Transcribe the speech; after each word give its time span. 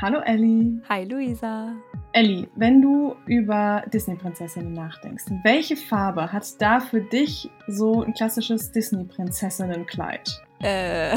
Hallo 0.00 0.20
Ellie. 0.20 0.80
Hi 0.88 1.04
Luisa. 1.04 1.74
Ellie, 2.12 2.48
wenn 2.56 2.80
du 2.82 3.14
über 3.26 3.84
Disney-Prinzessinnen 3.92 4.72
nachdenkst, 4.72 5.24
welche 5.44 5.76
Farbe 5.76 6.32
hat 6.32 6.44
da 6.60 6.80
für 6.80 7.00
dich 7.00 7.48
so 7.68 8.02
ein 8.02 8.14
klassisches 8.14 8.72
Disney-Prinzessinnen-Kleid? 8.72 10.40
Äh, 10.62 11.14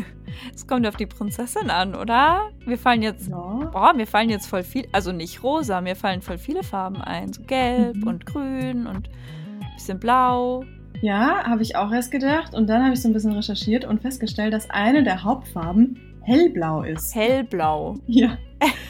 es 0.54 0.66
kommt 0.66 0.86
auf 0.86 0.96
die 0.96 1.06
Prinzessin 1.06 1.70
an, 1.70 1.94
oder? 1.94 2.50
Wir 2.66 2.76
fallen 2.76 3.02
jetzt, 3.02 3.28
Ja. 3.28 3.70
boah, 3.72 3.94
mir 3.94 4.06
fallen 4.06 4.28
jetzt 4.30 4.46
voll 4.46 4.64
viel, 4.64 4.86
also 4.92 5.12
nicht 5.12 5.42
rosa, 5.42 5.80
mir 5.80 5.96
fallen 5.96 6.20
voll 6.20 6.38
viele 6.38 6.62
Farben 6.62 7.00
ein. 7.00 7.32
So 7.32 7.42
gelb 7.44 7.96
Mhm. 7.96 8.06
und 8.06 8.26
grün 8.26 8.86
und 8.86 9.08
ein 9.08 9.74
bisschen 9.76 9.98
blau. 9.98 10.64
Ja, 11.00 11.44
habe 11.44 11.62
ich 11.62 11.76
auch 11.76 11.90
erst 11.92 12.10
gedacht. 12.10 12.54
Und 12.54 12.68
dann 12.68 12.82
habe 12.82 12.94
ich 12.94 13.00
so 13.02 13.08
ein 13.08 13.12
bisschen 13.14 13.32
recherchiert 13.32 13.84
und 13.84 14.02
festgestellt, 14.02 14.52
dass 14.52 14.68
eine 14.70 15.02
der 15.04 15.22
Hauptfarben 15.24 15.98
hellblau 16.24 16.82
ist. 16.82 17.14
Hellblau. 17.14 17.96
Ja. 18.06 18.38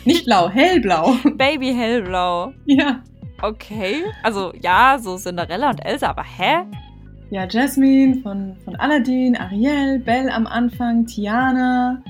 Nicht 0.04 0.24
blau, 0.26 0.48
hellblau. 0.48 1.14
Baby 1.36 1.74
hellblau. 1.74 2.52
Ja. 2.66 3.02
Okay. 3.42 4.04
Also 4.22 4.52
ja, 4.60 4.98
so 5.00 5.16
Cinderella 5.16 5.70
und 5.70 5.84
Elsa, 5.84 6.10
aber 6.10 6.22
hä? 6.22 6.64
Ja, 7.30 7.46
Jasmine 7.48 8.20
von, 8.22 8.56
von 8.64 8.76
Aladdin, 8.76 9.36
Ariel, 9.36 9.98
Belle 9.98 10.32
am 10.32 10.46
Anfang, 10.46 11.06
Tiana. 11.06 12.02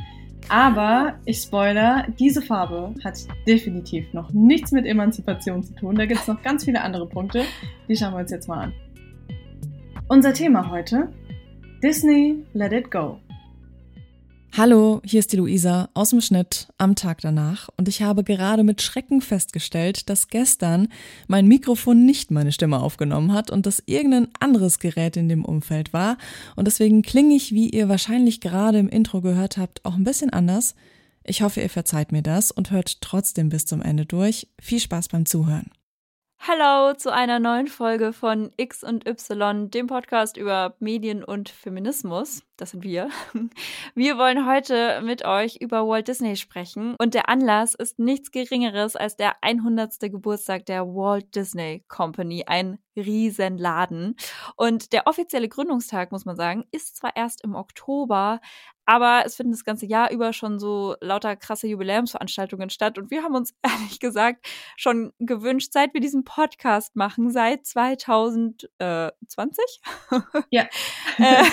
Aber, 0.48 1.14
ich 1.24 1.38
spoiler, 1.38 2.06
diese 2.18 2.42
Farbe 2.42 2.94
hat 3.02 3.18
definitiv 3.46 4.12
noch 4.12 4.30
nichts 4.32 4.72
mit 4.72 4.84
Emanzipation 4.84 5.62
zu 5.62 5.74
tun. 5.74 5.94
Da 5.94 6.04
gibt 6.04 6.20
es 6.20 6.28
noch 6.28 6.42
ganz 6.42 6.64
viele 6.64 6.82
andere 6.82 7.06
Punkte. 7.06 7.44
Die 7.88 7.96
schauen 7.96 8.12
wir 8.12 8.18
uns 8.18 8.30
jetzt 8.30 8.48
mal 8.48 8.64
an. 8.64 8.72
Unser 10.08 10.34
Thema 10.34 10.70
heute: 10.70 11.08
Disney 11.82 12.44
Let 12.52 12.72
It 12.72 12.90
Go. 12.90 13.18
Hallo, 14.56 15.02
hier 15.04 15.18
ist 15.18 15.32
die 15.32 15.36
Luisa 15.36 15.88
aus 15.94 16.10
dem 16.10 16.20
Schnitt 16.20 16.68
am 16.78 16.94
Tag 16.94 17.20
danach 17.22 17.68
und 17.76 17.88
ich 17.88 18.02
habe 18.02 18.22
gerade 18.22 18.62
mit 18.62 18.82
Schrecken 18.82 19.20
festgestellt, 19.20 20.08
dass 20.08 20.28
gestern 20.28 20.86
mein 21.26 21.48
Mikrofon 21.48 22.06
nicht 22.06 22.30
meine 22.30 22.52
Stimme 22.52 22.78
aufgenommen 22.78 23.32
hat 23.32 23.50
und 23.50 23.66
dass 23.66 23.82
irgendein 23.86 24.28
anderes 24.38 24.78
Gerät 24.78 25.16
in 25.16 25.28
dem 25.28 25.44
Umfeld 25.44 25.92
war 25.92 26.18
und 26.54 26.68
deswegen 26.68 27.02
klinge 27.02 27.34
ich, 27.34 27.50
wie 27.50 27.68
ihr 27.68 27.88
wahrscheinlich 27.88 28.40
gerade 28.40 28.78
im 28.78 28.88
Intro 28.88 29.20
gehört 29.22 29.56
habt, 29.56 29.84
auch 29.84 29.96
ein 29.96 30.04
bisschen 30.04 30.30
anders. 30.30 30.76
Ich 31.24 31.42
hoffe, 31.42 31.60
ihr 31.60 31.68
verzeiht 31.70 32.12
mir 32.12 32.22
das 32.22 32.52
und 32.52 32.70
hört 32.70 33.00
trotzdem 33.00 33.48
bis 33.48 33.66
zum 33.66 33.82
Ende 33.82 34.06
durch. 34.06 34.46
Viel 34.60 34.78
Spaß 34.78 35.08
beim 35.08 35.26
Zuhören. 35.26 35.72
Hallo 36.46 36.92
zu 36.92 37.10
einer 37.10 37.40
neuen 37.40 37.68
Folge 37.68 38.12
von 38.12 38.50
X 38.58 38.84
und 38.84 39.08
Y, 39.08 39.70
dem 39.70 39.86
Podcast 39.86 40.36
über 40.36 40.76
Medien 40.78 41.24
und 41.24 41.48
Feminismus. 41.48 42.42
Das 42.58 42.72
sind 42.72 42.84
wir. 42.84 43.08
Wir 43.94 44.18
wollen 44.18 44.46
heute 44.46 45.00
mit 45.00 45.24
euch 45.24 45.56
über 45.56 45.88
Walt 45.88 46.06
Disney 46.06 46.36
sprechen 46.36 46.96
und 46.98 47.14
der 47.14 47.30
Anlass 47.30 47.74
ist 47.74 47.98
nichts 47.98 48.30
Geringeres 48.30 48.94
als 48.94 49.16
der 49.16 49.42
100. 49.42 49.98
Geburtstag 50.00 50.66
der 50.66 50.84
Walt 50.84 51.34
Disney 51.34 51.82
Company, 51.88 52.44
ein 52.46 52.78
Riesenladen. 52.94 54.14
Und 54.56 54.92
der 54.92 55.06
offizielle 55.06 55.48
Gründungstag, 55.48 56.12
muss 56.12 56.26
man 56.26 56.36
sagen, 56.36 56.64
ist 56.70 56.96
zwar 56.96 57.16
erst 57.16 57.42
im 57.42 57.54
Oktober, 57.54 58.40
aber 58.86 59.22
es 59.24 59.36
finden 59.36 59.52
das 59.52 59.64
ganze 59.64 59.86
Jahr 59.86 60.10
über 60.10 60.32
schon 60.32 60.58
so 60.58 60.96
lauter 61.00 61.36
krasse 61.36 61.66
Jubiläumsveranstaltungen 61.66 62.70
statt. 62.70 62.98
Und 62.98 63.10
wir 63.10 63.22
haben 63.22 63.34
uns 63.34 63.54
ehrlich 63.62 64.00
gesagt 64.00 64.46
schon 64.76 65.12
gewünscht, 65.18 65.72
seit 65.72 65.94
wir 65.94 66.00
diesen 66.00 66.24
Podcast 66.24 66.96
machen, 66.96 67.30
seit 67.30 67.66
2020, 67.66 68.68
Ja. 70.50 70.62
äh, 71.18 71.44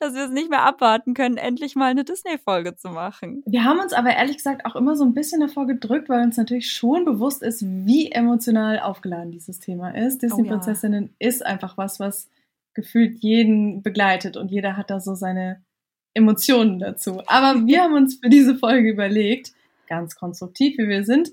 dass 0.00 0.14
wir 0.14 0.24
es 0.24 0.30
nicht 0.30 0.50
mehr 0.50 0.62
abwarten 0.62 1.14
können, 1.14 1.36
endlich 1.36 1.76
mal 1.76 1.90
eine 1.90 2.04
Disney-Folge 2.04 2.76
zu 2.76 2.90
machen. 2.90 3.42
Wir 3.46 3.64
haben 3.64 3.80
uns 3.80 3.92
aber 3.92 4.10
ehrlich 4.10 4.36
gesagt 4.36 4.64
auch 4.66 4.76
immer 4.76 4.96
so 4.96 5.04
ein 5.04 5.14
bisschen 5.14 5.40
davor 5.40 5.66
gedrückt, 5.66 6.08
weil 6.08 6.22
uns 6.22 6.36
natürlich 6.36 6.70
schon 6.70 7.04
bewusst 7.04 7.42
ist, 7.42 7.62
wie 7.62 8.10
emotional 8.10 8.80
aufgeladen 8.80 9.30
dieses 9.30 9.58
Thema 9.60 9.90
ist. 9.90 10.22
Disney-Prinzessinnen 10.22 11.14
ist 11.18 11.44
einfach 11.44 11.76
was, 11.76 12.00
was 12.00 12.28
gefühlt 12.74 13.22
jeden 13.22 13.82
begleitet 13.82 14.36
und 14.36 14.50
jeder 14.50 14.76
hat 14.76 14.90
da 14.90 15.00
so 15.00 15.14
seine 15.14 15.62
Emotionen 16.14 16.78
dazu. 16.78 17.20
Aber 17.26 17.60
wir 17.66 17.82
haben 17.82 17.94
uns 17.94 18.18
für 18.22 18.30
diese 18.30 18.56
Folge 18.56 18.90
überlegt, 18.90 19.52
ganz 19.86 20.14
konstruktiv 20.14 20.78
wie 20.78 20.88
wir 20.88 21.04
sind, 21.04 21.30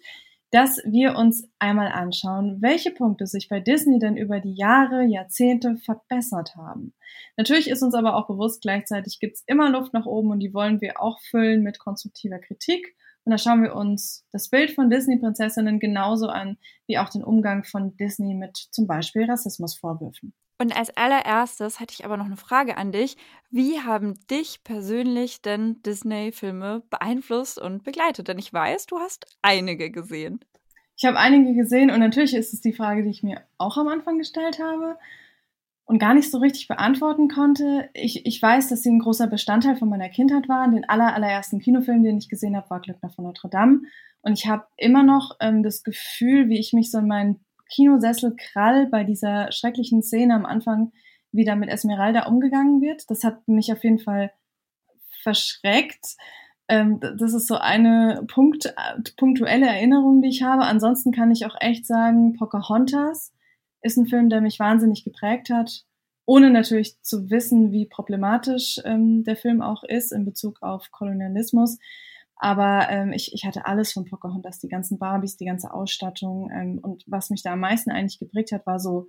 dass 0.52 0.82
wir 0.86 1.16
uns 1.16 1.48
einmal 1.60 1.94
anschauen, 1.94 2.58
welche 2.62 2.92
Punkte 2.92 3.26
sich 3.26 3.48
bei 3.48 3.62
Disney 3.62 4.00
denn 4.00 4.18
über 4.18 4.42
die 4.42 4.54
Jahre, 4.54 5.04
Jahrzehnte 5.06 5.78
verbessert 5.78 6.58
haben. 6.58 6.94
Natürlich 7.38 7.70
ist 7.70 7.82
uns 7.82 7.96
aber 7.96 8.16
auch 8.18 8.28
bewusst, 8.28 8.62
gleichzeitig 8.62 9.20
gibt's 9.20 9.44
immer 9.48 9.70
Luft 9.70 9.94
nach 9.94 10.06
oben 10.06 10.32
und 10.32 10.40
die 10.42 10.54
wollen 10.54 10.82
wir 10.82 11.02
auch 11.02 11.22
füllen 11.22 11.64
mit 11.64 11.80
konstruktiver 11.80 12.40
Kritik. 12.40 12.96
Und 13.24 13.32
da 13.32 13.38
schauen 13.38 13.64
wir 13.64 13.76
uns 13.76 14.26
das 14.32 14.50
Bild 14.50 14.72
von 14.72 14.90
Disney-Prinzessinnen 14.90 15.80
genauso 15.80 16.28
an, 16.28 16.58
wie 16.88 16.98
auch 16.98 17.10
den 17.10 17.24
Umgang 17.24 17.64
von 17.64 17.96
Disney 17.96 18.34
mit 18.34 18.58
zum 18.58 18.88
Beispiel 18.88 19.26
Rassismusvorwürfen. 19.26 20.34
Und 20.62 20.78
als 20.78 20.96
allererstes 20.96 21.80
hätte 21.80 21.96
ich 21.98 22.06
aber 22.06 22.18
noch 22.18 22.28
eine 22.28 22.38
Frage 22.38 22.78
an 22.78 22.92
dich. 22.92 23.18
Wie 23.50 23.80
haben 23.80 24.20
dich 24.30 24.64
persönlich 24.64 25.42
denn 25.42 25.82
Disney-Filme 25.82 26.84
beeinflusst 26.92 27.60
und 27.60 27.84
begleitet? 27.84 28.28
Denn 28.28 28.38
ich 28.38 28.54
weiß, 28.54 28.86
du 28.86 29.00
hast 29.00 29.26
einige 29.42 29.90
gesehen. 29.90 30.40
Ich 30.96 31.04
habe 31.06 31.18
einige 31.18 31.56
gesehen 31.56 31.90
und 31.90 32.00
natürlich 32.00 32.36
ist 32.36 32.54
es 32.54 32.62
die 32.62 32.74
Frage, 32.74 33.02
die 33.02 33.10
ich 33.10 33.24
mir 33.24 33.42
auch 33.58 33.76
am 33.78 33.88
Anfang 33.88 34.20
gestellt 34.20 34.60
habe 34.60 35.00
und 35.86 35.98
gar 35.98 36.14
nicht 36.14 36.30
so 36.30 36.38
richtig 36.38 36.68
beantworten 36.68 37.28
konnte. 37.28 37.90
Ich, 37.96 38.28
ich 38.28 38.40
weiß, 38.40 38.70
dass 38.70 38.84
sie 38.84 38.92
ein 38.92 39.00
großer 39.00 39.26
Bestandteil 39.26 39.78
von 39.78 39.90
meiner 39.90 40.10
Kindheit 40.10 40.48
waren. 40.48 40.74
Den 40.74 40.88
aller, 40.88 41.16
allerersten 41.16 41.58
Kinofilm, 41.58 42.04
den 42.04 42.20
ich 42.20 42.30
gesehen 42.30 42.56
habe, 42.56 42.70
war 42.70 42.82
Glöckner 42.82 43.10
von 43.10 43.26
Notre 43.26 43.50
Dame. 43.50 43.82
Und 44.22 44.34
ich 44.34 44.46
habe 44.46 44.68
immer 44.78 45.02
noch 45.02 45.38
ähm, 45.40 45.64
das 45.64 45.82
Gefühl, 45.82 46.50
wie 46.50 46.60
ich 46.60 46.72
mich 46.72 46.92
so 46.92 47.00
in 47.00 47.08
meinen 47.08 47.44
Kinosessel 47.72 48.36
krall 48.36 48.88
bei 48.88 49.04
dieser 49.04 49.52
schrecklichen 49.52 50.04
Szene 50.04 50.36
am 50.36 50.46
Anfang, 50.46 50.92
wie 51.32 51.46
da 51.46 51.56
mit 51.56 51.70
Esmeralda 51.70 52.28
umgegangen 52.28 52.82
wird. 52.82 53.10
Das 53.10 53.24
hat 53.24 53.48
mich 53.48 53.72
auf 53.72 53.84
jeden 53.84 54.00
Fall 54.00 54.32
verschreckt. 55.24 56.16
Ähm, 56.68 57.00
das 57.00 57.34
ist 57.34 57.48
so 57.48 57.56
eine 57.56 58.24
Punkt, 58.28 58.74
punktuelle 59.18 59.68
Erinnerung, 59.68 60.22
die 60.22 60.30
ich 60.30 60.44
habe. 60.44 60.64
Ansonsten 60.64 61.12
kann 61.12 61.32
ich 61.32 61.46
auch 61.46 61.56
echt 61.60 61.86
sagen, 61.86 62.34
Pocahontas 62.34 63.34
ist 63.82 63.98
ein 63.98 64.08
Film, 64.08 64.30
der 64.30 64.42
mich 64.42 64.60
wahnsinnig 64.60 65.04
geprägt 65.04 65.50
hat, 65.50 65.86
ohne 66.26 66.50
natürlich 66.50 67.02
zu 67.02 67.30
wissen, 67.30 67.72
wie 67.72 67.86
problematisch 67.86 68.80
ähm, 68.86 69.24
der 69.24 69.36
Film 69.36 69.62
auch 69.62 69.84
ist 69.84 70.12
in 70.12 70.26
Bezug 70.26 70.62
auf 70.62 70.92
Kolonialismus. 70.92 71.80
Aber 72.44 72.90
ähm, 72.90 73.14
ich, 73.14 73.34
ich 73.36 73.46
hatte 73.46 73.68
alles 73.68 73.94
von 73.94 74.06
Pocahontas, 74.06 74.58
die 74.58 74.68
ganzen 74.68 74.98
Barbies, 74.98 75.38
die 75.38 75.46
ganze 75.46 75.72
Ausstattung. 75.72 76.50
Ähm, 76.52 76.80
und 76.82 77.04
was 77.06 77.30
mich 77.30 77.44
da 77.44 77.54
am 77.54 77.60
meisten 77.60 77.92
eigentlich 77.92 78.18
geprägt 78.18 78.52
hat, 78.52 78.66
war 78.66 78.80
so 78.80 79.08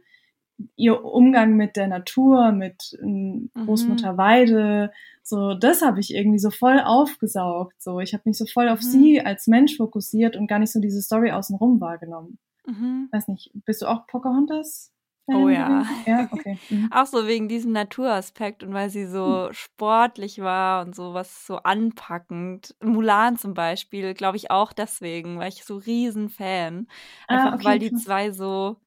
ihr 0.76 1.02
Umgang 1.02 1.56
mit 1.56 1.76
der 1.76 1.88
Natur, 1.88 2.52
mit 2.52 2.94
ähm, 3.02 3.50
Großmutter 3.54 4.18
Weide. 4.18 4.92
So, 5.22 5.54
das 5.54 5.80
habe 5.80 5.98
ich 5.98 6.14
irgendwie 6.14 6.38
so 6.38 6.50
voll 6.50 6.78
aufgesaugt. 6.78 7.80
So, 7.82 8.00
ich 8.00 8.12
habe 8.12 8.24
mich 8.26 8.36
so 8.36 8.44
voll 8.44 8.68
auf 8.68 8.80
Mhm. 8.80 8.84
sie 8.84 9.20
als 9.22 9.46
Mensch 9.46 9.78
fokussiert 9.78 10.36
und 10.36 10.46
gar 10.46 10.58
nicht 10.58 10.70
so 10.72 10.78
diese 10.78 11.00
Story 11.00 11.30
außenrum 11.30 11.80
wahrgenommen. 11.80 12.38
Mhm. 12.66 13.08
Weiß 13.12 13.28
nicht, 13.28 13.50
bist 13.64 13.80
du 13.80 13.86
auch 13.86 14.06
Pocahontas? 14.08 14.92
Oh 15.28 15.48
ja. 15.48 15.84
Ja, 16.06 16.28
okay. 16.32 16.58
Mhm. 16.68 16.90
Auch 16.90 17.06
so 17.06 17.26
wegen 17.26 17.48
diesem 17.48 17.72
Naturaspekt 17.72 18.62
und 18.62 18.74
weil 18.74 18.90
sie 18.90 19.06
so 19.06 19.48
sportlich 19.52 20.40
war 20.40 20.84
und 20.84 20.94
so 20.94 21.14
was 21.14 21.46
so 21.46 21.56
anpackend. 21.58 22.74
Mulan 22.82 23.36
zum 23.38 23.54
Beispiel, 23.54 24.14
glaube 24.14 24.36
ich 24.36 24.50
auch 24.50 24.72
deswegen, 24.72 25.38
weil 25.38 25.48
ich 25.48 25.64
so 25.64 25.76
riesen 25.76 26.28
Fan. 26.28 26.88
Ah, 27.28 27.50
Einfach 27.50 27.54
okay, 27.54 27.74
weil 27.74 27.78
die 27.78 27.92
zwei 27.94 28.30
so 28.32 28.80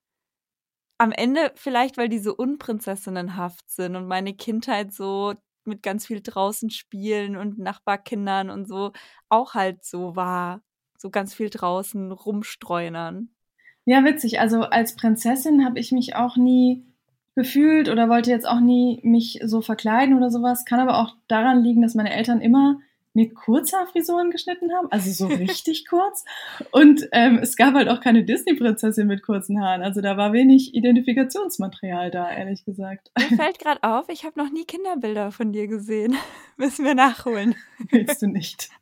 am 0.98 1.12
Ende 1.12 1.52
vielleicht, 1.56 1.98
weil 1.98 2.10
die 2.10 2.20
so 2.20 2.36
unprinzessinnenhaft 2.36 3.70
sind 3.70 3.96
und 3.96 4.08
meine 4.08 4.34
Kindheit 4.36 4.94
so 4.94 5.34
mit 5.66 5.84
ganz 5.84 6.06
viel 6.08 6.22
draußen 6.22 6.70
spielen 6.70 7.36
und 7.36 7.58
Nachbarkindern 7.60 8.50
und 8.50 8.68
so 8.68 8.92
auch 9.30 9.54
halt 9.56 9.84
so 9.84 10.16
war. 10.16 10.62
So 10.98 11.10
ganz 11.10 11.34
viel 11.34 11.50
draußen 11.50 12.12
rumstreunern. 12.12 13.35
Ja, 13.86 14.04
witzig. 14.04 14.40
Also 14.40 14.62
als 14.62 14.96
Prinzessin 14.96 15.64
habe 15.64 15.80
ich 15.80 15.92
mich 15.92 16.16
auch 16.16 16.38
nie 16.38 16.84
gefühlt 17.36 17.90
oder 17.90 18.10
wollte 18.10 18.32
jetzt 18.32 18.48
auch 18.48 18.60
nie 18.60 19.00
mich 19.04 19.40
so 19.44 19.62
verkleiden 19.62 20.16
oder 20.18 20.32
sowas. 20.32 20.66
Kann 20.66 20.80
aber 20.80 21.00
auch 21.00 21.16
daran 21.28 21.64
liegen, 21.64 21.82
dass 21.82 21.96
meine 21.96 22.14
Eltern 22.14 22.42
immer 22.42 22.80
mir 23.16 23.34
Kurzhaarfrisuren 23.34 24.30
geschnitten 24.30 24.74
haben, 24.74 24.92
also 24.92 25.10
so 25.10 25.28
richtig 25.34 25.88
kurz. 25.88 26.26
Und 26.72 27.08
ähm, 27.14 27.40
es 27.42 27.56
gab 27.56 27.74
halt 27.74 27.88
auch 27.88 28.02
keine 28.02 28.26
Disney-Prinzessin 28.26 29.08
mit 29.08 29.24
kurzen 29.24 29.62
Haaren. 29.62 29.82
Also 29.82 30.02
da 30.02 30.18
war 30.18 30.34
wenig 30.34 30.76
Identifikationsmaterial 30.76 32.12
da, 32.12 32.30
ehrlich 32.30 32.66
gesagt. 32.66 33.12
Mir 33.18 33.38
fällt 33.38 33.60
gerade 33.60 33.82
auf, 33.84 34.10
ich 34.10 34.26
habe 34.26 34.38
noch 34.40 34.52
nie 34.52 34.66
Kinderbilder 34.66 35.32
von 35.32 35.54
dir 35.54 35.68
gesehen. 35.68 36.16
Müssen 36.58 36.86
wir 36.86 36.94
nachholen. 36.94 37.56
Willst 37.90 38.22
du 38.22 38.28
nicht? 38.28 38.70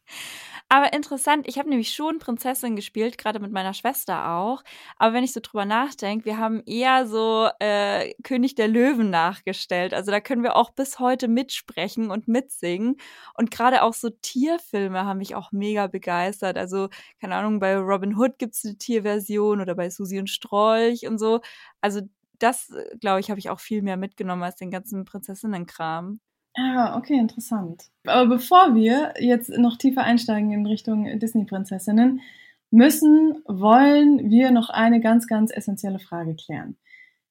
Aber 0.69 0.91
interessant, 0.93 1.47
ich 1.47 1.59
habe 1.59 1.69
nämlich 1.69 1.91
schon 1.93 2.17
Prinzessin 2.17 2.75
gespielt, 2.75 3.19
gerade 3.19 3.39
mit 3.39 3.51
meiner 3.51 3.75
Schwester 3.75 4.29
auch. 4.31 4.63
Aber 4.97 5.13
wenn 5.13 5.23
ich 5.23 5.31
so 5.31 5.39
drüber 5.39 5.65
nachdenke, 5.65 6.25
wir 6.25 6.39
haben 6.39 6.63
eher 6.65 7.05
so 7.05 7.47
äh, 7.59 8.13
König 8.23 8.55
der 8.55 8.67
Löwen 8.67 9.11
nachgestellt. 9.11 9.93
Also 9.93 10.09
da 10.09 10.19
können 10.19 10.41
wir 10.41 10.55
auch 10.55 10.71
bis 10.71 10.97
heute 10.97 11.27
mitsprechen 11.27 12.09
und 12.09 12.27
mitsingen. 12.27 12.97
Und 13.35 13.51
gerade 13.51 13.83
auch 13.83 13.93
so 13.93 14.09
Tierfilme 14.09 15.05
haben 15.05 15.19
mich 15.19 15.35
auch 15.35 15.51
mega 15.51 15.85
begeistert. 15.87 16.57
Also, 16.57 16.89
keine 17.21 17.35
Ahnung, 17.35 17.59
bei 17.59 17.77
Robin 17.77 18.17
Hood 18.17 18.39
gibt 18.39 18.55
es 18.55 18.65
eine 18.65 18.77
Tierversion 18.77 19.61
oder 19.61 19.75
bei 19.75 19.91
Susi 19.91 20.17
und 20.19 20.29
Strolch 20.29 21.05
und 21.07 21.19
so. 21.19 21.41
Also 21.81 22.01
das, 22.39 22.69
äh, 22.71 22.97
glaube 22.99 23.19
ich, 23.19 23.29
habe 23.29 23.39
ich 23.39 23.49
auch 23.51 23.59
viel 23.59 23.83
mehr 23.83 23.97
mitgenommen 23.97 24.41
als 24.43 24.55
den 24.55 24.71
ganzen 24.71 25.05
Prinzessinnenkram. 25.05 26.19
Ah, 26.55 26.97
okay, 26.97 27.15
interessant. 27.17 27.85
Aber 28.05 28.27
bevor 28.27 28.75
wir 28.75 29.13
jetzt 29.19 29.49
noch 29.49 29.77
tiefer 29.77 30.03
einsteigen 30.03 30.51
in 30.51 30.65
Richtung 30.67 31.19
Disney-Prinzessinnen, 31.19 32.21
müssen, 32.69 33.41
wollen 33.47 34.29
wir 34.29 34.51
noch 34.51 34.69
eine 34.69 34.99
ganz, 34.99 35.27
ganz 35.27 35.51
essentielle 35.51 35.99
Frage 35.99 36.35
klären. 36.35 36.77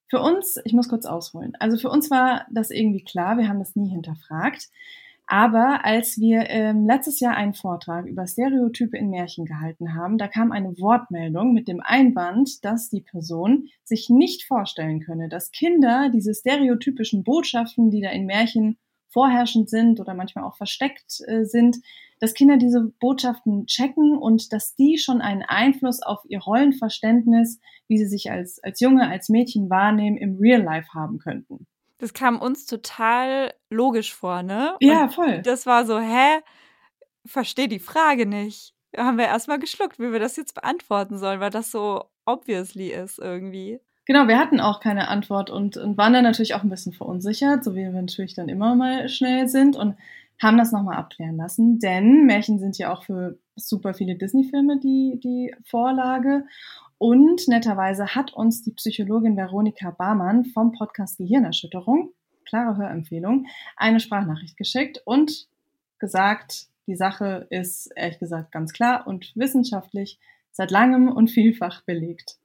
Für 0.09 0.21
uns, 0.21 0.59
ich 0.65 0.73
muss 0.73 0.89
kurz 0.89 1.05
ausholen, 1.05 1.53
also 1.59 1.77
für 1.77 1.89
uns 1.89 2.11
war 2.11 2.45
das 2.51 2.69
irgendwie 2.69 3.03
klar, 3.03 3.37
wir 3.37 3.47
haben 3.47 3.59
das 3.59 3.75
nie 3.75 3.89
hinterfragt. 3.89 4.69
Aber 5.25 5.85
als 5.85 6.19
wir 6.19 6.49
ähm, 6.49 6.85
letztes 6.85 7.19
Jahr 7.21 7.35
einen 7.35 7.53
Vortrag 7.53 8.05
über 8.05 8.27
Stereotype 8.27 8.97
in 8.97 9.09
Märchen 9.09 9.45
gehalten 9.45 9.95
haben, 9.95 10.17
da 10.17 10.27
kam 10.27 10.51
eine 10.51 10.77
Wortmeldung 10.79 11.53
mit 11.53 11.69
dem 11.69 11.79
Einwand, 11.81 12.63
dass 12.65 12.89
die 12.89 13.01
Person 13.01 13.69
sich 13.85 14.09
nicht 14.09 14.43
vorstellen 14.43 14.99
könne, 14.99 15.29
dass 15.29 15.51
Kinder 15.51 16.09
diese 16.13 16.33
stereotypischen 16.33 17.23
Botschaften, 17.23 17.89
die 17.89 18.01
da 18.01 18.09
in 18.09 18.25
Märchen 18.25 18.77
vorherrschend 19.13 19.69
sind 19.69 19.99
oder 19.99 20.13
manchmal 20.13 20.43
auch 20.43 20.57
versteckt 20.57 21.21
äh, 21.27 21.45
sind, 21.45 21.77
dass 22.19 22.33
Kinder 22.33 22.57
diese 22.57 22.91
Botschaften 22.99 23.65
checken 23.67 24.17
und 24.17 24.51
dass 24.53 24.75
die 24.75 24.97
schon 24.97 25.21
einen 25.21 25.43
Einfluss 25.43 26.01
auf 26.01 26.21
ihr 26.27 26.39
Rollenverständnis, 26.39 27.59
wie 27.87 27.97
sie 27.97 28.07
sich 28.07 28.31
als, 28.31 28.61
als 28.63 28.79
Junge, 28.79 29.09
als 29.09 29.29
Mädchen 29.29 29.69
wahrnehmen, 29.69 30.17
im 30.17 30.37
Real 30.37 30.61
Life 30.61 30.87
haben 30.93 31.19
könnten. 31.19 31.67
Das 31.97 32.13
kam 32.13 32.41
uns 32.41 32.65
total 32.65 33.53
logisch 33.69 34.13
vor, 34.13 34.43
ne? 34.43 34.75
Ja, 34.81 35.07
voll. 35.07 35.41
Das 35.41 35.65
war 35.65 35.85
so, 35.85 35.99
hä? 35.99 36.39
Verstehe 37.25 37.67
die 37.67 37.79
Frage 37.79 38.25
nicht. 38.25 38.73
Da 38.91 39.05
haben 39.05 39.17
wir 39.17 39.25
erstmal 39.25 39.59
geschluckt, 39.59 39.99
wie 39.99 40.11
wir 40.11 40.19
das 40.19 40.35
jetzt 40.35 40.53
beantworten 40.53 41.17
sollen, 41.17 41.39
weil 41.39 41.49
das 41.49 41.71
so 41.71 42.05
obviously 42.25 42.89
ist 42.89 43.19
irgendwie. 43.19 43.79
Genau, 44.05 44.27
wir 44.27 44.37
hatten 44.37 44.59
auch 44.59 44.81
keine 44.81 45.07
Antwort 45.07 45.49
und, 45.49 45.77
und 45.77 45.97
waren 45.97 46.13
dann 46.13 46.23
natürlich 46.23 46.55
auch 46.55 46.63
ein 46.63 46.69
bisschen 46.69 46.93
verunsichert, 46.93 47.63
so 47.63 47.73
wie 47.73 47.83
wir 47.83 47.91
natürlich 47.91 48.33
dann 48.33 48.49
immer 48.49 48.75
mal 48.75 49.07
schnell 49.07 49.47
sind 49.47 49.77
und 49.77 49.95
haben 50.41 50.57
das 50.57 50.71
nochmal 50.71 50.97
abklären 50.97 51.37
lassen, 51.37 51.79
denn 51.79 52.25
Märchen 52.25 52.59
sind 52.59 52.77
ja 52.77 52.93
auch 52.93 53.03
für 53.03 53.37
super 53.55 53.93
viele 53.93 54.15
Disney-Filme 54.15 54.79
die, 54.79 55.19
die 55.23 55.55
Vorlage. 55.63 56.45
Und 56.97 57.47
netterweise 57.47 58.15
hat 58.15 58.33
uns 58.33 58.61
die 58.61 58.71
Psychologin 58.71 59.37
Veronika 59.37 59.91
Barmann 59.91 60.45
vom 60.45 60.71
Podcast 60.71 61.17
Gehirnerschütterung, 61.17 62.11
klare 62.45 62.77
Hörempfehlung, 62.77 63.47
eine 63.77 63.99
Sprachnachricht 63.99 64.57
geschickt 64.57 65.01
und 65.05 65.47
gesagt, 65.99 66.67
die 66.87 66.95
Sache 66.95 67.47
ist 67.49 67.91
ehrlich 67.95 68.19
gesagt 68.19 68.51
ganz 68.51 68.73
klar 68.73 69.07
und 69.07 69.31
wissenschaftlich 69.35 70.19
seit 70.51 70.71
langem 70.71 71.09
und 71.09 71.29
vielfach 71.29 71.81
belegt. 71.81 72.37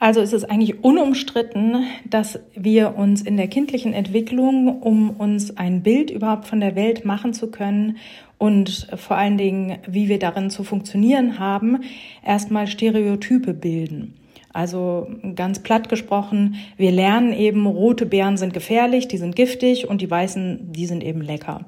Also 0.00 0.22
ist 0.22 0.32
es 0.32 0.44
eigentlich 0.44 0.82
unumstritten, 0.82 1.84
dass 2.08 2.40
wir 2.54 2.96
uns 2.96 3.20
in 3.20 3.36
der 3.36 3.48
kindlichen 3.48 3.92
Entwicklung, 3.92 4.80
um 4.80 5.10
uns 5.10 5.58
ein 5.58 5.82
Bild 5.82 6.10
überhaupt 6.10 6.46
von 6.46 6.58
der 6.58 6.74
Welt 6.74 7.04
machen 7.04 7.34
zu 7.34 7.50
können 7.50 7.98
und 8.38 8.88
vor 8.96 9.18
allen 9.18 9.36
Dingen, 9.36 9.76
wie 9.86 10.08
wir 10.08 10.18
darin 10.18 10.48
zu 10.48 10.64
funktionieren 10.64 11.38
haben, 11.38 11.80
erstmal 12.24 12.66
Stereotype 12.66 13.52
bilden. 13.52 14.14
Also 14.54 15.06
ganz 15.36 15.58
platt 15.58 15.90
gesprochen, 15.90 16.54
wir 16.78 16.92
lernen 16.92 17.34
eben, 17.34 17.66
rote 17.66 18.06
Beeren 18.06 18.38
sind 18.38 18.54
gefährlich, 18.54 19.06
die 19.06 19.18
sind 19.18 19.36
giftig 19.36 19.86
und 19.86 20.00
die 20.00 20.10
weißen, 20.10 20.72
die 20.72 20.86
sind 20.86 21.04
eben 21.04 21.20
lecker. 21.20 21.66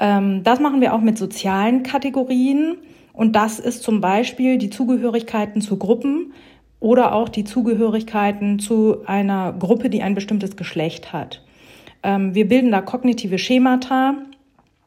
Ähm, 0.00 0.42
das 0.42 0.58
machen 0.58 0.80
wir 0.80 0.92
auch 0.92 1.00
mit 1.00 1.16
sozialen 1.16 1.84
Kategorien 1.84 2.78
und 3.12 3.36
das 3.36 3.60
ist 3.60 3.84
zum 3.84 4.00
Beispiel 4.00 4.58
die 4.58 4.68
Zugehörigkeiten 4.68 5.62
zu 5.62 5.78
Gruppen, 5.78 6.32
oder 6.86 7.12
auch 7.12 7.28
die 7.28 7.42
Zugehörigkeiten 7.42 8.60
zu 8.60 8.98
einer 9.06 9.52
Gruppe, 9.52 9.90
die 9.90 10.04
ein 10.04 10.14
bestimmtes 10.14 10.56
Geschlecht 10.56 11.12
hat. 11.12 11.42
Ähm, 12.04 12.36
wir 12.36 12.46
bilden 12.46 12.70
da 12.70 12.80
kognitive 12.80 13.38
Schemata 13.38 14.14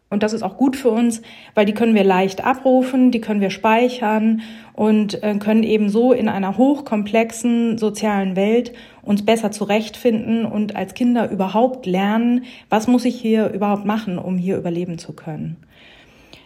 und 0.09 0.23
das 0.23 0.31
ist 0.31 0.41
auch 0.41 0.55
gut 0.55 0.77
für 0.77 0.91
uns, 0.91 1.21
weil 1.55 1.65
die 1.65 1.73
können 1.73 1.95
wir 1.95 2.05
leicht 2.05 2.45
abrufen, 2.45 3.11
die 3.11 3.19
können 3.19 3.41
wir 3.41 3.49
speichern 3.49 4.39
und 4.71 5.21
äh, 5.23 5.35
können 5.39 5.63
eben 5.63 5.89
so 5.89 6.13
in 6.13 6.29
einer 6.29 6.55
hochkomplexen 6.55 7.77
sozialen 7.77 8.37
Welt 8.37 8.71
uns 9.01 9.25
besser 9.25 9.51
zurechtfinden 9.51 10.45
und 10.45 10.77
als 10.77 10.93
Kinder 10.93 11.29
überhaupt 11.29 11.85
lernen, 11.85 12.45
was 12.69 12.87
muss 12.87 13.03
ich 13.03 13.19
hier 13.19 13.49
überhaupt 13.49 13.83
machen, 13.83 14.17
um 14.17 14.37
hier 14.37 14.55
überleben 14.55 14.99
zu 14.99 15.11
können. 15.11 15.57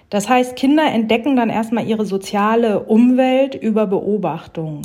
Das 0.10 0.28
heißt, 0.30 0.56
Kinder 0.56 0.88
entdecken 0.92 1.36
dann 1.36 1.52
erstmal 1.52 1.86
ihre 1.88 2.08
soziale 2.08 2.80
Umwelt 2.80 3.54
über 3.54 3.86
Beobachtung. 3.86 4.82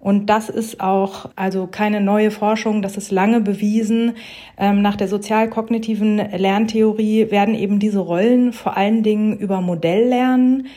Und 0.00 0.26
das 0.30 0.48
ist 0.48 0.80
auch 0.80 1.28
also 1.36 1.66
keine 1.66 2.00
neue 2.00 2.30
Forschung, 2.30 2.80
das 2.80 2.96
ist 2.96 3.10
lange 3.10 3.40
bewiesen. 3.40 4.14
Ähm, 4.56 4.80
nach 4.80 4.96
der 4.96 5.08
sozialkognitiven 5.08 6.16
Lerntheorie 6.16 7.30
werden 7.30 7.54
eben 7.54 7.78
diese 7.78 7.98
Rollen 7.98 8.54
vor 8.54 8.78
allen 8.78 9.02
Dingen 9.02 9.36
über 9.38 9.60
Modelllernen 9.60 10.68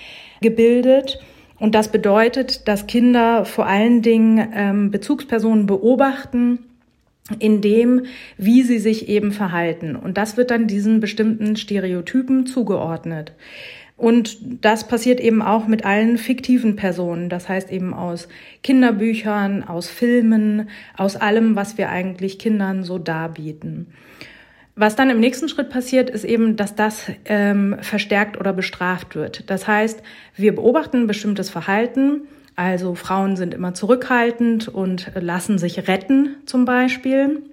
gebildet. 0.41 1.19
Und 1.57 1.73
das 1.73 1.89
bedeutet, 1.89 2.67
dass 2.67 2.87
Kinder 2.87 3.45
vor 3.45 3.65
allen 3.65 4.01
Dingen 4.01 4.49
ähm, 4.53 4.91
Bezugspersonen 4.91 5.65
beobachten, 5.65 6.59
in 7.39 7.61
dem, 7.61 8.05
wie 8.37 8.63
sie 8.63 8.79
sich 8.79 9.07
eben 9.07 9.31
verhalten. 9.31 9.95
Und 9.95 10.17
das 10.17 10.35
wird 10.35 10.51
dann 10.51 10.67
diesen 10.67 10.99
bestimmten 10.99 11.55
Stereotypen 11.55 12.45
zugeordnet. 12.45 13.31
Und 13.95 14.37
das 14.63 14.87
passiert 14.87 15.19
eben 15.19 15.41
auch 15.41 15.67
mit 15.67 15.85
allen 15.85 16.17
fiktiven 16.17 16.75
Personen, 16.75 17.29
das 17.29 17.47
heißt 17.47 17.71
eben 17.71 17.93
aus 17.93 18.27
Kinderbüchern, 18.63 19.63
aus 19.63 19.87
Filmen, 19.87 20.69
aus 20.97 21.15
allem, 21.15 21.55
was 21.55 21.77
wir 21.77 21.89
eigentlich 21.89 22.39
Kindern 22.39 22.83
so 22.83 22.97
darbieten. 22.97 23.87
Was 24.75 24.95
dann 24.95 25.11
im 25.11 25.19
nächsten 25.19 25.47
Schritt 25.47 25.69
passiert, 25.69 26.09
ist 26.09 26.23
eben, 26.23 26.55
dass 26.55 26.73
das 26.73 27.05
ähm, 27.25 27.77
verstärkt 27.81 28.39
oder 28.39 28.53
bestraft 28.53 29.15
wird. 29.15 29.49
Das 29.51 29.67
heißt, 29.67 30.01
wir 30.35 30.55
beobachten 30.55 31.05
bestimmtes 31.05 31.51
Verhalten, 31.51 32.21
also 32.55 32.95
Frauen 32.95 33.35
sind 33.35 33.53
immer 33.53 33.73
zurückhaltend 33.73 34.67
und 34.67 35.11
lassen 35.15 35.57
sich 35.59 35.87
retten 35.87 36.37
zum 36.45 36.65
Beispiel. 36.65 37.43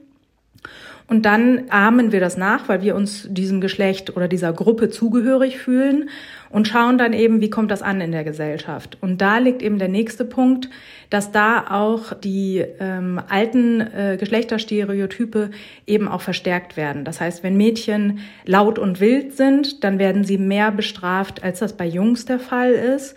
Und 1.11 1.27
dann 1.27 1.65
ahmen 1.71 2.12
wir 2.12 2.21
das 2.21 2.37
nach, 2.37 2.69
weil 2.69 2.83
wir 2.83 2.95
uns 2.95 3.27
diesem 3.29 3.61
Geschlecht 3.61 4.17
oder 4.17 4.29
dieser 4.29 4.53
Gruppe 4.53 4.91
zugehörig 4.91 5.59
fühlen 5.59 6.09
und 6.51 6.69
schauen 6.69 6.99
dann 6.99 7.15
eben, 7.15 7.41
wie 7.41 7.51
kommt 7.51 7.73
das 7.73 7.83
an 7.83 8.01
in 8.01 8.12
der 8.12 8.23
Gesellschaft. 8.23 8.97
Und 9.01 9.21
da 9.21 9.39
liegt 9.39 9.61
eben 9.61 9.81
der 9.81 9.89
nächste 9.89 10.25
Punkt, 10.25 10.71
dass 11.11 11.33
da 11.33 11.67
auch 11.69 12.12
die 12.12 12.64
ähm, 12.79 13.21
alten 13.29 13.81
äh, 13.81 14.19
Geschlechterstereotype 14.21 15.50
eben 15.85 16.07
auch 16.07 16.21
verstärkt 16.21 16.76
werden. 16.76 17.05
Das 17.05 17.21
heißt, 17.21 17.43
wenn 17.43 17.57
Mädchen 17.57 18.21
laut 18.47 18.79
und 18.79 19.00
wild 19.00 19.37
sind, 19.37 19.83
dann 19.83 19.99
werden 19.99 20.23
sie 20.23 20.38
mehr 20.38 20.71
bestraft, 20.71 21.43
als 21.43 21.59
das 21.59 21.76
bei 21.76 21.87
Jungs 21.87 22.25
der 22.25 22.38
Fall 22.38 22.71
ist. 22.71 23.17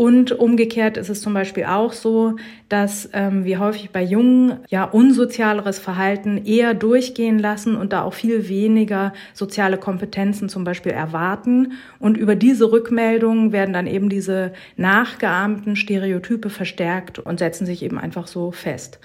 Und 0.00 0.32
umgekehrt 0.32 0.96
ist 0.96 1.10
es 1.10 1.20
zum 1.20 1.34
Beispiel 1.34 1.64
auch 1.64 1.92
so, 1.92 2.36
dass 2.70 3.10
ähm, 3.12 3.44
wir 3.44 3.58
häufig 3.58 3.90
bei 3.90 4.02
Jungen 4.02 4.60
ja 4.70 4.84
unsozialeres 4.84 5.78
Verhalten 5.78 6.46
eher 6.46 6.72
durchgehen 6.72 7.38
lassen 7.38 7.76
und 7.76 7.92
da 7.92 8.04
auch 8.04 8.14
viel 8.14 8.48
weniger 8.48 9.12
soziale 9.34 9.76
Kompetenzen 9.76 10.48
zum 10.48 10.64
Beispiel 10.64 10.92
erwarten. 10.92 11.72
Und 11.98 12.16
über 12.16 12.34
diese 12.34 12.72
Rückmeldungen 12.72 13.52
werden 13.52 13.74
dann 13.74 13.86
eben 13.86 14.08
diese 14.08 14.54
nachgeahmten 14.78 15.76
Stereotype 15.76 16.48
verstärkt 16.48 17.18
und 17.18 17.38
setzen 17.38 17.66
sich 17.66 17.82
eben 17.82 17.98
einfach 17.98 18.26
so 18.26 18.52
fest. 18.52 19.00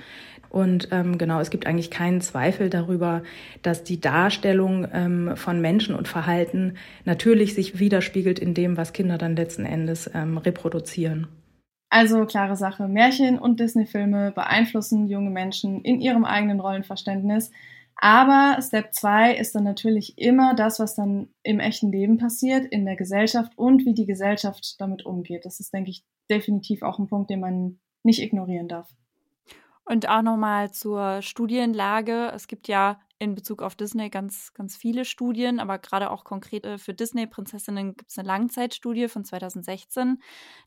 Und 0.55 0.87
ähm, 0.91 1.17
genau, 1.17 1.41
es 1.41 1.49
gibt 1.49 1.67
eigentlich 1.67 1.91
keinen 1.91 2.21
Zweifel 2.21 2.69
darüber, 2.69 3.23
dass 3.61 3.83
die 3.83 3.99
Darstellung 3.99 4.87
ähm, 4.93 5.35
von 5.35 5.59
Menschen 5.59 5.93
und 5.93 6.07
Verhalten 6.07 6.77
natürlich 7.03 7.55
sich 7.55 7.77
widerspiegelt 7.77 8.39
in 8.39 8.53
dem, 8.53 8.77
was 8.77 8.93
Kinder 8.93 9.17
dann 9.17 9.35
letzten 9.35 9.65
Endes 9.65 10.09
ähm, 10.13 10.37
reproduzieren. 10.37 11.27
Also 11.89 12.25
klare 12.25 12.55
Sache, 12.55 12.87
Märchen 12.87 13.37
und 13.37 13.59
Disney-Filme 13.59 14.31
beeinflussen 14.31 15.07
junge 15.07 15.29
Menschen 15.29 15.81
in 15.81 15.99
ihrem 15.99 16.23
eigenen 16.23 16.61
Rollenverständnis. 16.61 17.51
Aber 17.97 18.57
Step 18.61 18.93
2 18.93 19.35
ist 19.35 19.55
dann 19.55 19.65
natürlich 19.65 20.17
immer 20.17 20.55
das, 20.55 20.79
was 20.79 20.95
dann 20.95 21.27
im 21.43 21.59
echten 21.59 21.91
Leben 21.91 22.17
passiert, 22.17 22.65
in 22.65 22.85
der 22.85 22.95
Gesellschaft 22.95 23.51
und 23.57 23.85
wie 23.85 23.93
die 23.93 24.05
Gesellschaft 24.05 24.75
damit 24.79 25.05
umgeht. 25.05 25.43
Das 25.43 25.59
ist, 25.59 25.73
denke 25.73 25.89
ich, 25.89 26.05
definitiv 26.31 26.81
auch 26.81 26.97
ein 26.97 27.07
Punkt, 27.07 27.29
den 27.29 27.41
man 27.41 27.77
nicht 28.03 28.21
ignorieren 28.21 28.69
darf. 28.69 28.89
Und 29.87 30.09
auch 30.09 30.23
nochmal 30.23 30.71
zur 30.71 31.21
Studienlage. 31.21 32.31
Es 32.33 32.47
gibt 32.47 32.67
ja 32.67 32.99
in 33.19 33.35
Bezug 33.35 33.61
auf 33.61 33.75
Disney 33.75 34.09
ganz, 34.09 34.51
ganz 34.53 34.75
viele 34.75 35.05
Studien, 35.05 35.59
aber 35.59 35.77
gerade 35.77 36.09
auch 36.09 36.23
konkret 36.23 36.65
äh, 36.65 36.77
für 36.79 36.93
Disney-Prinzessinnen 36.93 37.95
gibt 37.95 38.09
es 38.11 38.17
eine 38.17 38.27
Langzeitstudie 38.27 39.07
von 39.07 39.23
2016. 39.23 40.21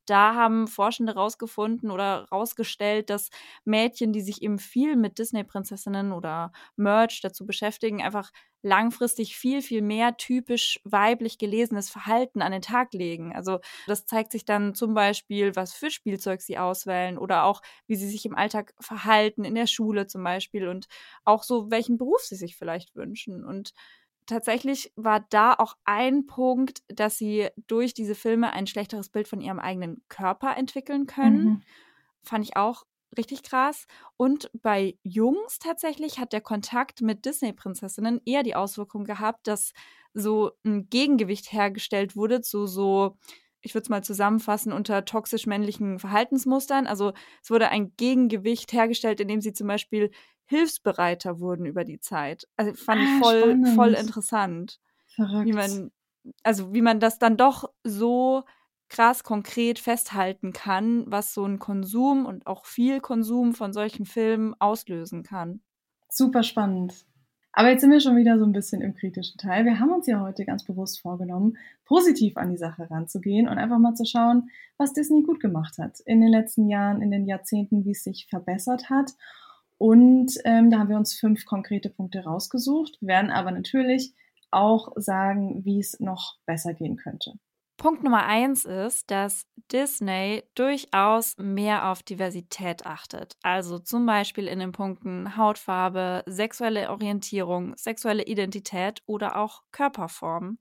Da 0.06 0.34
haben 0.34 0.68
Forschende 0.68 1.14
rausgefunden 1.14 1.90
oder 1.90 2.26
rausgestellt, 2.30 3.10
dass 3.10 3.30
Mädchen, 3.64 4.12
die 4.12 4.20
sich 4.22 4.40
eben 4.42 4.58
viel 4.58 4.96
mit 4.96 5.18
Disney-Prinzessinnen 5.18 6.12
oder 6.12 6.52
Merch 6.76 7.20
dazu 7.20 7.44
beschäftigen, 7.44 8.02
einfach 8.02 8.30
langfristig 8.62 9.36
viel, 9.36 9.62
viel 9.62 9.82
mehr 9.82 10.16
typisch 10.16 10.80
weiblich 10.84 11.38
gelesenes 11.38 11.90
Verhalten 11.90 12.42
an 12.42 12.52
den 12.52 12.62
Tag 12.62 12.92
legen. 12.92 13.34
Also 13.34 13.60
das 13.86 14.06
zeigt 14.06 14.32
sich 14.32 14.44
dann 14.44 14.74
zum 14.74 14.94
Beispiel, 14.94 15.54
was 15.56 15.72
für 15.74 15.90
Spielzeug 15.90 16.42
sie 16.42 16.58
auswählen 16.58 17.18
oder 17.18 17.44
auch, 17.44 17.62
wie 17.86 17.96
sie 17.96 18.08
sich 18.08 18.26
im 18.26 18.34
Alltag 18.34 18.74
verhalten, 18.80 19.44
in 19.44 19.54
der 19.54 19.66
Schule 19.66 20.06
zum 20.06 20.24
Beispiel 20.24 20.68
und 20.68 20.86
auch 21.24 21.42
so, 21.44 21.70
welchen 21.70 21.98
Beruf 21.98 22.22
sie 22.22 22.36
sich 22.36 22.56
vielleicht 22.56 22.94
wünschen. 22.96 23.44
Und 23.44 23.72
tatsächlich 24.26 24.92
war 24.96 25.26
da 25.30 25.54
auch 25.54 25.76
ein 25.84 26.26
Punkt, 26.26 26.82
dass 26.88 27.18
sie 27.18 27.48
durch 27.66 27.94
diese 27.94 28.14
Filme 28.14 28.52
ein 28.52 28.66
schlechteres 28.66 29.08
Bild 29.08 29.28
von 29.28 29.40
ihrem 29.40 29.58
eigenen 29.58 30.02
Körper 30.08 30.56
entwickeln 30.56 31.06
können. 31.06 31.54
Mhm. 31.54 31.62
Fand 32.22 32.44
ich 32.44 32.56
auch 32.56 32.84
richtig 33.16 33.42
krass. 33.42 33.86
Und 34.16 34.50
bei 34.62 34.96
Jungs 35.02 35.58
tatsächlich 35.58 36.18
hat 36.18 36.32
der 36.32 36.40
Kontakt 36.40 37.00
mit 37.00 37.24
Disney-Prinzessinnen 37.24 38.20
eher 38.24 38.42
die 38.42 38.54
Auswirkung 38.54 39.04
gehabt, 39.04 39.46
dass 39.46 39.72
so 40.14 40.52
ein 40.64 40.88
Gegengewicht 40.90 41.52
hergestellt 41.52 42.16
wurde 42.16 42.40
zu 42.40 42.66
so, 42.66 43.16
ich 43.60 43.74
würde 43.74 43.82
es 43.82 43.88
mal 43.88 44.04
zusammenfassen, 44.04 44.72
unter 44.72 45.04
toxisch 45.04 45.46
männlichen 45.46 45.98
Verhaltensmustern. 45.98 46.86
Also 46.86 47.12
es 47.42 47.50
wurde 47.50 47.68
ein 47.68 47.94
Gegengewicht 47.96 48.72
hergestellt, 48.72 49.20
indem 49.20 49.40
sie 49.40 49.52
zum 49.52 49.66
Beispiel 49.66 50.10
hilfsbereiter 50.46 51.40
wurden 51.40 51.66
über 51.66 51.84
die 51.84 52.00
Zeit. 52.00 52.48
Also 52.56 52.72
fand 52.74 53.00
ah, 53.00 53.04
ich 53.04 53.22
voll, 53.22 53.66
voll 53.74 53.94
interessant. 53.94 54.80
Verrückt. 55.06 55.46
Wie 55.46 55.52
man, 55.52 55.90
also 56.42 56.72
wie 56.72 56.82
man 56.82 57.00
das 57.00 57.18
dann 57.18 57.36
doch 57.36 57.70
so 57.84 58.44
krass 58.88 59.24
konkret 59.24 59.78
festhalten 59.78 60.52
kann, 60.52 61.04
was 61.06 61.34
so 61.34 61.44
ein 61.44 61.58
Konsum 61.58 62.26
und 62.26 62.46
auch 62.46 62.64
viel 62.64 63.00
Konsum 63.00 63.54
von 63.54 63.72
solchen 63.72 64.06
Filmen 64.06 64.54
auslösen 64.58 65.22
kann. 65.22 65.60
Super 66.08 66.42
spannend. 66.42 67.04
Aber 67.52 67.70
jetzt 67.70 67.80
sind 67.80 67.90
wir 67.90 68.00
schon 68.00 68.16
wieder 68.16 68.38
so 68.38 68.44
ein 68.44 68.52
bisschen 68.52 68.82
im 68.82 68.94
kritischen 68.94 69.38
Teil. 69.38 69.64
Wir 69.64 69.80
haben 69.80 69.90
uns 69.90 70.06
ja 70.06 70.20
heute 70.20 70.44
ganz 70.44 70.64
bewusst 70.64 71.00
vorgenommen, 71.00 71.56
positiv 71.86 72.36
an 72.36 72.50
die 72.50 72.56
Sache 72.56 72.88
ranzugehen 72.88 73.48
und 73.48 73.58
einfach 73.58 73.78
mal 73.78 73.94
zu 73.94 74.04
schauen, 74.04 74.50
was 74.76 74.92
Disney 74.92 75.22
gut 75.22 75.40
gemacht 75.40 75.78
hat 75.78 75.98
in 76.06 76.20
den 76.20 76.30
letzten 76.30 76.68
Jahren, 76.68 77.02
in 77.02 77.10
den 77.10 77.26
Jahrzehnten, 77.26 77.84
wie 77.84 77.90
es 77.90 78.04
sich 78.04 78.28
verbessert 78.28 78.90
hat. 78.90 79.12
Und 79.76 80.34
ähm, 80.44 80.70
da 80.70 80.78
haben 80.78 80.88
wir 80.88 80.96
uns 80.96 81.14
fünf 81.14 81.46
konkrete 81.46 81.90
Punkte 81.90 82.24
rausgesucht, 82.24 82.98
werden 83.00 83.30
aber 83.30 83.50
natürlich 83.50 84.14
auch 84.50 84.92
sagen, 84.96 85.64
wie 85.64 85.80
es 85.80 85.98
noch 86.00 86.36
besser 86.46 86.74
gehen 86.74 86.96
könnte. 86.96 87.32
Punkt 87.78 88.02
Nummer 88.02 88.26
eins 88.26 88.64
ist, 88.64 89.08
dass 89.08 89.46
Disney 89.70 90.42
durchaus 90.56 91.36
mehr 91.38 91.88
auf 91.88 92.02
Diversität 92.02 92.84
achtet. 92.84 93.36
Also 93.42 93.78
zum 93.78 94.04
Beispiel 94.04 94.48
in 94.48 94.58
den 94.58 94.72
Punkten 94.72 95.36
Hautfarbe, 95.36 96.24
sexuelle 96.26 96.90
Orientierung, 96.90 97.76
sexuelle 97.76 98.24
Identität 98.24 99.02
oder 99.06 99.36
auch 99.36 99.62
Körperform. 99.70 100.58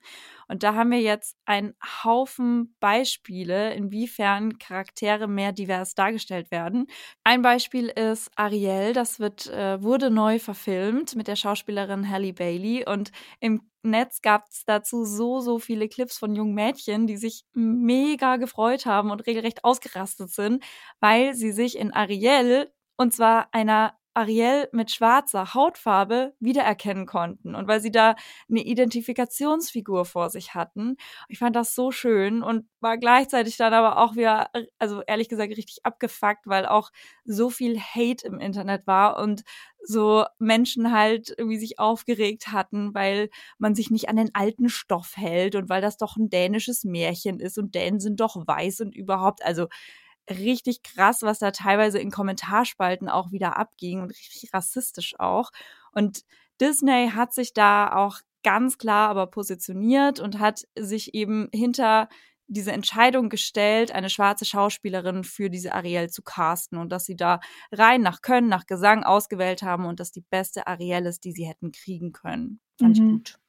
Und 0.48 0.62
da 0.62 0.76
haben 0.76 0.92
wir 0.92 1.02
jetzt 1.02 1.36
einen 1.46 1.74
Haufen 2.04 2.76
Beispiele, 2.80 3.74
inwiefern 3.74 4.60
Charaktere 4.60 5.28
mehr 5.28 5.54
divers 5.54 5.96
dargestellt 5.96 6.52
werden. 6.52 6.86
Ein 7.24 7.42
Beispiel 7.42 7.88
ist 7.88 8.30
Ariel, 8.36 8.94
das 8.94 9.20
wird, 9.20 9.48
äh, 9.48 9.82
wurde 9.82 10.12
neu 10.12 10.38
verfilmt 10.38 11.16
mit 11.16 11.28
der 11.28 11.36
Schauspielerin 11.36 12.10
Halle 12.12 12.34
Bailey 12.34 12.86
und 12.88 13.12
im 13.40 13.62
Netz 13.90 14.22
gab 14.22 14.46
es 14.50 14.64
dazu 14.66 15.06
so, 15.06 15.40
so 15.42 15.60
viele 15.60 15.88
Clips 15.90 16.18
von 16.18 16.36
jungen 16.36 16.54
Mädchen, 16.54 17.08
die 17.08 17.18
sich 17.18 17.46
mega 17.54 18.38
gefreut 18.38 18.86
haben 18.86 19.12
und 19.12 19.26
regelrecht 19.28 19.64
ausgerastet 19.64 20.30
sind, 20.32 20.64
weil 21.00 21.34
sie 21.36 21.52
sich 21.52 21.78
in 21.78 21.92
Ariel, 21.94 22.72
und 22.98 23.14
zwar 23.14 23.50
einer 23.54 23.98
Ariel 24.18 24.68
mit 24.72 24.92
schwarzer 24.92 25.54
Hautfarbe 25.54 26.34
wiedererkennen 26.40 27.06
konnten 27.06 27.54
und 27.54 27.68
weil 27.68 27.80
sie 27.82 27.92
da 27.92 28.16
eine 28.50 28.64
Identifikationsfigur 28.64 30.06
vor 30.06 30.30
sich 30.32 30.56
hatten. 30.56 30.98
Ich 31.28 31.38
fand 31.38 31.56
das 31.56 31.76
so 31.76 31.92
schön 31.92 32.42
und 32.42 32.66
war 32.80 32.98
gleichzeitig 32.98 33.58
dann 33.58 33.74
aber 33.74 34.00
auch 34.00 34.16
wieder, 34.16 34.50
also 34.80 35.02
ehrlich 35.04 35.30
gesagt, 35.30 35.52
richtig 35.52 35.86
abgefuckt, 35.86 36.48
weil 36.48 36.66
auch 36.66 36.92
so 37.26 37.52
viel 37.52 37.80
Hate 37.80 38.26
im 38.26 38.40
Internet 38.40 38.88
war 38.88 39.20
und 39.20 39.44
so 39.84 40.26
Menschen 40.40 40.92
halt 40.92 41.34
irgendwie 41.38 41.60
sich 41.60 41.78
aufgeregt 41.78 42.48
hatten, 42.52 42.96
weil 42.96 43.30
man 43.60 43.76
sich 43.76 43.92
nicht 43.92 44.10
an 44.10 44.16
den 44.16 44.34
alten 44.34 44.68
Stoff 44.68 45.16
hält 45.16 45.56
und 45.56 45.70
weil 45.70 45.82
das 45.82 45.98
doch 45.98 46.18
ein 46.18 46.30
dänisches 46.30 46.84
Märchen 46.84 47.40
ist 47.40 47.58
und 47.60 47.76
Dänen 47.76 48.00
sind 48.00 48.20
doch 48.20 48.36
weiß 48.48 48.82
und 48.82 48.96
überhaupt, 48.96 49.46
also 49.46 49.68
richtig 50.30 50.84
krass, 50.84 51.22
was 51.22 51.40
da 51.40 51.52
teilweise 51.52 52.00
in 52.00 52.12
Kommentarspalten 52.12 53.10
auch 53.10 53.32
wieder 53.32 53.58
abging 53.58 54.02
und 54.02 54.12
richtig 54.12 54.54
rassistisch 54.54 55.16
auch. 55.20 55.52
Und 55.92 56.24
Disney 56.60 57.12
hat 57.14 57.34
sich 57.34 57.54
da 57.54 57.94
auch 57.96 58.20
ganz 58.44 58.78
klar 58.78 59.10
aber 59.10 59.28
positioniert 59.28 60.20
und 60.20 60.40
hat 60.40 60.68
sich 60.78 61.14
eben 61.14 61.50
hinter 61.54 62.08
diese 62.48 62.72
Entscheidung 62.72 63.30
gestellt, 63.30 63.92
eine 63.92 64.10
schwarze 64.10 64.46
Schauspielerin 64.46 65.24
für 65.26 65.50
diese 65.50 65.74
Ariel 65.74 66.10
zu 66.10 66.22
casten 66.22 66.78
und 66.78 66.92
dass 66.92 67.06
sie 67.06 67.18
da 67.18 67.42
rein 67.72 68.02
nach 68.02 68.22
Können, 68.22 68.48
nach 68.48 68.66
Gesang 68.66 69.04
ausgewählt 69.04 69.64
haben 69.64 69.86
und 69.86 70.00
dass 70.00 70.12
die 70.12 70.24
beste 70.30 70.66
Ariel 70.66 71.06
ist, 71.06 71.26
die 71.26 71.34
sie 71.34 71.46
hätten 71.46 71.72
kriegen 71.72 72.14
können. 72.14 72.62
Fand 72.80 72.98
mhm. 72.98 73.06
ich 73.06 73.12
gut. 73.12 73.40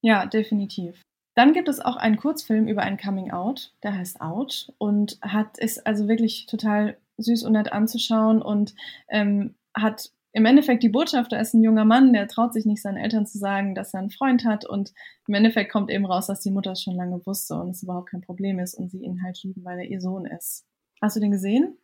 Ja, 0.00 0.24
definitiv. 0.24 1.02
Dann 1.36 1.52
gibt 1.52 1.68
es 1.68 1.80
auch 1.80 1.96
einen 1.96 2.16
Kurzfilm 2.16 2.66
über 2.66 2.82
ein 2.82 2.96
Coming 2.96 3.30
Out, 3.30 3.74
der 3.82 3.96
heißt 3.96 4.22
Out 4.22 4.72
und 4.78 5.18
hat 5.20 5.58
ist 5.58 5.86
also 5.86 6.08
wirklich 6.08 6.46
total 6.46 6.96
süß 7.18 7.44
und 7.44 7.52
nett 7.52 7.72
anzuschauen 7.72 8.40
und 8.40 8.74
ähm, 9.08 9.54
hat 9.74 10.10
im 10.32 10.46
Endeffekt 10.46 10.82
die 10.82 10.88
Botschaft, 10.88 11.32
da 11.32 11.38
ist 11.38 11.54
ein 11.54 11.62
junger 11.62 11.84
Mann, 11.84 12.12
der 12.14 12.26
traut 12.26 12.54
sich 12.54 12.64
nicht 12.64 12.82
seinen 12.82 12.96
Eltern 12.96 13.26
zu 13.26 13.38
sagen, 13.38 13.74
dass 13.74 13.92
er 13.92 14.00
einen 14.00 14.10
Freund 14.10 14.44
hat 14.46 14.64
und 14.64 14.94
im 15.26 15.34
Endeffekt 15.34 15.70
kommt 15.70 15.90
eben 15.90 16.06
raus, 16.06 16.26
dass 16.26 16.40
die 16.40 16.50
Mutter 16.50 16.72
es 16.72 16.82
schon 16.82 16.94
lange 16.94 17.24
wusste 17.26 17.54
und 17.54 17.70
es 17.70 17.82
überhaupt 17.82 18.10
kein 18.10 18.22
Problem 18.22 18.58
ist 18.58 18.74
und 18.74 18.90
sie 18.90 19.02
ihn 19.02 19.22
halt 19.22 19.42
lieben, 19.42 19.64
weil 19.64 19.78
er 19.78 19.86
ihr 19.86 20.00
Sohn 20.00 20.24
ist. 20.24 20.66
Hast 21.02 21.16
du 21.16 21.20
den 21.20 21.30
gesehen? 21.30 21.76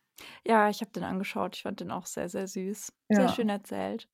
Ja, 0.45 0.69
ich 0.69 0.81
habe 0.81 0.91
den 0.91 1.03
angeschaut. 1.03 1.55
Ich 1.55 1.63
fand 1.63 1.79
den 1.79 1.91
auch 1.91 2.07
sehr, 2.07 2.29
sehr 2.29 2.47
süß. 2.47 2.91
Ja. 3.09 3.17
Sehr 3.17 3.29
schön 3.29 3.49
erzählt. 3.49 4.07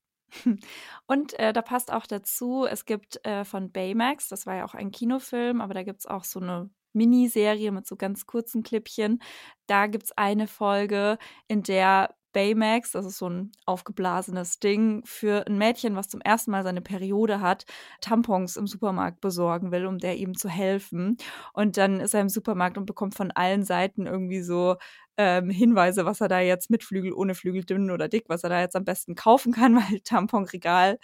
Und 1.06 1.38
äh, 1.38 1.52
da 1.52 1.62
passt 1.62 1.92
auch 1.92 2.06
dazu, 2.06 2.66
es 2.68 2.84
gibt 2.84 3.24
äh, 3.26 3.44
von 3.44 3.70
Baymax, 3.72 4.28
das 4.28 4.46
war 4.46 4.56
ja 4.56 4.64
auch 4.64 4.74
ein 4.74 4.90
Kinofilm, 4.90 5.60
aber 5.60 5.74
da 5.74 5.82
gibt 5.82 6.00
es 6.00 6.06
auch 6.06 6.24
so 6.24 6.40
eine 6.40 6.70
Miniserie 6.92 7.70
mit 7.72 7.86
so 7.86 7.96
ganz 7.96 8.26
kurzen 8.26 8.62
Clipchen. 8.62 9.22
Da 9.66 9.86
gibt 9.86 10.04
es 10.04 10.12
eine 10.16 10.46
Folge, 10.48 11.18
in 11.48 11.62
der 11.62 12.14
Baymax, 12.32 12.92
das 12.92 13.06
ist 13.06 13.18
so 13.18 13.28
ein 13.28 13.52
aufgeblasenes 13.66 14.60
Ding, 14.60 15.02
für 15.04 15.46
ein 15.46 15.58
Mädchen, 15.58 15.96
was 15.96 16.08
zum 16.08 16.20
ersten 16.20 16.52
Mal 16.52 16.62
seine 16.62 16.80
Periode 16.80 17.40
hat, 17.40 17.64
Tampons 18.00 18.56
im 18.56 18.66
Supermarkt 18.66 19.20
besorgen 19.20 19.72
will, 19.72 19.86
um 19.86 19.98
der 19.98 20.16
ihm 20.16 20.36
zu 20.36 20.48
helfen. 20.48 21.16
Und 21.52 21.76
dann 21.76 22.00
ist 22.00 22.14
er 22.14 22.20
im 22.20 22.28
Supermarkt 22.28 22.78
und 22.78 22.86
bekommt 22.86 23.14
von 23.16 23.30
allen 23.32 23.64
Seiten 23.64 24.06
irgendwie 24.06 24.42
so 24.42 24.76
ähm, 25.22 25.50
Hinweise, 25.50 26.06
was 26.06 26.22
er 26.22 26.28
da 26.28 26.40
jetzt 26.40 26.70
mit 26.70 26.82
Flügel, 26.82 27.12
ohne 27.12 27.34
Flügel, 27.34 27.62
dünn 27.62 27.90
oder 27.90 28.08
dick, 28.08 28.24
was 28.28 28.42
er 28.42 28.48
da 28.48 28.60
jetzt 28.60 28.74
am 28.74 28.86
besten 28.86 29.14
kaufen 29.14 29.52
kann, 29.52 29.76
weil 29.92 30.00
Tamponregal 30.00 30.98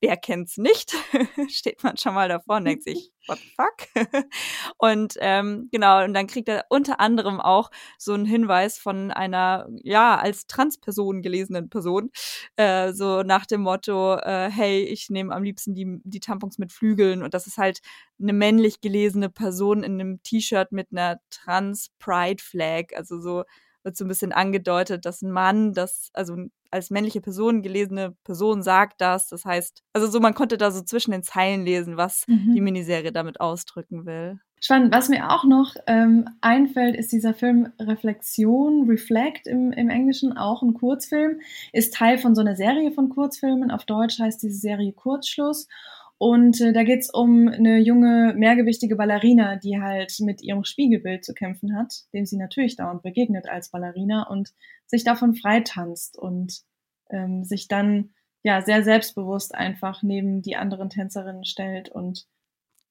wer 0.00 0.16
kennt's 0.16 0.56
nicht? 0.58 0.94
Steht 1.48 1.82
man 1.82 1.96
schon 1.96 2.14
mal 2.14 2.28
davor 2.28 2.56
und 2.56 2.64
denkt 2.64 2.84
sich, 2.84 3.10
what 3.26 3.38
the 3.38 3.50
fuck? 3.56 4.24
und 4.78 5.14
ähm, 5.20 5.68
genau, 5.70 6.04
und 6.04 6.14
dann 6.14 6.26
kriegt 6.26 6.48
er 6.48 6.66
unter 6.68 7.00
anderem 7.00 7.40
auch 7.40 7.70
so 7.98 8.12
einen 8.12 8.24
Hinweis 8.24 8.78
von 8.78 9.10
einer, 9.10 9.68
ja, 9.82 10.16
als 10.16 10.46
Transperson 10.46 11.22
gelesenen 11.22 11.68
Person, 11.68 12.10
äh, 12.56 12.92
so 12.92 13.22
nach 13.22 13.46
dem 13.46 13.62
Motto, 13.62 14.16
äh, 14.16 14.50
hey, 14.50 14.82
ich 14.82 15.10
nehme 15.10 15.34
am 15.34 15.42
liebsten 15.42 15.74
die, 15.74 16.00
die 16.04 16.20
Tampons 16.20 16.58
mit 16.58 16.72
Flügeln 16.72 17.22
und 17.22 17.34
das 17.34 17.46
ist 17.46 17.58
halt 17.58 17.80
eine 18.20 18.32
männlich 18.32 18.80
gelesene 18.80 19.30
Person 19.30 19.82
in 19.82 20.00
einem 20.00 20.22
T-Shirt 20.22 20.72
mit 20.72 20.88
einer 20.92 21.20
Trans-Pride-Flag, 21.30 22.94
also 22.96 23.20
so 23.20 23.44
wird 23.88 23.96
so 23.96 24.04
ein 24.04 24.08
bisschen 24.08 24.32
angedeutet, 24.32 25.06
dass 25.06 25.22
ein 25.22 25.30
Mann, 25.30 25.72
das, 25.72 26.10
also 26.12 26.36
als 26.70 26.90
männliche 26.90 27.22
Person 27.22 27.62
gelesene 27.62 28.14
Person 28.22 28.62
sagt 28.62 29.00
das. 29.00 29.28
Das 29.28 29.46
heißt, 29.46 29.82
also 29.94 30.06
so, 30.08 30.20
man 30.20 30.34
konnte 30.34 30.58
da 30.58 30.70
so 30.70 30.82
zwischen 30.82 31.12
den 31.12 31.22
Zeilen 31.22 31.64
lesen, 31.64 31.96
was 31.96 32.26
mhm. 32.28 32.52
die 32.54 32.60
Miniserie 32.60 33.12
damit 33.12 33.40
ausdrücken 33.40 34.04
will. 34.04 34.38
Spannend. 34.60 34.92
Was 34.92 35.08
mir 35.08 35.30
auch 35.30 35.44
noch 35.44 35.74
ähm, 35.86 36.28
einfällt, 36.42 36.96
ist 36.96 37.12
dieser 37.12 37.32
Film 37.32 37.72
Reflexion, 37.80 38.86
Reflect 38.88 39.46
im, 39.46 39.72
im 39.72 39.88
Englischen, 39.88 40.36
auch 40.36 40.62
ein 40.62 40.74
Kurzfilm, 40.74 41.40
ist 41.72 41.94
Teil 41.94 42.18
von 42.18 42.34
so 42.34 42.42
einer 42.42 42.56
Serie 42.56 42.92
von 42.92 43.08
Kurzfilmen. 43.08 43.70
Auf 43.70 43.86
Deutsch 43.86 44.18
heißt 44.18 44.42
diese 44.42 44.58
Serie 44.58 44.92
Kurzschluss. 44.92 45.68
Und 46.18 46.60
äh, 46.60 46.72
da 46.72 46.82
geht's 46.82 47.10
um 47.14 47.48
eine 47.48 47.78
junge, 47.78 48.34
mehrgewichtige 48.36 48.96
Ballerina, 48.96 49.56
die 49.56 49.80
halt 49.80 50.14
mit 50.20 50.42
ihrem 50.42 50.64
Spiegelbild 50.64 51.24
zu 51.24 51.32
kämpfen 51.32 51.76
hat, 51.76 51.94
dem 52.12 52.26
sie 52.26 52.36
natürlich 52.36 52.76
dauernd 52.76 53.02
begegnet 53.02 53.48
als 53.48 53.70
Ballerina 53.70 54.26
und 54.28 54.52
sich 54.86 55.04
davon 55.04 55.34
freitanzt 55.34 56.18
und 56.18 56.62
ähm, 57.10 57.44
sich 57.44 57.68
dann 57.68 58.10
ja 58.42 58.62
sehr 58.62 58.82
selbstbewusst 58.82 59.54
einfach 59.54 60.02
neben 60.02 60.42
die 60.42 60.56
anderen 60.56 60.90
Tänzerinnen 60.90 61.44
stellt 61.44 61.88
und 61.88 62.26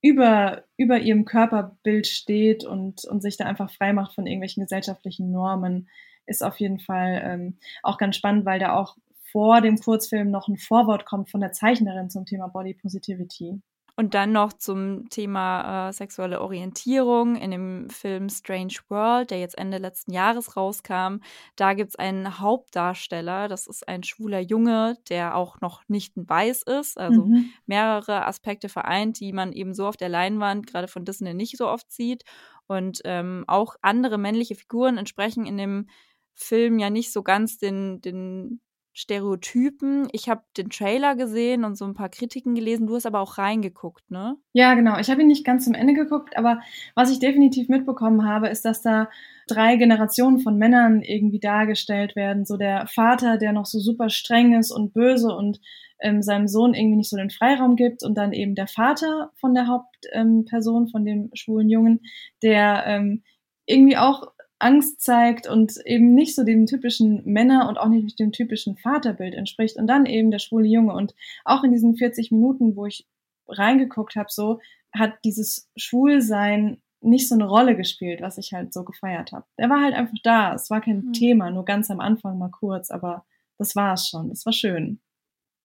über, 0.01 0.63
über 0.77 0.99
ihrem 0.99 1.25
Körperbild 1.25 2.07
steht 2.07 2.63
und, 2.63 3.03
und 3.05 3.21
sich 3.21 3.35
da 3.35 3.45
einfach 3.45 3.71
frei 3.71 3.91
macht 3.93 4.13
von 4.13 4.25
irgendwelchen 4.25 4.63
gesellschaftlichen 4.63 5.31
Normen, 5.31 5.89
ist 6.27 6.43
auf 6.43 6.59
jeden 6.59 6.79
Fall 6.79 7.21
ähm, 7.23 7.57
auch 7.83 7.97
ganz 7.97 8.15
spannend, 8.15 8.45
weil 8.45 8.59
da 8.59 8.73
auch 8.73 8.95
vor 9.31 9.61
dem 9.61 9.79
Kurzfilm 9.79 10.31
noch 10.31 10.47
ein 10.47 10.57
Vorwort 10.57 11.05
kommt 11.05 11.29
von 11.29 11.41
der 11.41 11.51
Zeichnerin 11.51 12.09
zum 12.09 12.25
Thema 12.25 12.47
Body 12.47 12.73
Positivity. 12.73 13.61
Und 13.99 14.13
dann 14.13 14.31
noch 14.31 14.53
zum 14.53 15.09
Thema 15.09 15.89
äh, 15.89 15.91
sexuelle 15.91 16.41
Orientierung 16.41 17.35
in 17.35 17.49
dem 17.49 17.89
Film 17.89 18.29
Strange 18.29 18.75
World, 18.89 19.31
der 19.31 19.39
jetzt 19.39 19.57
Ende 19.57 19.79
letzten 19.79 20.13
Jahres 20.13 20.55
rauskam. 20.55 21.17
Da 21.55 21.73
gibt 21.73 21.89
es 21.89 21.95
einen 21.95 22.39
Hauptdarsteller, 22.39 23.47
das 23.47 23.65
ist 23.65 23.87
ein 23.87 24.03
schwuler 24.03 24.39
Junge, 24.39 24.97
der 25.09 25.35
auch 25.35 25.61
noch 25.61 25.81
nicht 25.87 26.13
Weiß 26.15 26.61
ist. 26.61 26.99
Also 26.99 27.25
mhm. 27.25 27.49
mehrere 27.65 28.27
Aspekte 28.27 28.69
vereint, 28.69 29.19
die 29.19 29.33
man 29.33 29.51
eben 29.51 29.73
so 29.73 29.87
auf 29.87 29.97
der 29.97 30.09
Leinwand 30.09 30.67
gerade 30.67 30.87
von 30.87 31.03
Disney 31.03 31.33
nicht 31.33 31.57
so 31.57 31.67
oft 31.67 31.91
sieht. 31.91 32.23
Und 32.67 33.01
ähm, 33.03 33.45
auch 33.47 33.77
andere 33.81 34.19
männliche 34.19 34.53
Figuren 34.53 34.99
entsprechen 34.99 35.47
in 35.47 35.57
dem 35.57 35.87
Film 36.35 36.77
ja 36.77 36.91
nicht 36.91 37.11
so 37.11 37.23
ganz 37.23 37.57
den, 37.57 37.99
den 38.01 38.61
Stereotypen. 38.97 40.07
Ich 40.11 40.27
habe 40.27 40.41
den 40.57 40.71
Trailer 40.71 41.15
gesehen 41.15 41.63
und 41.65 41.77
so 41.77 41.85
ein 41.85 41.93
paar 41.93 42.09
Kritiken 42.09 42.55
gelesen. 42.55 42.87
Du 42.87 42.95
hast 42.95 43.05
aber 43.05 43.19
auch 43.19 43.37
reingeguckt, 43.37 44.09
ne? 44.09 44.37
Ja, 44.53 44.73
genau. 44.73 44.97
Ich 44.97 45.11
habe 45.11 45.21
ihn 45.21 45.27
nicht 45.27 45.45
ganz 45.45 45.65
zum 45.65 45.75
Ende 45.75 45.93
geguckt, 45.93 46.35
aber 46.35 46.61
was 46.95 47.11
ich 47.11 47.19
definitiv 47.19 47.69
mitbekommen 47.69 48.27
habe, 48.27 48.47
ist, 48.47 48.65
dass 48.65 48.81
da 48.81 49.07
drei 49.47 49.75
Generationen 49.75 50.39
von 50.39 50.57
Männern 50.57 51.03
irgendwie 51.03 51.39
dargestellt 51.39 52.15
werden. 52.15 52.43
So 52.43 52.57
der 52.57 52.87
Vater, 52.87 53.37
der 53.37 53.53
noch 53.53 53.67
so 53.67 53.77
super 53.77 54.09
streng 54.09 54.57
ist 54.57 54.71
und 54.71 54.93
böse 54.93 55.27
und 55.27 55.59
ähm, 55.99 56.23
seinem 56.23 56.47
Sohn 56.47 56.73
irgendwie 56.73 56.97
nicht 56.97 57.11
so 57.11 57.17
den 57.17 57.29
Freiraum 57.29 57.75
gibt 57.75 58.03
und 58.03 58.17
dann 58.17 58.33
eben 58.33 58.55
der 58.55 58.67
Vater 58.67 59.29
von 59.39 59.53
der 59.53 59.67
Hauptperson, 59.67 60.83
ähm, 60.85 60.89
von 60.89 61.05
dem 61.05 61.29
schwulen 61.35 61.69
Jungen, 61.69 62.01
der 62.41 62.83
ähm, 62.87 63.21
irgendwie 63.67 63.97
auch 63.97 64.23
Angst 64.59 65.01
zeigt 65.01 65.47
und 65.47 65.77
eben 65.85 66.15
nicht 66.15 66.35
so 66.35 66.43
dem 66.43 66.65
typischen 66.65 67.21
Männer 67.25 67.69
und 67.69 67.77
auch 67.77 67.89
nicht 67.89 68.19
dem 68.19 68.31
typischen 68.31 68.77
Vaterbild 68.77 69.35
entspricht 69.35 69.77
und 69.77 69.87
dann 69.87 70.05
eben 70.05 70.31
der 70.31 70.39
schwule 70.39 70.67
Junge 70.67 70.93
und 70.93 71.13
auch 71.45 71.63
in 71.63 71.71
diesen 71.71 71.95
40 71.95 72.31
Minuten, 72.31 72.75
wo 72.75 72.85
ich 72.85 73.07
reingeguckt 73.47 74.15
habe, 74.15 74.29
so 74.31 74.59
hat 74.91 75.13
dieses 75.23 75.69
Schwulsein 75.75 76.81
nicht 77.01 77.29
so 77.29 77.35
eine 77.35 77.47
Rolle 77.47 77.75
gespielt, 77.75 78.21
was 78.21 78.37
ich 78.37 78.53
halt 78.53 78.73
so 78.73 78.83
gefeiert 78.83 79.31
habe. 79.31 79.45
Der 79.59 79.69
war 79.69 79.81
halt 79.81 79.93
einfach 79.93 80.17
da. 80.23 80.53
Es 80.53 80.69
war 80.69 80.81
kein 80.81 81.05
mhm. 81.07 81.13
Thema, 81.13 81.51
nur 81.51 81.63
ganz 81.63 81.91
am 81.91 81.99
Anfang 81.99 82.37
mal 82.37 82.49
kurz, 82.49 82.89
aber 82.89 83.25
das 83.57 83.75
war 83.75 83.93
es 83.93 84.07
schon. 84.07 84.29
Das 84.29 84.45
war 84.45 84.53
schön. 84.53 84.99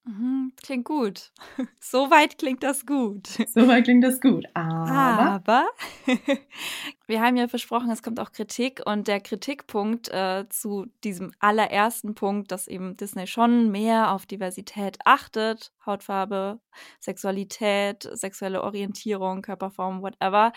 Mhm, 0.04 0.52
klingt 0.60 0.84
gut. 0.84 1.30
Soweit 1.80 2.36
klingt 2.36 2.64
das 2.64 2.86
gut. 2.86 3.28
Soweit 3.46 3.84
klingt 3.84 4.02
das 4.02 4.20
gut. 4.20 4.46
Aber, 4.52 4.90
Aber 4.90 5.68
wir 7.06 7.20
haben 7.20 7.36
ja 7.36 7.46
versprochen, 7.46 7.88
es 7.88 8.02
kommt 8.02 8.18
auch 8.18 8.32
Kritik 8.32 8.82
und 8.84 9.06
der 9.06 9.20
Kritikpunkt 9.20 10.08
äh, 10.08 10.44
zu 10.48 10.86
diesem 11.04 11.32
allerersten 11.38 12.16
Punkt, 12.16 12.50
dass 12.50 12.66
eben 12.66 12.96
Disney 12.96 13.28
schon 13.28 13.70
mehr 13.70 14.10
auf 14.10 14.26
Diversität 14.26 14.98
achtet, 15.04 15.72
Hautfarbe, 15.86 16.60
Sexualität, 16.98 18.08
sexuelle 18.12 18.64
Orientierung, 18.64 19.42
Körperform, 19.42 20.02
whatever. 20.02 20.52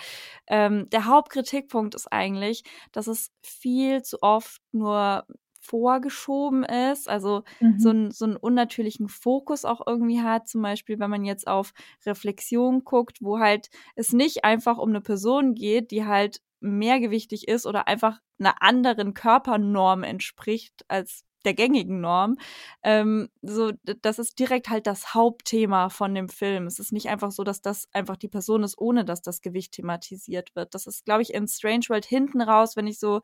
Ähm, 0.48 0.90
der 0.90 1.06
Hauptkritikpunkt 1.06 1.94
ist 1.94 2.12
eigentlich, 2.12 2.64
dass 2.92 3.06
es 3.06 3.32
viel 3.44 4.02
zu 4.02 4.24
oft 4.24 4.60
nur 4.72 5.28
vorgeschoben 5.66 6.64
ist, 6.64 7.10
also 7.10 7.44
mhm. 7.60 7.80
so, 7.80 7.90
ein, 7.90 8.12
so 8.12 8.26
einen 8.26 8.38
unnatürlichen 8.38 9.10
Fokus 9.10 9.66
auch 9.66 9.82
irgendwie 9.86 10.22
hat. 10.22 10.48
Zum 10.48 10.62
Beispiel, 10.62 11.00
wenn 11.00 11.10
man 11.10 11.26
jetzt 11.26 11.48
auf 11.48 11.74
Reflexion 12.06 12.84
guckt, 12.84 13.22
wo 13.22 13.40
halt 13.40 13.70
es 13.96 14.14
nicht 14.14 14.46
einfach 14.46 14.78
um 14.78 14.90
eine 14.90 15.02
Person 15.02 15.56
geht, 15.56 15.92
die 15.92 16.06
halt 16.06 16.42
mehrgewichtig 16.60 17.48
ist 17.48 17.66
oder 17.66 17.88
einfach 17.88 18.20
einer 18.40 18.62
anderen 18.62 19.14
Körpernorm 19.14 20.04
entspricht 20.04 20.86
als 20.88 21.26
der 21.46 21.54
gängigen 21.54 22.02
Norm. 22.02 22.38
Ähm, 22.84 23.30
so, 23.42 23.72
das 24.02 24.20
ist 24.20 24.40
direkt 24.40 24.70
halt 24.70 24.88
das 24.88 25.14
Hauptthema 25.14 25.90
von 25.90 26.14
dem 26.14 26.30
Film. 26.30 26.68
Es 26.68 26.80
ist 26.80 26.92
nicht 26.92 27.10
einfach 27.10 27.32
so, 27.32 27.44
dass 27.44 27.62
das 27.62 27.88
einfach 27.94 28.18
die 28.18 28.28
Person 28.28 28.64
ist, 28.64 28.78
ohne 28.78 29.06
dass 29.06 29.22
das 29.22 29.42
Gewicht 29.42 29.74
thematisiert 29.74 30.56
wird. 30.56 30.74
Das 30.74 30.88
ist, 30.88 31.06
glaube 31.06 31.22
ich, 31.22 31.34
in 31.34 31.48
Strange 31.48 31.86
World 31.90 32.06
hinten 32.06 32.42
raus, 32.42 32.76
wenn 32.76 32.88
ich 32.88 33.00
so 33.00 33.22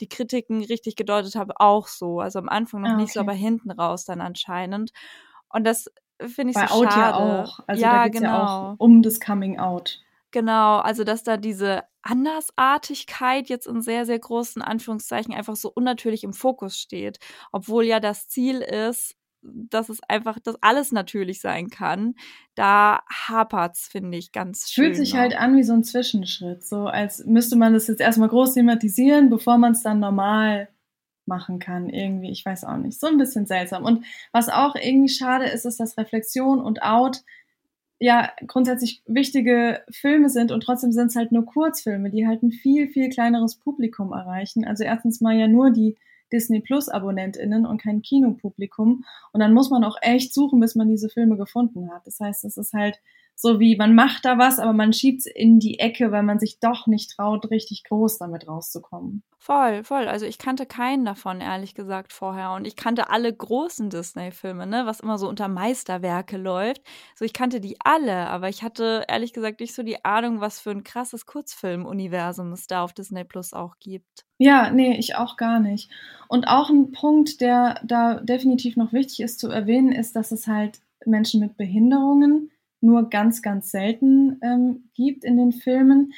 die 0.00 0.08
Kritiken 0.08 0.64
richtig 0.64 0.96
gedeutet 0.96 1.34
habe, 1.34 1.54
auch 1.60 1.88
so. 1.88 2.20
Also 2.20 2.38
am 2.38 2.48
Anfang 2.48 2.82
noch 2.82 2.90
ah, 2.90 2.92
okay. 2.94 3.02
nicht 3.02 3.12
so, 3.12 3.20
aber 3.20 3.32
hinten 3.32 3.70
raus 3.70 4.04
dann 4.04 4.20
anscheinend. 4.20 4.92
Und 5.48 5.64
das 5.64 5.86
finde 6.20 6.50
ich 6.50 6.54
Bei 6.54 6.66
so 6.66 6.74
Out 6.74 6.92
schade. 6.92 7.00
ja 7.00 7.42
auch. 7.42 7.60
Also 7.66 7.82
ja, 7.82 7.92
da 7.92 8.08
genau. 8.08 8.26
ja 8.26 8.38
auch 8.38 8.62
genau. 8.62 8.74
um 8.78 9.02
das 9.02 9.20
Coming 9.20 9.58
Out. 9.58 10.03
Genau, 10.34 10.78
also 10.78 11.04
dass 11.04 11.22
da 11.22 11.36
diese 11.36 11.84
Andersartigkeit 12.02 13.48
jetzt 13.48 13.68
in 13.68 13.82
sehr, 13.82 14.04
sehr 14.04 14.18
großen 14.18 14.62
Anführungszeichen 14.62 15.32
einfach 15.32 15.54
so 15.54 15.70
unnatürlich 15.72 16.24
im 16.24 16.32
Fokus 16.32 16.76
steht. 16.76 17.20
Obwohl 17.52 17.84
ja 17.84 18.00
das 18.00 18.26
Ziel 18.26 18.60
ist, 18.60 19.14
dass 19.42 19.88
es 19.88 20.00
einfach, 20.08 20.40
dass 20.40 20.60
alles 20.60 20.90
natürlich 20.90 21.40
sein 21.40 21.70
kann. 21.70 22.16
Da 22.56 23.04
hapert's, 23.08 23.86
finde 23.86 24.18
ich, 24.18 24.32
ganz 24.32 24.72
schön. 24.72 24.86
Fühlt 24.86 24.96
sich 24.96 25.14
halt 25.14 25.36
an 25.36 25.56
wie 25.56 25.62
so 25.62 25.72
ein 25.72 25.84
Zwischenschritt. 25.84 26.66
So 26.66 26.86
als 26.86 27.24
müsste 27.24 27.54
man 27.54 27.72
das 27.72 27.86
jetzt 27.86 28.00
erstmal 28.00 28.28
groß 28.28 28.54
thematisieren, 28.54 29.30
bevor 29.30 29.56
man 29.56 29.70
es 29.70 29.84
dann 29.84 30.00
normal 30.00 30.68
machen 31.26 31.60
kann. 31.60 31.88
Irgendwie, 31.88 32.32
ich 32.32 32.44
weiß 32.44 32.64
auch 32.64 32.78
nicht. 32.78 32.98
So 32.98 33.06
ein 33.06 33.18
bisschen 33.18 33.46
seltsam. 33.46 33.84
Und 33.84 34.04
was 34.32 34.48
auch 34.48 34.74
irgendwie 34.74 35.14
schade 35.14 35.44
ist, 35.44 35.64
ist, 35.64 35.78
dass 35.78 35.96
Reflexion 35.96 36.58
und 36.60 36.82
Out 36.82 37.22
ja 38.04 38.30
grundsätzlich 38.46 39.02
wichtige 39.06 39.82
Filme 39.90 40.28
sind 40.28 40.52
und 40.52 40.62
trotzdem 40.62 40.92
sind 40.92 41.06
es 41.06 41.16
halt 41.16 41.32
nur 41.32 41.46
Kurzfilme, 41.46 42.10
die 42.10 42.26
halt 42.26 42.42
ein 42.42 42.52
viel, 42.52 42.88
viel 42.88 43.08
kleineres 43.08 43.56
Publikum 43.56 44.12
erreichen. 44.12 44.66
Also 44.66 44.84
erstens 44.84 45.22
mal 45.22 45.34
ja 45.34 45.48
nur 45.48 45.70
die 45.70 45.96
Disney 46.30 46.60
Plus 46.60 46.88
AbonnentInnen 46.90 47.64
und 47.64 47.80
kein 47.80 48.02
Kinopublikum. 48.02 49.04
Und 49.32 49.40
dann 49.40 49.54
muss 49.54 49.70
man 49.70 49.84
auch 49.84 49.96
echt 50.02 50.34
suchen, 50.34 50.60
bis 50.60 50.74
man 50.74 50.88
diese 50.88 51.08
Filme 51.08 51.36
gefunden 51.36 51.90
hat. 51.92 52.06
Das 52.06 52.20
heißt, 52.20 52.44
es 52.44 52.58
ist 52.58 52.74
halt 52.74 53.00
so 53.36 53.60
wie, 53.60 53.76
man 53.76 53.94
macht 53.94 54.24
da 54.24 54.38
was, 54.38 54.58
aber 54.58 54.72
man 54.72 54.92
schiebt's 54.92 55.26
in 55.26 55.58
die 55.58 55.78
Ecke, 55.78 56.12
weil 56.12 56.22
man 56.22 56.38
sich 56.38 56.60
doch 56.60 56.86
nicht 56.86 57.10
traut, 57.10 57.50
richtig 57.50 57.84
groß 57.84 58.18
damit 58.18 58.48
rauszukommen. 58.48 59.22
Voll, 59.38 59.84
voll. 59.84 60.08
Also 60.08 60.24
ich 60.24 60.38
kannte 60.38 60.64
keinen 60.64 61.04
davon, 61.04 61.42
ehrlich 61.42 61.74
gesagt, 61.74 62.14
vorher. 62.14 62.52
Und 62.52 62.66
ich 62.66 62.76
kannte 62.76 63.10
alle 63.10 63.30
großen 63.30 63.90
Disney-Filme, 63.90 64.66
ne, 64.66 64.86
was 64.86 65.00
immer 65.00 65.18
so 65.18 65.28
unter 65.28 65.48
Meisterwerke 65.48 66.38
läuft. 66.38 66.80
So, 67.14 67.26
ich 67.26 67.34
kannte 67.34 67.60
die 67.60 67.76
alle, 67.84 68.28
aber 68.28 68.48
ich 68.48 68.62
hatte 68.62 69.04
ehrlich 69.06 69.34
gesagt 69.34 69.60
nicht 69.60 69.74
so 69.74 69.82
die 69.82 70.02
Ahnung, 70.04 70.40
was 70.40 70.60
für 70.60 70.70
ein 70.70 70.84
krasses 70.84 71.26
Kurzfilm-Universum 71.26 72.52
es 72.52 72.66
da 72.66 72.82
auf 72.82 72.94
Disney 72.94 73.24
Plus 73.24 73.52
auch 73.52 73.74
gibt. 73.80 74.24
Ja, 74.38 74.70
nee, 74.70 74.96
ich 74.96 75.16
auch 75.16 75.36
gar 75.36 75.60
nicht. 75.60 75.90
Und 76.28 76.48
auch 76.48 76.70
ein 76.70 76.92
Punkt, 76.92 77.40
der 77.40 77.80
da 77.84 78.14
definitiv 78.20 78.76
noch 78.76 78.92
wichtig 78.94 79.20
ist 79.20 79.40
zu 79.40 79.50
erwähnen, 79.50 79.92
ist, 79.92 80.16
dass 80.16 80.32
es 80.32 80.46
halt 80.46 80.80
Menschen 81.04 81.40
mit 81.40 81.56
Behinderungen 81.58 82.50
nur 82.84 83.08
ganz, 83.08 83.42
ganz 83.42 83.70
selten 83.70 84.38
ähm, 84.42 84.90
gibt 84.94 85.24
in 85.24 85.36
den 85.36 85.52
Filmen. 85.52 86.12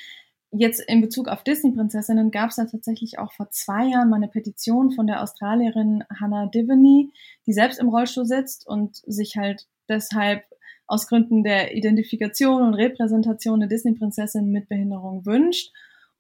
Jetzt 0.51 0.81
in 0.81 1.01
Bezug 1.01 1.29
auf 1.29 1.45
Disney-Prinzessinnen 1.45 2.31
gab 2.31 2.51
es 2.51 2.57
da 2.57 2.65
tatsächlich 2.65 3.19
auch 3.19 3.33
vor 3.33 3.51
zwei 3.51 3.87
Jahren 3.87 4.11
mal 4.11 4.17
eine 4.17 4.29
Petition 4.29 4.91
von 4.91 5.07
der 5.07 5.23
Australierin 5.23 6.05
Hannah 6.21 6.47
Divany, 6.47 7.13
die 7.47 7.53
selbst 7.53 7.79
im 7.79 7.89
Rollstuhl 7.89 8.27
sitzt 8.27 8.67
und 8.67 8.97
sich 9.07 9.37
halt 9.37 9.67
deshalb 9.89 10.45
aus 10.87 11.09
Gründen 11.09 11.45
der 11.45 11.75
Identifikation 11.75 12.63
und 12.63 12.75
Repräsentation 12.75 13.61
der 13.61 13.69
Disney-Prinzessin 13.69 14.51
mit 14.51 14.69
Behinderung 14.69 15.25
wünscht. 15.27 15.73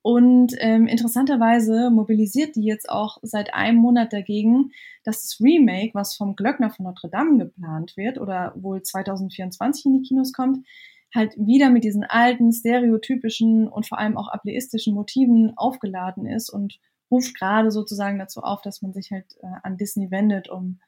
Und 0.06 0.54
ähm, 0.60 0.86
interessanterweise 0.86 1.90
mobilisiert 1.90 2.54
die 2.54 2.62
jetzt 2.62 2.88
auch 2.88 3.18
seit 3.22 3.54
einem 3.54 3.78
Monat 3.78 4.12
dagegen, 4.12 4.70
dass 5.02 5.22
das 5.22 5.40
Remake, 5.40 5.94
was 5.94 6.14
vom 6.14 6.36
Glöckner 6.36 6.70
von 6.70 6.84
Notre 6.84 7.10
Dame 7.10 7.38
geplant 7.38 7.96
wird 7.96 8.16
oder 8.18 8.52
wohl 8.54 8.80
2024 8.80 9.86
in 9.86 9.94
die 9.94 10.02
Kinos 10.06 10.32
kommt, 10.32 10.64
halt 11.12 11.34
wieder 11.36 11.70
mit 11.70 11.82
diesen 11.82 12.04
alten, 12.04 12.52
stereotypischen 12.52 13.66
und 13.66 13.88
vor 13.88 13.98
allem 13.98 14.16
auch 14.16 14.28
ableistischen 14.28 14.94
Motiven 14.94 15.54
aufgeladen 15.56 16.24
ist 16.24 16.50
und 16.50 16.78
ruft 17.10 17.36
gerade 17.36 17.72
sozusagen 17.72 18.20
dazu 18.20 18.42
auf, 18.42 18.62
dass 18.62 18.82
man 18.82 18.92
sich 18.92 19.10
halt 19.10 19.26
äh, 19.42 19.46
an 19.64 19.76
Disney 19.76 20.12
wendet, 20.12 20.48
um 20.48 20.78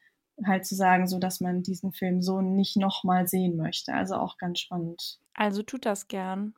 halt 0.47 0.65
zu 0.65 0.77
sagen, 0.77 1.09
so 1.09 1.19
dass 1.19 1.41
man 1.41 1.65
diesen 1.65 1.91
Film 1.91 2.23
so 2.23 2.41
nicht 2.41 2.77
nochmal 2.77 3.27
sehen 3.27 3.57
möchte. 3.57 3.95
Also 3.95 4.15
auch 4.15 4.39
ganz 4.39 4.61
spannend. 4.61 5.19
Also 5.35 5.65
tut 5.65 5.87
das 5.87 6.07
gern. 6.07 6.55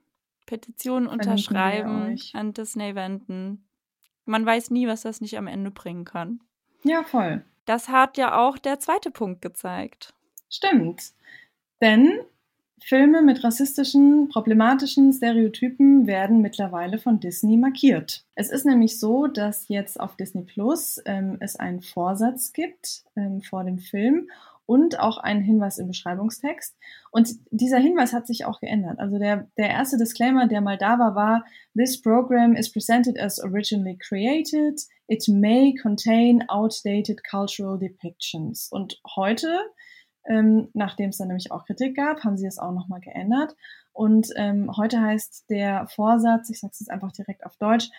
Petitionen 0.51 1.07
unterschreiben, 1.07 2.19
an 2.33 2.53
Disney 2.53 2.97
wenden. 2.97 3.65
Man 4.25 4.45
weiß 4.45 4.73
nie, 4.73 4.89
was 4.89 5.03
das 5.03 5.21
nicht 5.21 5.39
am 5.39 5.47
Ende 5.47 5.71
bringen 5.71 6.05
kann. 6.05 6.41
Ja, 6.83 7.05
voll. 7.05 7.45
Das 7.67 7.89
hat 7.89 8.19
ja 8.19 8.37
auch 8.37 8.59
der 8.59 8.81
zweite 8.81 9.13
Punkt 9.13 9.43
gezeigt. 9.43 10.13
Stimmt. 10.49 11.13
Denn 11.81 12.19
Filme 12.83 13.23
mit 13.23 13.45
rassistischen, 13.45 14.29
problematischen 14.29 15.13
Stereotypen 15.13 16.09
werden 16.09 16.41
mittlerweile 16.41 16.99
von 16.99 17.21
Disney 17.21 17.57
markiert. 17.57 18.25
Es 18.35 18.51
ist 18.51 18.67
nämlich 18.67 18.99
so, 18.99 19.29
dass 19.29 19.69
jetzt 19.69 20.01
auf 20.01 20.17
Disney 20.17 20.43
Plus 20.43 21.01
ähm, 21.05 21.37
es 21.39 21.55
einen 21.55 21.81
Vorsatz 21.81 22.53
gibt 22.53 23.05
ähm, 23.15 23.41
vor 23.41 23.63
dem 23.63 23.79
Film 23.79 24.29
und 24.71 25.01
auch 25.01 25.19
einen 25.19 25.43
Hinweis 25.43 25.79
im 25.79 25.89
Beschreibungstext. 25.89 26.77
Und 27.11 27.29
dieser 27.51 27.79
Hinweis 27.79 28.13
hat 28.13 28.29
sich 28.29 28.45
auch 28.45 28.61
geändert. 28.61 29.01
Also 29.01 29.19
der, 29.19 29.51
der 29.59 29.69
erste 29.69 29.99
Disclaimer, 29.99 30.47
der 30.47 30.61
mal 30.61 30.79
da 30.79 30.97
war, 31.01 31.17
war, 31.17 31.45
This 31.77 32.01
program 32.01 32.55
is 32.55 32.71
presented 32.71 33.19
as 33.19 33.43
originally 33.43 33.99
created. 33.99 34.81
It 35.09 35.27
may 35.27 35.75
contain 35.75 36.45
outdated 36.49 37.21
cultural 37.29 37.81
depictions. 37.81 38.69
Und 38.71 39.01
heute, 39.17 39.59
ähm, 40.29 40.69
nachdem 40.73 41.11
es 41.11 41.19
dann 41.19 41.27
nämlich 41.27 41.51
auch 41.51 41.65
Kritik 41.65 41.97
gab, 41.97 42.23
haben 42.23 42.37
sie 42.37 42.47
es 42.47 42.61
auch 42.61 42.71
nochmal 42.71 43.01
geändert. 43.01 43.57
Und 43.93 44.29
ähm, 44.37 44.71
heute 44.77 45.01
heißt 45.01 45.51
der 45.51 45.89
Vorsatz, 45.89 46.49
ich 46.49 46.61
sage 46.61 46.71
es 46.75 46.79
jetzt 46.79 46.93
einfach 46.93 47.11
direkt 47.11 47.45
auf 47.45 47.57
Deutsch, 47.57 47.91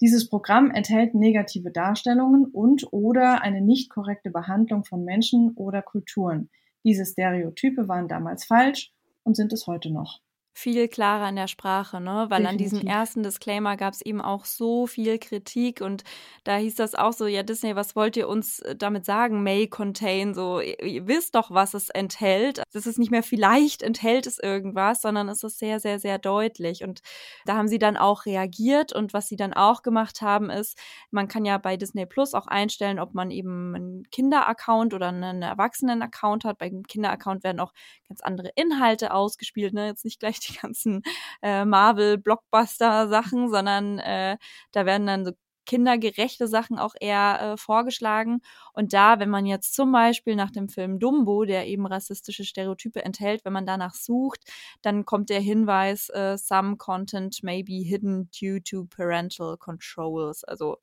dieses 0.00 0.28
Programm 0.28 0.70
enthält 0.70 1.14
negative 1.14 1.70
Darstellungen 1.70 2.46
und 2.46 2.92
oder 2.92 3.42
eine 3.42 3.60
nicht 3.60 3.90
korrekte 3.90 4.30
Behandlung 4.30 4.84
von 4.84 5.04
Menschen 5.04 5.52
oder 5.56 5.82
Kulturen. 5.82 6.48
Diese 6.84 7.04
Stereotype 7.04 7.88
waren 7.88 8.08
damals 8.08 8.44
falsch 8.44 8.92
und 9.22 9.36
sind 9.36 9.52
es 9.52 9.66
heute 9.66 9.92
noch 9.92 10.20
viel 10.52 10.88
klarer 10.88 11.28
in 11.28 11.36
der 11.36 11.48
Sprache, 11.48 12.00
ne? 12.00 12.26
Weil 12.28 12.42
Definitiv. 12.42 12.48
an 12.48 12.58
diesem 12.58 12.86
ersten 12.86 13.22
Disclaimer 13.22 13.76
gab 13.76 13.94
es 13.94 14.02
eben 14.02 14.20
auch 14.20 14.44
so 14.44 14.86
viel 14.86 15.18
Kritik 15.18 15.80
und 15.80 16.02
da 16.44 16.56
hieß 16.56 16.74
das 16.74 16.94
auch 16.94 17.12
so, 17.12 17.26
ja, 17.26 17.42
Disney, 17.42 17.76
was 17.76 17.94
wollt 17.96 18.16
ihr 18.16 18.28
uns 18.28 18.58
äh, 18.60 18.74
damit 18.74 19.04
sagen? 19.04 19.42
May 19.42 19.68
contain, 19.68 20.34
so, 20.34 20.60
ihr, 20.60 20.82
ihr 20.82 21.06
wisst 21.06 21.34
doch, 21.34 21.50
was 21.50 21.74
es 21.74 21.88
enthält. 21.88 22.62
Das 22.72 22.86
ist 22.86 22.98
nicht 22.98 23.10
mehr 23.10 23.22
vielleicht 23.22 23.82
enthält 23.82 24.26
es 24.26 24.38
irgendwas, 24.38 25.00
sondern 25.02 25.28
es 25.28 25.42
ist 25.44 25.58
sehr, 25.58 25.80
sehr, 25.80 25.98
sehr 25.98 26.18
deutlich. 26.18 26.82
Und 26.82 27.00
da 27.46 27.54
haben 27.56 27.68
sie 27.68 27.78
dann 27.78 27.96
auch 27.96 28.26
reagiert 28.26 28.92
und 28.92 29.14
was 29.14 29.28
sie 29.28 29.36
dann 29.36 29.54
auch 29.54 29.82
gemacht 29.82 30.20
haben, 30.20 30.50
ist, 30.50 30.76
man 31.10 31.28
kann 31.28 31.44
ja 31.44 31.58
bei 31.58 31.76
Disney 31.76 32.06
Plus 32.06 32.34
auch 32.34 32.46
einstellen, 32.48 32.98
ob 32.98 33.14
man 33.14 33.30
eben 33.30 33.74
einen 33.74 34.02
Kinder-Account 34.10 34.94
oder 34.94 35.08
einen 35.08 35.42
Erwachsenen-Account 35.42 36.44
hat. 36.44 36.58
Beim 36.58 36.82
Kinder-Account 36.82 37.44
werden 37.44 37.60
auch 37.60 37.72
ganz 38.08 38.20
andere 38.20 38.50
Inhalte 38.56 39.12
ausgespielt, 39.14 39.72
ne? 39.74 39.86
Jetzt 39.86 40.04
nicht 40.04 40.20
gleich 40.20 40.39
die 40.48 40.54
ganzen 40.54 41.02
äh, 41.42 41.64
Marvel-Blockbuster-Sachen, 41.64 43.50
sondern 43.50 43.98
äh, 43.98 44.36
da 44.72 44.86
werden 44.86 45.06
dann 45.06 45.24
so 45.24 45.32
kindergerechte 45.66 46.48
Sachen 46.48 46.78
auch 46.80 46.94
eher 46.98 47.40
äh, 47.40 47.56
vorgeschlagen. 47.56 48.40
Und 48.72 48.92
da, 48.92 49.20
wenn 49.20 49.30
man 49.30 49.46
jetzt 49.46 49.74
zum 49.74 49.92
Beispiel 49.92 50.34
nach 50.34 50.50
dem 50.50 50.68
Film 50.68 50.98
Dumbo, 50.98 51.44
der 51.44 51.68
eben 51.68 51.86
rassistische 51.86 52.44
Stereotype 52.44 53.04
enthält, 53.04 53.44
wenn 53.44 53.52
man 53.52 53.66
danach 53.66 53.94
sucht, 53.94 54.40
dann 54.82 55.04
kommt 55.04 55.30
der 55.30 55.40
Hinweis, 55.40 56.08
äh, 56.08 56.36
some 56.36 56.76
content 56.76 57.42
may 57.44 57.62
be 57.62 57.84
hidden 57.84 58.28
due 58.32 58.60
to 58.62 58.86
parental 58.86 59.56
controls. 59.58 60.42
Also 60.44 60.78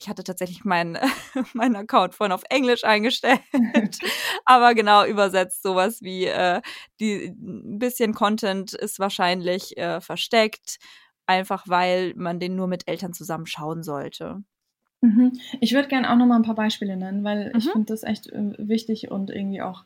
ich 0.00 0.08
hatte 0.08 0.24
tatsächlich 0.24 0.64
meinen 0.64 0.98
meinen 1.54 1.76
Account 1.76 2.14
vorhin 2.14 2.32
auf 2.32 2.44
Englisch 2.50 2.84
eingestellt, 2.84 3.40
aber 4.44 4.74
genau 4.74 5.04
übersetzt 5.04 5.62
sowas 5.62 6.02
wie 6.02 6.26
äh, 6.26 6.60
die 7.00 7.26
ein 7.26 7.78
bisschen 7.78 8.14
Content 8.14 8.74
ist 8.74 8.98
wahrscheinlich 8.98 9.76
äh, 9.76 10.00
versteckt, 10.00 10.78
einfach 11.26 11.64
weil 11.66 12.14
man 12.16 12.40
den 12.40 12.56
nur 12.56 12.66
mit 12.66 12.88
Eltern 12.88 13.12
zusammen 13.12 13.46
schauen 13.46 13.82
sollte. 13.82 14.42
Mhm. 15.00 15.38
Ich 15.60 15.74
würde 15.74 15.88
gerne 15.88 16.10
auch 16.10 16.16
noch 16.16 16.26
mal 16.26 16.36
ein 16.36 16.42
paar 16.42 16.54
Beispiele 16.54 16.96
nennen, 16.96 17.24
weil 17.24 17.50
mhm. 17.50 17.58
ich 17.58 17.70
finde 17.70 17.92
das 17.92 18.02
echt 18.02 18.26
äh, 18.28 18.54
wichtig 18.58 19.10
und 19.10 19.30
irgendwie 19.30 19.62
auch 19.62 19.84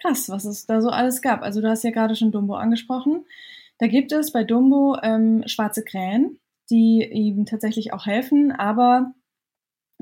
krass, 0.00 0.28
was 0.28 0.44
es 0.44 0.66
da 0.66 0.80
so 0.80 0.90
alles 0.90 1.22
gab. 1.22 1.42
Also 1.42 1.60
du 1.60 1.68
hast 1.68 1.84
ja 1.84 1.90
gerade 1.90 2.14
schon 2.14 2.32
Dumbo 2.32 2.54
angesprochen. 2.54 3.24
Da 3.78 3.86
gibt 3.86 4.12
es 4.12 4.32
bei 4.32 4.44
Dumbo 4.44 4.98
ähm, 5.02 5.42
schwarze 5.46 5.82
Krähen, 5.82 6.38
die 6.70 7.02
ihm 7.10 7.46
tatsächlich 7.46 7.92
auch 7.92 8.06
helfen, 8.06 8.52
aber 8.52 9.14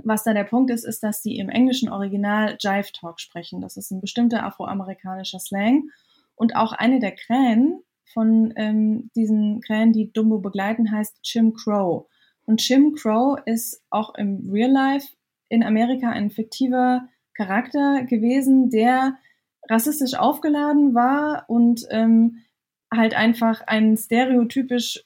was 0.05 0.25
da 0.25 0.33
der 0.33 0.45
Punkt 0.45 0.71
ist, 0.71 0.85
ist, 0.85 1.03
dass 1.03 1.23
die 1.23 1.39
im 1.39 1.49
englischen 1.49 1.89
Original 1.89 2.57
Jive 2.59 2.93
Talk 2.93 3.21
sprechen. 3.21 3.61
Das 3.61 3.77
ist 3.77 3.91
ein 3.91 4.01
bestimmter 4.01 4.45
afroamerikanischer 4.45 5.41
Slang. 5.41 5.91
Und 6.35 6.57
auch 6.57 6.73
eine 6.73 7.01
der 7.01 7.13
Krähen 7.15 7.83
von 8.13 8.53
ähm, 8.57 9.11
diesen 9.15 9.61
Krähen, 9.61 9.93
die 9.93 10.13
Dumbo 10.13 10.39
begleiten, 10.39 10.91
heißt 10.91 11.19
Jim 11.25 11.53
Crow. 11.55 12.07
Und 12.47 12.67
Jim 12.67 12.95
Crow 12.95 13.39
ist 13.45 13.83
auch 13.91 14.15
im 14.15 14.49
Real 14.51 14.71
Life 14.71 15.09
in 15.49 15.63
Amerika 15.63 16.11
ein 16.11 16.31
fiktiver 16.31 17.09
Charakter 17.35 18.05
gewesen, 18.05 18.71
der 18.71 19.19
rassistisch 19.69 20.15
aufgeladen 20.15 20.95
war 20.95 21.45
und 21.49 21.87
ähm, 21.91 22.39
halt 22.93 23.15
einfach 23.15 23.61
einen 23.67 23.97
stereotypisch 23.97 25.05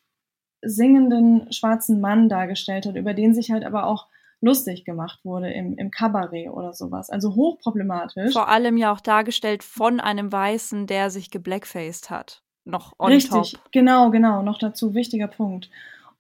singenden 0.63 1.53
schwarzen 1.53 2.01
Mann 2.01 2.29
dargestellt 2.29 2.87
hat, 2.87 2.97
über 2.97 3.15
den 3.15 3.35
sich 3.35 3.51
halt 3.51 3.65
aber 3.65 3.87
auch 3.87 4.07
lustig 4.43 4.85
gemacht 4.85 5.21
wurde 5.25 5.51
im, 5.51 5.75
im 5.79 5.91
Kabarett 5.91 6.51
oder 6.51 6.75
sowas. 6.75 7.09
Also 7.09 7.35
hochproblematisch. 7.35 8.33
Vor 8.33 8.49
allem 8.49 8.77
ja 8.77 8.93
auch 8.93 9.01
dargestellt 9.01 9.63
von 9.63 10.01
einem 10.01 10.31
Weißen, 10.31 10.87
der 10.87 11.11
sich 11.11 11.31
geblackfaced 11.31 12.11
hat. 12.11 12.43
Noch 12.65 12.93
on 12.99 13.13
Richtig, 13.13 13.53
top. 13.53 13.73
genau, 13.73 14.11
genau. 14.11 14.43
Noch 14.43 14.59
dazu, 14.59 14.95
wichtiger 14.95 15.29
Punkt. 15.29 15.71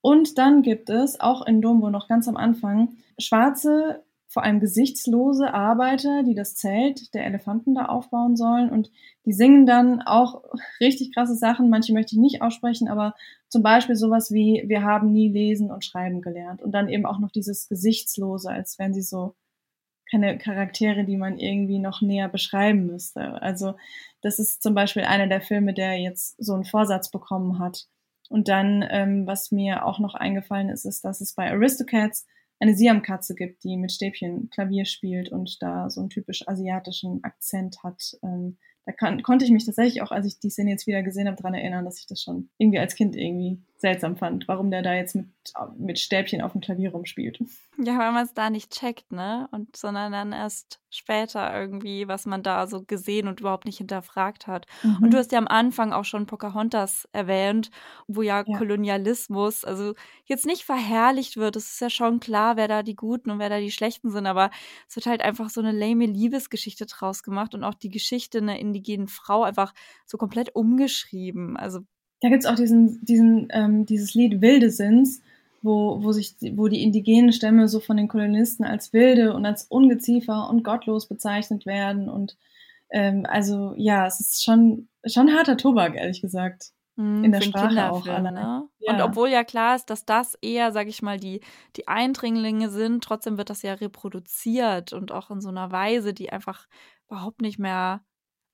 Und 0.00 0.38
dann 0.38 0.62
gibt 0.62 0.88
es 0.88 1.20
auch 1.20 1.46
in 1.46 1.60
Dumbo 1.60 1.90
noch 1.90 2.08
ganz 2.08 2.26
am 2.26 2.36
Anfang 2.36 2.96
schwarze 3.18 4.02
vor 4.32 4.44
allem 4.44 4.60
gesichtslose 4.60 5.52
Arbeiter, 5.52 6.22
die 6.22 6.34
das 6.34 6.54
Zelt 6.54 7.12
der 7.12 7.26
Elefanten 7.26 7.74
da 7.74 7.84
aufbauen 7.86 8.34
sollen. 8.34 8.70
Und 8.70 8.90
die 9.26 9.34
singen 9.34 9.66
dann 9.66 10.00
auch 10.00 10.42
richtig 10.80 11.12
krasse 11.12 11.34
Sachen. 11.34 11.68
Manche 11.68 11.92
möchte 11.92 12.14
ich 12.14 12.20
nicht 12.20 12.40
aussprechen, 12.40 12.88
aber 12.88 13.14
zum 13.52 13.62
Beispiel 13.62 13.96
sowas 13.96 14.32
wie, 14.32 14.64
wir 14.66 14.82
haben 14.82 15.12
nie 15.12 15.28
lesen 15.28 15.70
und 15.70 15.84
schreiben 15.84 16.22
gelernt. 16.22 16.62
Und 16.62 16.72
dann 16.72 16.88
eben 16.88 17.04
auch 17.04 17.18
noch 17.18 17.30
dieses 17.30 17.68
Gesichtslose, 17.68 18.48
als 18.48 18.78
wären 18.78 18.94
sie 18.94 19.02
so 19.02 19.34
keine 20.10 20.38
Charaktere, 20.38 21.04
die 21.04 21.18
man 21.18 21.38
irgendwie 21.38 21.78
noch 21.78 22.00
näher 22.00 22.30
beschreiben 22.30 22.86
müsste. 22.86 23.42
Also 23.42 23.74
das 24.22 24.38
ist 24.38 24.62
zum 24.62 24.74
Beispiel 24.74 25.02
einer 25.02 25.26
der 25.26 25.42
Filme, 25.42 25.74
der 25.74 25.98
jetzt 26.00 26.42
so 26.42 26.54
einen 26.54 26.64
Vorsatz 26.64 27.10
bekommen 27.10 27.58
hat. 27.58 27.88
Und 28.30 28.48
dann, 28.48 28.82
ähm, 28.88 29.26
was 29.26 29.52
mir 29.52 29.84
auch 29.84 29.98
noch 29.98 30.14
eingefallen 30.14 30.70
ist, 30.70 30.86
ist, 30.86 31.04
dass 31.04 31.20
es 31.20 31.34
bei 31.34 31.50
Aristocats 31.50 32.26
eine 32.58 32.74
Siamkatze 32.74 33.34
gibt, 33.34 33.64
die 33.64 33.76
mit 33.76 33.92
Stäbchen 33.92 34.48
Klavier 34.48 34.86
spielt 34.86 35.30
und 35.30 35.62
da 35.62 35.90
so 35.90 36.00
einen 36.00 36.08
typisch 36.08 36.48
asiatischen 36.48 37.22
Akzent 37.22 37.82
hat. 37.82 38.16
Ähm, 38.22 38.56
da 38.84 38.92
kann, 38.92 39.22
konnte 39.22 39.44
ich 39.44 39.50
mich 39.50 39.64
tatsächlich 39.64 40.02
auch, 40.02 40.10
als 40.10 40.26
ich 40.26 40.38
die 40.38 40.50
Szene 40.50 40.70
jetzt 40.70 40.86
wieder 40.86 41.02
gesehen 41.02 41.26
habe, 41.26 41.36
daran 41.36 41.54
erinnern, 41.54 41.84
dass 41.84 42.00
ich 42.00 42.06
das 42.06 42.22
schon 42.22 42.48
irgendwie 42.58 42.78
als 42.78 42.94
Kind 42.94 43.16
irgendwie 43.16 43.60
seltsam 43.82 44.16
fand, 44.16 44.46
warum 44.46 44.70
der 44.70 44.80
da 44.80 44.94
jetzt 44.94 45.16
mit, 45.16 45.26
mit 45.76 45.98
Stäbchen 45.98 46.40
auf 46.40 46.52
dem 46.52 46.60
Klavier 46.60 46.92
rumspielt. 46.92 47.40
Ja, 47.78 47.98
weil 47.98 48.12
man 48.12 48.24
es 48.24 48.32
da 48.32 48.48
nicht 48.48 48.70
checkt, 48.70 49.10
ne? 49.10 49.48
Und 49.50 49.76
sondern 49.76 50.12
dann 50.12 50.32
erst 50.32 50.80
später 50.88 51.52
irgendwie, 51.58 52.06
was 52.06 52.24
man 52.24 52.44
da 52.44 52.68
so 52.68 52.84
gesehen 52.84 53.26
und 53.26 53.40
überhaupt 53.40 53.64
nicht 53.64 53.78
hinterfragt 53.78 54.46
hat. 54.46 54.66
Mhm. 54.84 54.98
Und 55.02 55.10
du 55.12 55.18
hast 55.18 55.32
ja 55.32 55.38
am 55.38 55.48
Anfang 55.48 55.92
auch 55.92 56.04
schon 56.04 56.26
Pocahontas 56.26 57.08
erwähnt, 57.12 57.70
wo 58.06 58.22
ja, 58.22 58.44
ja, 58.46 58.56
Kolonialismus, 58.56 59.64
also 59.64 59.94
jetzt 60.26 60.46
nicht 60.46 60.62
verherrlicht 60.62 61.36
wird. 61.36 61.56
Es 61.56 61.72
ist 61.72 61.80
ja 61.80 61.90
schon 61.90 62.20
klar, 62.20 62.56
wer 62.56 62.68
da 62.68 62.84
die 62.84 62.94
Guten 62.94 63.32
und 63.32 63.40
wer 63.40 63.48
da 63.48 63.58
die 63.58 63.72
Schlechten 63.72 64.10
sind, 64.10 64.26
aber 64.26 64.50
es 64.88 64.94
wird 64.94 65.06
halt 65.06 65.22
einfach 65.22 65.50
so 65.50 65.60
eine 65.60 65.72
lame 65.72 66.06
Liebesgeschichte 66.06 66.86
draus 66.86 67.24
gemacht 67.24 67.52
und 67.52 67.64
auch 67.64 67.74
die 67.74 67.90
Geschichte 67.90 68.38
einer 68.38 68.60
indigenen 68.60 69.08
Frau 69.08 69.42
einfach 69.42 69.74
so 70.06 70.18
komplett 70.18 70.54
umgeschrieben. 70.54 71.56
Also 71.56 71.80
da 72.22 72.28
gibt's 72.28 72.46
auch 72.46 72.54
diesen, 72.54 73.04
diesen, 73.04 73.48
ähm, 73.50 73.84
dieses 73.84 74.14
Lied 74.14 74.40
Wilde 74.40 74.70
sind's, 74.70 75.20
wo, 75.60 76.02
wo 76.02 76.12
sich, 76.12 76.36
wo 76.54 76.68
die 76.68 76.82
indigenen 76.82 77.32
Stämme 77.32 77.68
so 77.68 77.80
von 77.80 77.96
den 77.96 78.08
Kolonisten 78.08 78.64
als 78.64 78.92
wilde 78.92 79.34
und 79.34 79.44
als 79.44 79.64
ungeziefer 79.64 80.48
und 80.48 80.62
gottlos 80.62 81.06
bezeichnet 81.08 81.66
werden. 81.66 82.08
Und 82.08 82.36
ähm, 82.90 83.26
also 83.28 83.74
ja, 83.76 84.06
es 84.06 84.20
ist 84.20 84.44
schon, 84.44 84.88
schon 85.04 85.34
harter 85.34 85.56
Tobak, 85.56 85.96
ehrlich 85.96 86.20
gesagt. 86.20 86.70
Mm, 86.94 87.24
in 87.24 87.32
der 87.32 87.40
Sprache 87.40 87.90
auch 87.90 88.06
alle. 88.06 88.32
Ne? 88.32 88.68
Ja. 88.78 88.92
Und 88.92 89.00
obwohl 89.00 89.28
ja 89.28 89.42
klar 89.42 89.74
ist, 89.74 89.90
dass 89.90 90.04
das 90.04 90.36
eher, 90.42 90.70
sag 90.70 90.86
ich 90.86 91.02
mal, 91.02 91.18
die, 91.18 91.40
die 91.76 91.88
Eindringlinge 91.88 92.68
sind, 92.70 93.02
trotzdem 93.02 93.36
wird 93.36 93.50
das 93.50 93.62
ja 93.62 93.74
reproduziert 93.74 94.92
und 94.92 95.10
auch 95.10 95.30
in 95.30 95.40
so 95.40 95.48
einer 95.48 95.72
Weise, 95.72 96.14
die 96.14 96.30
einfach 96.30 96.68
überhaupt 97.08 97.42
nicht 97.42 97.58
mehr 97.58 98.02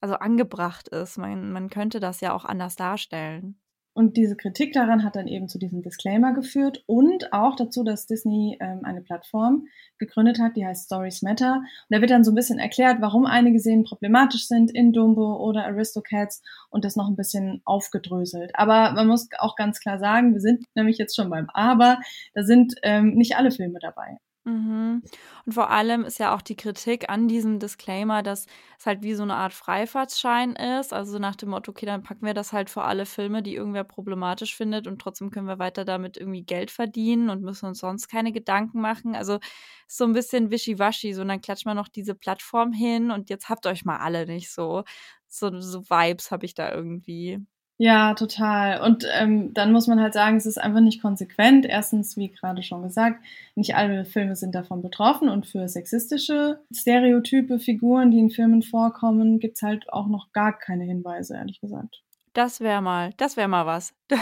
also 0.00 0.14
angebracht 0.14 0.88
ist. 0.88 1.18
Man, 1.18 1.52
man 1.52 1.70
könnte 1.70 2.00
das 2.00 2.20
ja 2.20 2.32
auch 2.34 2.44
anders 2.44 2.76
darstellen. 2.76 3.58
Und 3.98 4.16
diese 4.16 4.36
Kritik 4.36 4.74
daran 4.74 5.02
hat 5.02 5.16
dann 5.16 5.26
eben 5.26 5.48
zu 5.48 5.58
diesem 5.58 5.82
Disclaimer 5.82 6.32
geführt 6.32 6.84
und 6.86 7.32
auch 7.32 7.56
dazu, 7.56 7.82
dass 7.82 8.06
Disney 8.06 8.56
ähm, 8.60 8.82
eine 8.84 9.00
Plattform 9.00 9.66
gegründet 9.98 10.38
hat, 10.38 10.54
die 10.54 10.64
heißt 10.64 10.86
Stories 10.86 11.22
Matter. 11.22 11.56
Und 11.56 11.66
da 11.88 12.00
wird 12.00 12.12
dann 12.12 12.22
so 12.22 12.30
ein 12.30 12.36
bisschen 12.36 12.60
erklärt, 12.60 13.00
warum 13.00 13.26
einige 13.26 13.58
Szenen 13.58 13.82
problematisch 13.82 14.46
sind 14.46 14.70
in 14.70 14.92
Dumbo 14.92 15.44
oder 15.44 15.64
Aristocats 15.64 16.42
und 16.70 16.84
das 16.84 16.94
noch 16.94 17.08
ein 17.08 17.16
bisschen 17.16 17.60
aufgedröselt. 17.64 18.52
Aber 18.54 18.92
man 18.92 19.08
muss 19.08 19.26
auch 19.36 19.56
ganz 19.56 19.80
klar 19.80 19.98
sagen, 19.98 20.32
wir 20.32 20.40
sind 20.40 20.64
nämlich 20.76 20.98
jetzt 20.98 21.16
schon 21.16 21.28
beim 21.28 21.50
Aber, 21.52 21.98
da 22.34 22.44
sind 22.44 22.76
ähm, 22.84 23.14
nicht 23.14 23.36
alle 23.36 23.50
Filme 23.50 23.80
dabei. 23.80 24.18
Mhm. 24.48 25.02
Und 25.44 25.52
vor 25.52 25.68
allem 25.70 26.04
ist 26.04 26.18
ja 26.18 26.34
auch 26.34 26.40
die 26.40 26.56
Kritik 26.56 27.10
an 27.10 27.28
diesem 27.28 27.58
Disclaimer, 27.58 28.22
dass 28.22 28.46
es 28.78 28.86
halt 28.86 29.02
wie 29.02 29.12
so 29.14 29.22
eine 29.22 29.34
Art 29.34 29.52
Freifahrtsschein 29.52 30.56
ist. 30.56 30.94
Also 30.94 31.18
nach 31.18 31.36
dem 31.36 31.50
Motto, 31.50 31.70
okay, 31.72 31.84
dann 31.84 32.02
packen 32.02 32.24
wir 32.24 32.32
das 32.32 32.52
halt 32.54 32.70
vor 32.70 32.84
alle 32.86 33.04
Filme, 33.04 33.42
die 33.42 33.54
irgendwer 33.54 33.84
problematisch 33.84 34.56
findet 34.56 34.86
und 34.86 35.00
trotzdem 35.02 35.30
können 35.30 35.48
wir 35.48 35.58
weiter 35.58 35.84
damit 35.84 36.16
irgendwie 36.16 36.42
Geld 36.44 36.70
verdienen 36.70 37.28
und 37.28 37.42
müssen 37.42 37.66
uns 37.66 37.80
sonst 37.80 38.08
keine 38.08 38.32
Gedanken 38.32 38.80
machen. 38.80 39.14
Also 39.14 39.38
so 39.86 40.04
ein 40.04 40.14
bisschen 40.14 40.50
wischiwaschi. 40.50 41.12
So, 41.12 41.22
und 41.22 41.28
dann 41.28 41.42
klatscht 41.42 41.66
man 41.66 41.76
noch 41.76 41.88
diese 41.88 42.14
Plattform 42.14 42.72
hin 42.72 43.10
und 43.10 43.28
jetzt 43.28 43.50
habt 43.50 43.66
euch 43.66 43.84
mal 43.84 43.98
alle 43.98 44.24
nicht 44.26 44.50
so. 44.50 44.84
So, 45.28 45.60
so 45.60 45.82
Vibes 45.90 46.30
habe 46.30 46.46
ich 46.46 46.54
da 46.54 46.72
irgendwie. 46.72 47.38
Ja, 47.80 48.14
total. 48.14 48.80
Und 48.80 49.06
ähm, 49.14 49.54
dann 49.54 49.70
muss 49.70 49.86
man 49.86 50.00
halt 50.00 50.12
sagen, 50.12 50.36
es 50.36 50.46
ist 50.46 50.58
einfach 50.58 50.80
nicht 50.80 51.00
konsequent. 51.00 51.64
Erstens, 51.64 52.16
wie 52.16 52.28
gerade 52.28 52.64
schon 52.64 52.82
gesagt, 52.82 53.24
nicht 53.54 53.76
alle 53.76 54.04
Filme 54.04 54.34
sind 54.34 54.56
davon 54.56 54.82
betroffen 54.82 55.28
und 55.28 55.46
für 55.46 55.68
sexistische 55.68 56.58
Stereotype, 56.74 57.60
Figuren, 57.60 58.10
die 58.10 58.18
in 58.18 58.30
Filmen 58.30 58.62
vorkommen, 58.62 59.38
gibt's 59.38 59.62
halt 59.62 59.92
auch 59.92 60.08
noch 60.08 60.32
gar 60.32 60.58
keine 60.58 60.84
Hinweise, 60.84 61.36
ehrlich 61.36 61.60
gesagt. 61.60 62.02
Das 62.32 62.60
wäre 62.60 62.82
mal, 62.82 63.12
das 63.16 63.36
wäre 63.36 63.48
mal 63.48 63.66
was. 63.66 63.94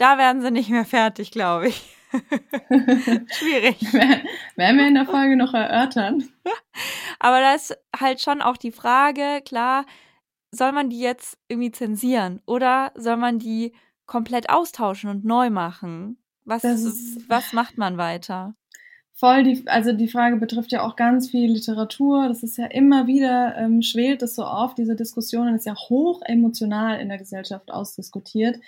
Da 0.00 0.16
werden 0.16 0.42
sie 0.42 0.52
nicht 0.52 0.70
mehr 0.70 0.84
fertig, 0.84 1.32
glaube 1.32 1.70
ich. 1.70 1.82
Schwierig. 3.32 3.82
Werden 3.92 4.78
wir 4.78 4.86
in 4.86 4.94
der 4.94 5.06
Folge 5.06 5.36
noch 5.36 5.54
erörtern. 5.54 6.28
Aber 7.18 7.40
da 7.40 7.54
ist 7.54 7.76
halt 7.98 8.20
schon 8.20 8.40
auch 8.40 8.56
die 8.56 8.70
Frage, 8.70 9.42
klar, 9.44 9.84
soll 10.50 10.72
man 10.72 10.90
die 10.90 11.00
jetzt 11.00 11.38
irgendwie 11.48 11.70
zensieren 11.70 12.40
oder 12.46 12.92
soll 12.94 13.16
man 13.16 13.38
die 13.38 13.72
komplett 14.06 14.50
austauschen 14.50 15.10
und 15.10 15.24
neu 15.24 15.50
machen? 15.50 16.18
Was, 16.44 16.64
ist, 16.64 17.28
was 17.28 17.52
macht 17.52 17.76
man 17.76 17.98
weiter? 17.98 18.54
Voll, 19.14 19.42
die, 19.42 19.66
also 19.66 19.92
die 19.92 20.08
Frage 20.08 20.36
betrifft 20.36 20.70
ja 20.70 20.82
auch 20.82 20.94
ganz 20.94 21.28
viel 21.28 21.50
Literatur. 21.50 22.28
Das 22.28 22.42
ist 22.42 22.56
ja 22.56 22.66
immer 22.66 23.06
wieder, 23.06 23.56
ähm, 23.56 23.82
schwelt 23.82 24.22
es 24.22 24.36
so 24.36 24.44
auf, 24.44 24.74
diese 24.74 24.94
Diskussion 24.94 25.52
ist 25.54 25.66
ja 25.66 25.74
hoch 25.74 26.22
emotional 26.24 27.00
in 27.00 27.08
der 27.08 27.18
Gesellschaft 27.18 27.70
ausdiskutiert. 27.70 28.60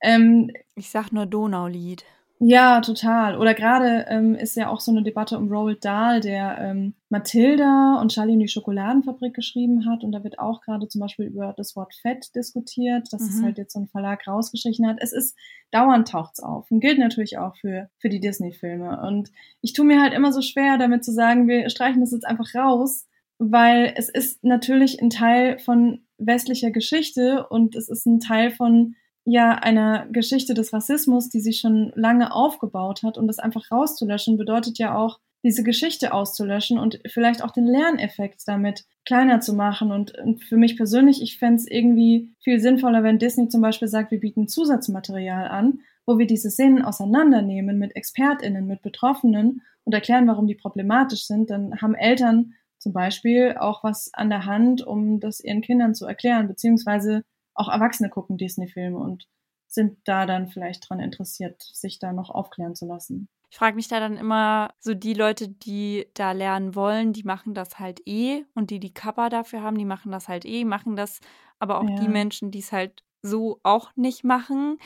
Ähm, 0.00 0.50
ich 0.74 0.90
sag 0.90 1.12
nur 1.12 1.26
Donaulied. 1.26 2.04
Ja, 2.44 2.80
total. 2.80 3.38
Oder 3.38 3.54
gerade 3.54 4.06
ähm, 4.08 4.34
ist 4.34 4.56
ja 4.56 4.68
auch 4.68 4.80
so 4.80 4.90
eine 4.90 5.04
Debatte 5.04 5.38
um 5.38 5.48
Roald 5.48 5.84
Dahl, 5.84 6.18
der 6.18 6.58
ähm, 6.58 6.94
Mathilda 7.08 8.00
und 8.00 8.10
Charlie 8.10 8.32
und 8.32 8.40
die 8.40 8.48
Schokoladenfabrik 8.48 9.32
geschrieben 9.32 9.86
hat. 9.86 10.02
Und 10.02 10.10
da 10.10 10.24
wird 10.24 10.40
auch 10.40 10.60
gerade 10.60 10.88
zum 10.88 11.00
Beispiel 11.00 11.26
über 11.26 11.54
das 11.56 11.76
Wort 11.76 11.94
Fett 11.94 12.34
diskutiert, 12.34 13.12
dass 13.12 13.22
mhm. 13.22 13.28
es 13.28 13.42
halt 13.44 13.58
jetzt 13.58 13.74
so 13.74 13.78
ein 13.78 13.86
Verlag 13.86 14.26
rausgestrichen 14.26 14.88
hat. 14.88 14.96
Es 15.00 15.12
ist 15.12 15.38
dauernd 15.70 16.08
taucht's 16.08 16.40
auf 16.40 16.68
und 16.72 16.80
gilt 16.80 16.98
natürlich 16.98 17.38
auch 17.38 17.54
für, 17.54 17.88
für 17.98 18.08
die 18.08 18.18
Disney-Filme. 18.18 19.00
Und 19.06 19.30
ich 19.60 19.72
tue 19.72 19.86
mir 19.86 20.02
halt 20.02 20.12
immer 20.12 20.32
so 20.32 20.42
schwer, 20.42 20.78
damit 20.78 21.04
zu 21.04 21.12
sagen, 21.12 21.46
wir 21.46 21.70
streichen 21.70 22.00
das 22.00 22.10
jetzt 22.10 22.26
einfach 22.26 22.52
raus, 22.56 23.06
weil 23.38 23.92
es 23.94 24.08
ist 24.08 24.42
natürlich 24.42 25.00
ein 25.00 25.10
Teil 25.10 25.60
von 25.60 26.00
westlicher 26.18 26.72
Geschichte 26.72 27.46
und 27.46 27.76
es 27.76 27.88
ist 27.88 28.04
ein 28.04 28.18
Teil 28.18 28.50
von 28.50 28.96
ja 29.24 29.52
einer 29.54 30.06
Geschichte 30.10 30.54
des 30.54 30.72
Rassismus, 30.72 31.28
die 31.28 31.40
sich 31.40 31.60
schon 31.60 31.92
lange 31.94 32.34
aufgebaut 32.34 33.02
hat 33.02 33.18
und 33.18 33.26
das 33.26 33.38
einfach 33.38 33.70
rauszulöschen, 33.70 34.36
bedeutet 34.36 34.78
ja 34.78 34.96
auch, 34.96 35.18
diese 35.44 35.64
Geschichte 35.64 36.12
auszulöschen 36.12 36.78
und 36.78 37.00
vielleicht 37.06 37.42
auch 37.42 37.50
den 37.50 37.66
Lerneffekt 37.66 38.42
damit 38.46 38.84
kleiner 39.04 39.40
zu 39.40 39.54
machen. 39.54 39.90
Und, 39.90 40.16
und 40.18 40.44
für 40.44 40.56
mich 40.56 40.76
persönlich, 40.76 41.20
ich 41.20 41.38
fände 41.38 41.56
es 41.56 41.66
irgendwie 41.66 42.32
viel 42.42 42.60
sinnvoller, 42.60 43.02
wenn 43.02 43.18
Disney 43.18 43.48
zum 43.48 43.60
Beispiel 43.60 43.88
sagt, 43.88 44.12
wir 44.12 44.20
bieten 44.20 44.46
Zusatzmaterial 44.46 45.48
an, 45.48 45.80
wo 46.06 46.18
wir 46.18 46.26
diese 46.26 46.50
Szenen 46.50 46.84
auseinandernehmen 46.84 47.78
mit 47.78 47.96
ExpertInnen, 47.96 48.66
mit 48.66 48.82
Betroffenen 48.82 49.62
und 49.84 49.92
erklären, 49.92 50.28
warum 50.28 50.46
die 50.46 50.54
problematisch 50.54 51.26
sind. 51.26 51.50
Dann 51.50 51.80
haben 51.80 51.94
Eltern 51.94 52.54
zum 52.78 52.92
Beispiel 52.92 53.56
auch 53.58 53.82
was 53.84 54.10
an 54.12 54.28
der 54.28 54.46
Hand, 54.46 54.82
um 54.82 55.18
das 55.20 55.40
ihren 55.40 55.60
Kindern 55.60 55.94
zu 55.94 56.06
erklären, 56.06 56.48
beziehungsweise 56.48 57.22
auch 57.54 57.68
Erwachsene 57.68 58.10
gucken 58.10 58.36
Disney-Filme 58.38 58.96
und 58.96 59.28
sind 59.66 59.98
da 60.04 60.26
dann 60.26 60.48
vielleicht 60.48 60.88
dran 60.88 61.00
interessiert, 61.00 61.62
sich 61.62 61.98
da 61.98 62.12
noch 62.12 62.30
aufklären 62.30 62.74
zu 62.74 62.86
lassen. 62.86 63.28
Ich 63.50 63.58
frage 63.58 63.76
mich 63.76 63.88
da 63.88 64.00
dann 64.00 64.16
immer, 64.16 64.72
so 64.80 64.94
die 64.94 65.12
Leute, 65.12 65.48
die 65.48 66.06
da 66.14 66.32
lernen 66.32 66.74
wollen, 66.74 67.12
die 67.12 67.24
machen 67.24 67.52
das 67.52 67.78
halt 67.78 68.00
eh 68.06 68.44
und 68.54 68.70
die 68.70 68.80
die 68.80 68.94
Kappa 68.94 69.28
dafür 69.28 69.62
haben, 69.62 69.76
die 69.76 69.84
machen 69.84 70.10
das 70.10 70.28
halt 70.28 70.46
eh, 70.46 70.64
machen 70.64 70.96
das 70.96 71.20
aber 71.58 71.78
auch 71.78 71.88
ja. 71.88 71.96
die 71.96 72.08
Menschen, 72.08 72.50
die 72.50 72.60
es 72.60 72.72
halt 72.72 73.04
so 73.22 73.60
auch 73.62 73.94
nicht 73.94 74.24
machen. 74.24 74.78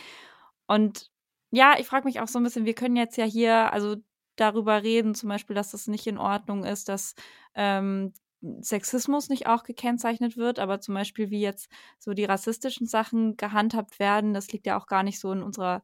Und 0.66 1.10
ja, 1.50 1.76
ich 1.78 1.86
frage 1.86 2.04
mich 2.04 2.20
auch 2.20 2.28
so 2.28 2.38
ein 2.38 2.42
bisschen, 2.42 2.66
wir 2.66 2.74
können 2.74 2.96
jetzt 2.96 3.16
ja 3.16 3.24
hier, 3.24 3.72
also 3.72 3.96
darüber 4.36 4.82
reden, 4.82 5.14
zum 5.14 5.28
Beispiel, 5.28 5.56
dass 5.56 5.70
das 5.70 5.86
nicht 5.86 6.06
in 6.06 6.18
Ordnung 6.18 6.64
ist, 6.64 6.88
dass 6.88 7.14
ähm, 7.54 8.12
Sexismus 8.60 9.28
nicht 9.28 9.46
auch 9.46 9.62
gekennzeichnet 9.62 10.36
wird, 10.36 10.58
aber 10.58 10.80
zum 10.80 10.94
Beispiel 10.94 11.30
wie 11.30 11.40
jetzt 11.40 11.70
so 11.98 12.12
die 12.14 12.24
rassistischen 12.24 12.86
Sachen 12.86 13.36
gehandhabt 13.36 13.98
werden, 13.98 14.34
das 14.34 14.50
liegt 14.52 14.66
ja 14.66 14.78
auch 14.78 14.86
gar 14.86 15.02
nicht 15.02 15.20
so 15.20 15.32
in 15.32 15.42
unserer 15.42 15.82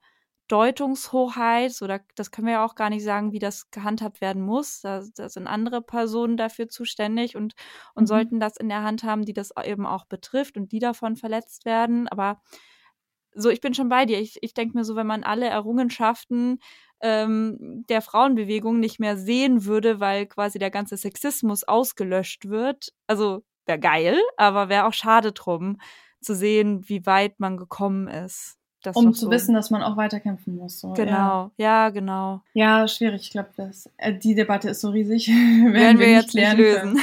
Deutungshoheit, 0.48 1.72
so 1.72 1.87
da, 1.87 2.01
das 2.14 2.31
können 2.31 2.46
wir 2.46 2.55
ja 2.55 2.64
auch 2.64 2.75
gar 2.75 2.90
nicht 2.90 3.05
sagen, 3.05 3.33
wie 3.33 3.38
das 3.38 3.70
gehandhabt 3.70 4.20
werden 4.20 4.42
muss. 4.42 4.83
Da, 4.83 5.03
da 5.14 5.29
sind 5.29 5.46
andere 5.46 5.81
Personen 5.81 6.37
dafür 6.37 6.68
zuständig 6.68 7.37
und, 7.37 7.55
und 7.94 8.03
mhm. 8.03 8.07
sollten 8.07 8.40
das 8.40 8.59
in 8.59 8.68
der 8.68 8.83
Hand 8.83 9.03
haben, 9.03 9.25
die 9.25 9.33
das 9.33 9.53
eben 9.64 9.87
auch 9.87 10.05
betrifft 10.05 10.57
und 10.59 10.70
die 10.72 10.79
davon 10.79 11.16
verletzt 11.16 11.64
werden. 11.64 12.07
Aber 12.09 12.42
so, 13.35 13.51
ich 13.51 13.61
bin 13.61 13.75
schon 13.75 13.88
bei 13.88 14.07
dir. 14.07 14.21
Ich, 14.21 14.38
ich 14.42 14.55
denke 14.55 14.77
mir 14.77 14.85
so, 14.85 14.97
wenn 14.97 15.07
man 15.07 15.25
alle 15.25 15.47
Errungenschaften 15.47 16.59
ähm, 17.01 17.85
der 17.88 18.01
Frauenbewegung 18.01 18.79
nicht 18.79 19.01
mehr 19.01 19.16
sehen 19.16 19.64
würde, 19.64 20.01
weil 20.01 20.27
quasi 20.27 20.59
der 20.59 20.71
ganze 20.71 20.97
Sexismus 20.97 21.64
ausgelöscht 21.64 22.49
wird. 22.49 22.92
Also 23.07 23.42
wäre 23.66 23.79
geil, 23.79 24.16
aber 24.37 24.68
wäre 24.68 24.87
auch 24.87 24.92
schade 24.92 25.33
drum 25.33 25.79
zu 26.21 26.35
sehen, 26.35 26.88
wie 26.88 27.05
weit 27.05 27.40
man 27.40 27.57
gekommen 27.57 28.07
ist. 28.07 28.57
Das 28.83 28.97
um 28.97 29.14
zu 29.14 29.27
so. 29.27 29.31
wissen, 29.31 29.55
dass 29.55 29.71
man 29.71 29.83
auch 29.83 29.97
weiterkämpfen 29.97 30.57
muss. 30.57 30.81
So. 30.81 30.92
Genau, 30.92 31.53
ja. 31.57 31.87
ja. 31.87 31.90
genau. 31.90 32.40
Ja, 32.53 32.88
schwierig. 32.88 33.23
Ich 33.23 33.31
glaube, 33.31 33.51
äh, 33.97 34.18
die 34.18 34.35
Debatte 34.35 34.71
ist 34.71 34.81
so 34.81 34.90
riesig. 34.90 35.29
werden, 35.29 35.73
werden 35.73 35.99
wir, 36.01 36.07
wir 36.07 36.12
jetzt 36.14 36.35
nicht 36.35 36.57
lösen. 36.57 36.99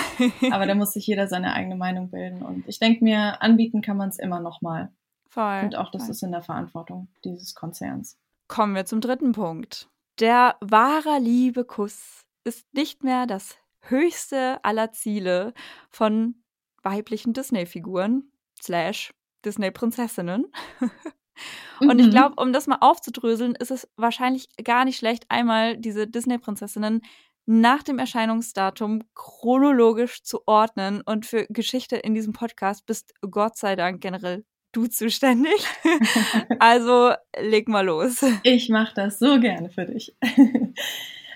Aber 0.51 0.65
da 0.65 0.75
muss 0.75 0.93
sich 0.93 1.07
jeder 1.07 1.27
seine 1.27 1.53
eigene 1.53 1.77
Meinung 1.77 2.09
bilden. 2.09 2.41
Und 2.41 2.67
ich 2.67 2.79
denke 2.79 3.03
mir, 3.03 3.41
anbieten 3.41 3.81
kann 3.81 3.95
man 3.95 4.09
es 4.09 4.19
immer 4.19 4.41
noch 4.41 4.61
mal. 4.61 4.91
Voll. 5.39 5.63
Und 5.63 5.77
auch 5.77 5.89
das 5.91 6.03
voll. 6.03 6.11
ist 6.11 6.23
in 6.23 6.31
der 6.31 6.41
Verantwortung 6.41 7.07
dieses 7.23 7.55
Konzerns. 7.55 8.17
Kommen 8.49 8.75
wir 8.75 8.85
zum 8.85 8.99
dritten 8.99 9.31
Punkt. 9.31 9.89
Der 10.19 10.57
wahre 10.59 11.17
Liebekuss 11.17 12.25
ist 12.43 12.65
nicht 12.73 13.05
mehr 13.05 13.25
das 13.25 13.55
höchste 13.81 14.63
aller 14.65 14.91
Ziele 14.91 15.53
von 15.89 16.43
weiblichen 16.83 17.31
Disney-Figuren 17.31 18.29
slash 18.61 19.13
Disney-Prinzessinnen. 19.45 20.51
Und 21.79 21.93
mhm. 21.93 21.99
ich 21.99 22.09
glaube, 22.09 22.35
um 22.41 22.51
das 22.51 22.67
mal 22.67 22.79
aufzudröseln, 22.81 23.55
ist 23.55 23.71
es 23.71 23.87
wahrscheinlich 23.95 24.49
gar 24.61 24.83
nicht 24.83 24.97
schlecht, 24.97 25.25
einmal 25.29 25.77
diese 25.77 26.05
Disney-Prinzessinnen 26.05 27.01
nach 27.45 27.81
dem 27.81 27.97
Erscheinungsdatum 27.97 29.03
chronologisch 29.15 30.21
zu 30.21 30.45
ordnen. 30.45 30.99
Und 30.99 31.25
für 31.25 31.47
Geschichte 31.47 31.95
in 31.95 32.13
diesem 32.13 32.33
Podcast 32.33 32.85
bist 32.85 33.13
Gott 33.21 33.55
sei 33.55 33.77
Dank 33.77 34.01
generell 34.01 34.43
du 34.71 34.87
zuständig. 34.87 35.65
also 36.59 37.11
leg 37.39 37.67
mal 37.67 37.85
los. 37.85 38.23
Ich 38.43 38.69
mache 38.69 38.93
das 38.95 39.19
so 39.19 39.39
gerne 39.39 39.69
für 39.69 39.85
dich. 39.85 40.15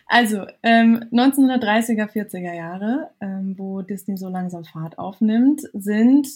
Also 0.05 0.45
ähm, 0.61 1.05
1930er, 1.11 2.07
40er 2.07 2.53
Jahre, 2.53 3.09
ähm, 3.19 3.55
wo 3.57 3.81
Disney 3.81 4.15
so 4.15 4.29
langsam 4.29 4.63
Fahrt 4.63 4.99
aufnimmt, 4.99 5.61
sind 5.73 6.27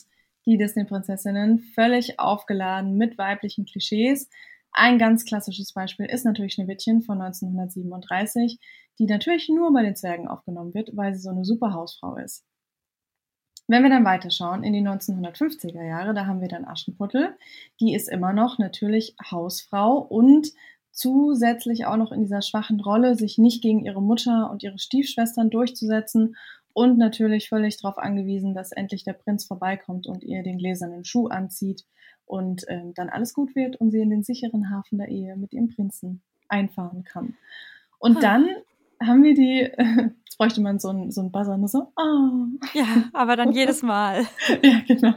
die 0.47 0.57
Disney-Prinzessinnen 0.57 1.59
völlig 1.75 2.19
aufgeladen 2.19 2.97
mit 2.97 3.19
weiblichen 3.19 3.65
Klischees. 3.65 4.29
Ein 4.71 4.97
ganz 4.97 5.25
klassisches 5.25 5.73
Beispiel 5.73 6.07
ist 6.07 6.25
natürlich 6.25 6.53
Schneewittchen 6.53 7.03
von 7.03 7.21
1937, 7.21 8.59
die 8.97 9.05
natürlich 9.05 9.47
nur 9.49 9.71
bei 9.73 9.83
den 9.83 9.95
Zwergen 9.95 10.27
aufgenommen 10.27 10.73
wird, 10.73 10.95
weil 10.95 11.13
sie 11.13 11.21
so 11.21 11.29
eine 11.29 11.45
super 11.45 11.73
Hausfrau 11.73 12.15
ist. 12.17 12.45
Wenn 13.67 13.83
wir 13.83 13.89
dann 13.89 14.05
weiterschauen 14.05 14.63
in 14.63 14.73
die 14.73 14.81
1950er 14.81 15.83
Jahre, 15.83 16.13
da 16.13 16.25
haben 16.25 16.41
wir 16.41 16.47
dann 16.47 16.65
Aschenputtel. 16.65 17.35
Die 17.81 17.93
ist 17.93 18.07
immer 18.07 18.31
noch 18.31 18.57
natürlich 18.59 19.15
Hausfrau 19.29 19.97
und 19.97 20.53
zusätzlich 20.91 21.85
auch 21.85 21.97
noch 21.97 22.11
in 22.11 22.21
dieser 22.21 22.41
schwachen 22.41 22.79
Rolle, 22.79 23.15
sich 23.15 23.37
nicht 23.37 23.61
gegen 23.61 23.85
ihre 23.85 24.01
Mutter 24.01 24.49
und 24.49 24.63
ihre 24.63 24.79
Stiefschwestern 24.79 25.49
durchzusetzen 25.49 26.35
und 26.73 26.97
natürlich 26.97 27.49
völlig 27.49 27.77
darauf 27.77 27.97
angewiesen, 27.97 28.53
dass 28.53 28.71
endlich 28.71 29.03
der 29.03 29.13
Prinz 29.13 29.45
vorbeikommt 29.45 30.07
und 30.07 30.23
ihr 30.23 30.43
den 30.43 30.57
gläsernen 30.57 31.05
Schuh 31.05 31.27
anzieht 31.27 31.85
und 32.25 32.67
äh, 32.67 32.81
dann 32.95 33.09
alles 33.09 33.33
gut 33.33 33.55
wird 33.55 33.75
und 33.77 33.91
sie 33.91 33.99
in 33.99 34.09
den 34.09 34.23
sicheren 34.23 34.69
Hafen 34.69 34.97
der 34.97 35.07
Ehe 35.07 35.35
mit 35.37 35.53
ihrem 35.53 35.69
Prinzen 35.69 36.21
einfahren 36.49 37.03
kann. 37.03 37.35
Und 37.99 38.23
dann 38.23 38.47
haben 39.01 39.23
wir 39.23 39.33
die, 39.33 39.69
bräuchte 40.37 40.61
man 40.61 40.79
so 40.79 40.89
ein, 40.89 41.11
so 41.11 41.21
ein 41.21 41.31
Buzzer, 41.31 41.57
nur 41.57 41.67
so, 41.67 41.91
oh. 41.95 42.47
Ja, 42.73 43.09
aber 43.13 43.35
dann 43.35 43.51
jedes 43.53 43.81
Mal. 43.81 44.25
ja, 44.61 44.81
genau. 44.87 45.15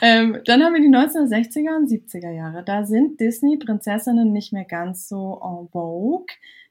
Ähm, 0.00 0.40
dann 0.44 0.62
haben 0.62 0.74
wir 0.74 0.80
die 0.80 0.88
1960er 0.88 1.76
und 1.76 1.88
70er 1.88 2.30
Jahre. 2.30 2.62
Da 2.64 2.84
sind 2.84 3.18
Disney-Prinzessinnen 3.20 4.32
nicht 4.32 4.52
mehr 4.52 4.64
ganz 4.64 5.08
so 5.08 5.40
en 5.42 5.68
vogue. 5.70 6.26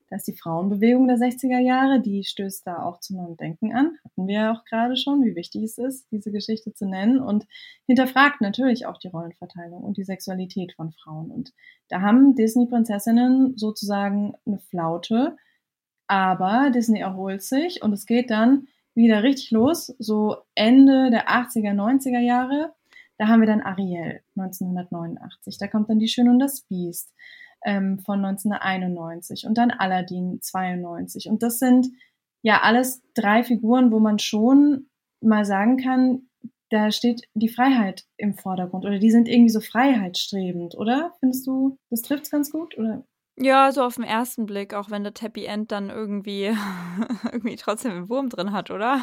Da 0.10 0.18
ist 0.18 0.28
die 0.28 0.38
Frauenbewegung 0.38 1.08
der 1.08 1.18
60er 1.18 1.58
Jahre, 1.60 2.00
die 2.00 2.24
stößt 2.24 2.68
da 2.68 2.84
auch 2.84 3.00
zu 3.00 3.16
neuem 3.16 3.36
Denken 3.36 3.74
an. 3.74 3.98
Hatten 4.06 4.28
wir 4.28 4.36
ja 4.36 4.54
auch 4.54 4.64
gerade 4.66 4.96
schon, 4.96 5.24
wie 5.24 5.36
wichtig 5.36 5.64
es 5.64 5.80
ist, 5.80 6.12
diese 6.12 6.32
Geschichte 6.32 6.72
zu 6.72 6.86
nennen 6.86 7.20
und 7.20 7.48
hinterfragt 7.88 8.40
natürlich 8.40 8.86
auch 8.86 9.00
die 9.00 9.08
Rollenverteilung 9.08 9.84
und 9.84 9.98
die 9.98 10.04
Sexualität 10.04 10.74
von 10.74 10.92
Frauen. 10.92 11.32
Und 11.32 11.52
da 11.90 12.02
haben 12.02 12.36
Disney-Prinzessinnen 12.36 13.58
sozusagen 13.58 14.36
eine 14.46 14.60
Flaute, 14.60 15.36
aber 16.08 16.70
Disney 16.70 17.00
erholt 17.00 17.42
sich 17.42 17.82
und 17.82 17.94
es 17.94 18.06
geht 18.06 18.30
dann 18.30 18.68
wieder 18.96 19.24
richtig 19.24 19.52
los, 19.52 19.94
so 20.00 20.38
Ende 20.56 21.10
der 21.10 21.30
80er, 21.30 21.74
90er 21.74 22.20
Jahre. 22.20 22.74
Da 23.18 23.28
haben 23.28 23.42
wir 23.42 23.48
dann 23.48 23.62
Ariel 23.62 24.22
1989. 24.38 25.58
Da 25.58 25.68
kommt 25.68 25.90
dann 25.90 26.00
Die 26.00 26.08
Schöne 26.08 26.32
und 26.32 26.40
das 26.40 26.62
Biest 26.62 27.14
ähm, 27.66 28.00
von 28.00 28.24
1991 28.24 29.46
und 29.46 29.58
dann 29.58 29.72
Aladdin 29.72 30.40
92. 30.42 31.30
Und 31.30 31.44
das 31.44 31.60
sind 31.60 31.88
ja 32.42 32.62
alles 32.62 33.02
drei 33.14 33.44
Figuren, 33.44 33.92
wo 33.92 34.00
man 34.00 34.20
schon 34.20 34.88
mal 35.22 35.46
sagen 35.46 35.78
kann, 35.78 36.24
da 36.70 36.92
steht 36.92 37.28
die 37.36 37.50
Freiheit 37.50 38.06
im 38.18 38.34
Vordergrund 38.34 38.86
oder 38.86 38.98
die 38.98 39.12
sind 39.12 39.28
irgendwie 39.28 39.52
so 39.52 39.62
freiheitsstrebend, 39.62 40.76
oder? 40.76 41.14
Findest 41.20 41.46
du, 41.46 41.78
das 41.90 42.02
trifft's 42.02 42.32
ganz 42.32 42.52
gut, 42.52 42.78
oder? 42.78 43.06
Ja, 43.36 43.72
so 43.72 43.84
auf 43.84 43.96
den 43.96 44.04
ersten 44.04 44.46
Blick, 44.46 44.74
auch 44.74 44.92
wenn 44.92 45.04
der 45.04 45.14
Happy 45.20 45.46
End 45.46 45.72
dann 45.72 45.90
irgendwie, 45.90 46.52
irgendwie 47.32 47.56
trotzdem 47.56 47.92
einen 47.92 48.10
Wurm 48.10 48.30
drin 48.30 48.52
hat, 48.52 48.70
oder? 48.70 49.02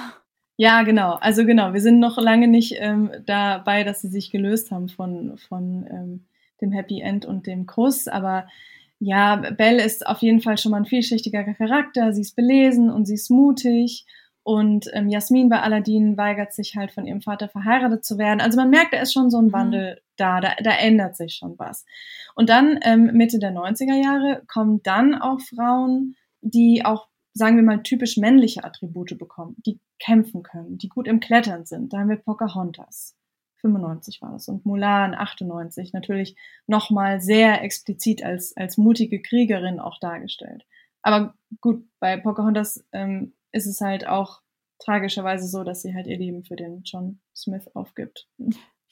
Ja, 0.57 0.83
genau. 0.83 1.15
Also 1.15 1.45
genau, 1.47 1.73
wir 1.73 1.81
sind 1.81 2.01
noch 2.01 2.19
lange 2.19 2.47
nicht 2.47 2.75
ähm, 2.79 3.11
dabei, 3.25 3.83
dass 3.83 4.03
sie 4.03 4.09
sich 4.09 4.31
gelöst 4.31 4.71
haben 4.71 4.89
von, 4.89 5.39
von 5.49 5.87
ähm, 5.91 6.27
dem 6.61 6.71
Happy 6.71 7.01
End 7.01 7.25
und 7.25 7.47
dem 7.47 7.67
Kuss. 7.67 8.07
Aber 8.09 8.47
ja, 8.99 9.37
Belle 9.37 9.83
ist 9.83 10.07
auf 10.07 10.19
jeden 10.19 10.43
Fall 10.43 10.59
schon 10.59 10.73
mal 10.73 10.79
ein 10.79 10.85
vielschichtiger 10.85 11.45
Charakter. 11.55 12.13
Sie 12.13 12.21
ist 12.21 12.37
belesen 12.37 12.91
und 12.91 13.07
sie 13.07 13.15
ist 13.15 13.31
mutig. 13.31 14.05
Und 14.43 14.89
ähm, 14.95 15.09
Jasmin 15.09 15.49
bei 15.49 15.61
Aladdin 15.61 16.17
weigert 16.17 16.55
sich 16.55 16.75
halt 16.77 16.93
von 16.93 17.07
ihrem 17.07 17.21
Vater 17.21 17.49
verheiratet 17.49 18.05
zu 18.05 18.17
werden. 18.17 18.41
Also 18.41 18.57
man 18.57 18.71
merkt, 18.71 18.95
da 18.95 19.01
ist 19.01 19.13
schon 19.13 19.31
so 19.31 19.39
ein 19.39 19.47
mhm. 19.47 19.53
Wandel 19.53 19.95
mhm. 19.95 19.99
da, 20.17 20.41
da, 20.41 20.55
da 20.63 20.71
ändert 20.73 21.17
sich 21.17 21.35
schon 21.35 21.59
was. 21.59 21.85
Und 22.35 22.49
dann 22.49 22.79
ähm, 22.83 23.11
Mitte 23.13 23.39
der 23.39 23.53
90er 23.53 24.03
Jahre 24.03 24.43
kommen 24.49 24.83
dann 24.83 25.15
auch 25.15 25.41
Frauen, 25.41 26.17
die 26.41 26.85
auch, 26.85 27.09
sagen 27.35 27.57
wir 27.57 27.63
mal, 27.63 27.83
typisch 27.83 28.17
männliche 28.17 28.65
Attribute 28.65 29.19
bekommen, 29.19 29.57
die 29.67 29.79
kämpfen 29.99 30.43
können, 30.43 30.79
die 30.79 30.89
gut 30.89 31.07
im 31.07 31.21
Klettern 31.21 31.67
sind. 31.67 31.93
Da 31.93 31.99
haben 31.99 32.09
wir 32.09 32.17
Pocahontas. 32.17 33.17
95 33.61 34.23
war 34.23 34.33
das 34.33 34.49
und 34.49 34.65
Mulan 34.65 35.15
98 35.15 35.93
natürlich 35.93 36.35
nochmal 36.67 37.21
sehr 37.21 37.63
explizit 37.63 38.25
als, 38.25 38.57
als 38.57 38.79
mutige 38.79 39.21
Kriegerin 39.21 39.81
auch 39.81 39.99
dargestellt. 40.01 40.65
Aber 41.03 41.35
gut, 41.61 41.85
bei 41.99 42.17
Pocahontas 42.17 42.85
ähm, 42.93 43.35
ist 43.53 43.67
es 43.67 43.81
halt 43.81 44.07
auch 44.07 44.41
tragischerweise 44.79 45.47
so, 45.47 45.63
dass 45.65 45.83
sie 45.83 45.95
halt 45.95 46.07
ihr 46.07 46.19
Leben 46.19 46.45
für 46.45 46.57
den 46.57 46.83
John 46.85 47.21
Smith 47.35 47.69
aufgibt. 47.75 48.29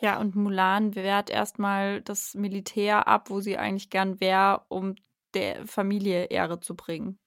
Ja, 0.01 0.21
und 0.21 0.37
Mulan 0.37 0.95
wehrt 0.95 1.31
erstmal 1.31 2.03
das 2.03 2.35
Militär 2.35 3.09
ab, 3.09 3.31
wo 3.31 3.41
sie 3.41 3.59
eigentlich 3.59 3.91
gern 3.91 4.21
wäre, 4.21 4.63
um 4.69 4.95
der 5.35 5.67
Familie 5.67 6.27
Ehre 6.27 6.61
zu 6.61 6.77
bringen. 6.77 7.19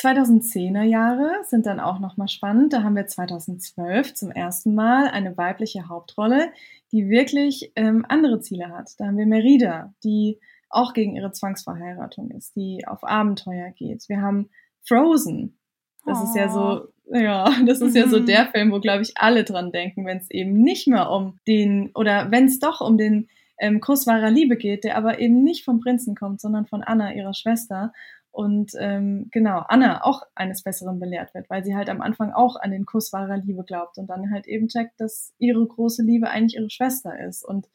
2010er 0.00 0.82
Jahre 0.82 1.30
sind 1.44 1.66
dann 1.66 1.78
auch 1.78 2.00
nochmal 2.00 2.28
spannend. 2.28 2.72
Da 2.72 2.82
haben 2.82 2.96
wir 2.96 3.06
2012 3.06 4.14
zum 4.14 4.30
ersten 4.30 4.74
Mal 4.74 5.08
eine 5.08 5.36
weibliche 5.36 5.88
Hauptrolle, 5.88 6.52
die 6.90 7.08
wirklich 7.08 7.72
ähm, 7.76 8.04
andere 8.08 8.40
Ziele 8.40 8.70
hat. 8.70 8.90
Da 8.98 9.06
haben 9.06 9.16
wir 9.16 9.26
Merida, 9.26 9.94
die 10.02 10.40
auch 10.70 10.92
gegen 10.92 11.14
ihre 11.14 11.32
Zwangsverheiratung 11.32 12.30
ist, 12.30 12.56
die 12.56 12.86
auf 12.86 13.04
Abenteuer 13.04 13.70
geht. 13.70 14.08
Wir 14.08 14.20
haben 14.22 14.48
Frozen. 14.82 15.58
Das 16.04 16.18
oh. 16.20 16.24
ist 16.24 16.36
ja 16.36 16.48
so, 16.48 16.88
ja, 17.10 17.50
das 17.66 17.80
ist 17.80 17.94
mhm. 17.94 18.00
ja 18.00 18.08
so 18.08 18.20
mhm. 18.20 18.26
der 18.26 18.46
Film, 18.46 18.72
wo, 18.72 18.80
glaube 18.80 19.02
ich, 19.02 19.12
alle 19.16 19.44
dran 19.44 19.72
denken, 19.72 20.06
wenn 20.06 20.18
es 20.18 20.30
eben 20.30 20.54
nicht 20.54 20.88
mehr 20.88 21.10
um 21.10 21.38
den, 21.46 21.90
oder 21.94 22.30
wenn 22.30 22.46
es 22.46 22.58
doch 22.58 22.80
um 22.80 22.98
den 22.98 23.28
ähm, 23.58 23.80
Kuss 23.80 24.06
wahrer 24.06 24.30
Liebe 24.30 24.56
geht, 24.56 24.84
der 24.84 24.96
aber 24.96 25.18
eben 25.18 25.42
nicht 25.42 25.64
vom 25.64 25.80
Prinzen 25.80 26.14
kommt, 26.14 26.40
sondern 26.40 26.66
von 26.66 26.82
Anna, 26.82 27.14
ihrer 27.14 27.34
Schwester 27.34 27.92
und 28.32 28.72
ähm, 28.78 29.28
genau, 29.30 29.62
Anna 29.68 30.04
auch 30.04 30.22
eines 30.34 30.62
Besseren 30.62 30.98
belehrt 30.98 31.34
wird, 31.34 31.50
weil 31.50 31.62
sie 31.64 31.76
halt 31.76 31.90
am 31.90 32.00
Anfang 32.00 32.32
auch 32.32 32.56
an 32.56 32.70
den 32.70 32.86
Kuss 32.86 33.12
wahrer 33.12 33.36
Liebe 33.36 33.62
glaubt 33.62 33.98
und 33.98 34.08
dann 34.08 34.32
halt 34.32 34.48
eben 34.48 34.68
checkt, 34.68 34.98
dass 34.98 35.34
ihre 35.38 35.64
große 35.66 36.02
Liebe 36.02 36.30
eigentlich 36.30 36.56
ihre 36.56 36.70
Schwester 36.70 37.12
ist. 37.20 37.44
Und 37.44 37.68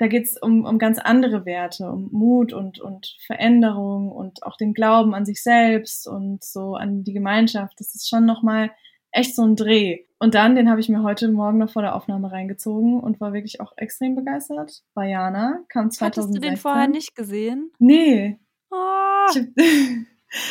da 0.00 0.06
geht's 0.06 0.40
um, 0.40 0.64
um 0.64 0.78
ganz 0.78 0.98
andere 0.98 1.44
Werte, 1.44 1.90
um 1.90 2.08
Mut 2.10 2.52
und, 2.54 2.80
und 2.80 3.16
Veränderung 3.26 4.10
und 4.10 4.42
auch 4.42 4.56
den 4.56 4.72
Glauben 4.72 5.14
an 5.14 5.26
sich 5.26 5.42
selbst 5.42 6.08
und 6.08 6.42
so 6.42 6.74
an 6.74 7.04
die 7.04 7.12
Gemeinschaft. 7.12 7.74
Das 7.78 7.94
ist 7.94 8.08
schon 8.08 8.24
nochmal 8.24 8.70
echt 9.12 9.36
so 9.36 9.42
ein 9.44 9.56
Dreh. 9.56 10.04
Und 10.18 10.34
dann, 10.34 10.56
den 10.56 10.70
habe 10.70 10.80
ich 10.80 10.88
mir 10.88 11.02
heute 11.02 11.28
Morgen 11.28 11.58
noch 11.58 11.70
vor 11.70 11.82
der 11.82 11.94
Aufnahme 11.94 12.32
reingezogen 12.32 12.98
und 12.98 13.20
war 13.20 13.34
wirklich 13.34 13.60
auch 13.60 13.72
extrem 13.76 14.14
begeistert. 14.14 14.82
Bayana 14.94 15.60
kam 15.68 15.90
2016. 15.90 16.06
Hattest 16.06 16.36
du 16.36 16.40
den 16.40 16.56
vorher 16.56 16.88
nicht 16.88 17.14
gesehen? 17.14 17.70
Nee, 17.78 18.38
Oh. 18.70 19.26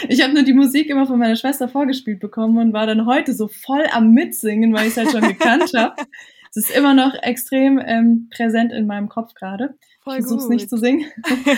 Ich 0.08 0.22
habe 0.22 0.24
hab 0.24 0.34
nur 0.34 0.44
die 0.44 0.54
Musik 0.54 0.90
immer 0.90 1.08
von 1.08 1.18
meiner 1.18 1.36
Schwester 1.36 1.70
vorgespielt 1.70 2.20
bekommen 2.20 2.58
und 2.58 2.74
war 2.74 2.86
dann 2.86 3.06
heute 3.06 3.34
so 3.34 3.48
voll 3.48 3.86
am 3.92 4.12
Mitsingen, 4.12 4.74
weil 4.74 4.88
ich 4.88 4.96
es 4.96 4.98
halt 4.98 5.12
schon 5.12 5.22
gekannt 5.22 5.72
habe. 5.76 5.96
Es 6.50 6.58
ist 6.58 6.76
immer 6.76 6.94
noch 6.94 7.14
extrem 7.22 7.80
ähm, 7.80 8.30
präsent 8.36 8.72
in 8.72 8.88
meinem 8.88 9.10
Kopf 9.10 9.34
gerade. 9.34 9.76
Ich 10.00 10.04
versuche 10.04 10.44
es 10.44 10.50
nicht 10.50 10.70
zu 10.70 10.78
singen. 10.78 11.06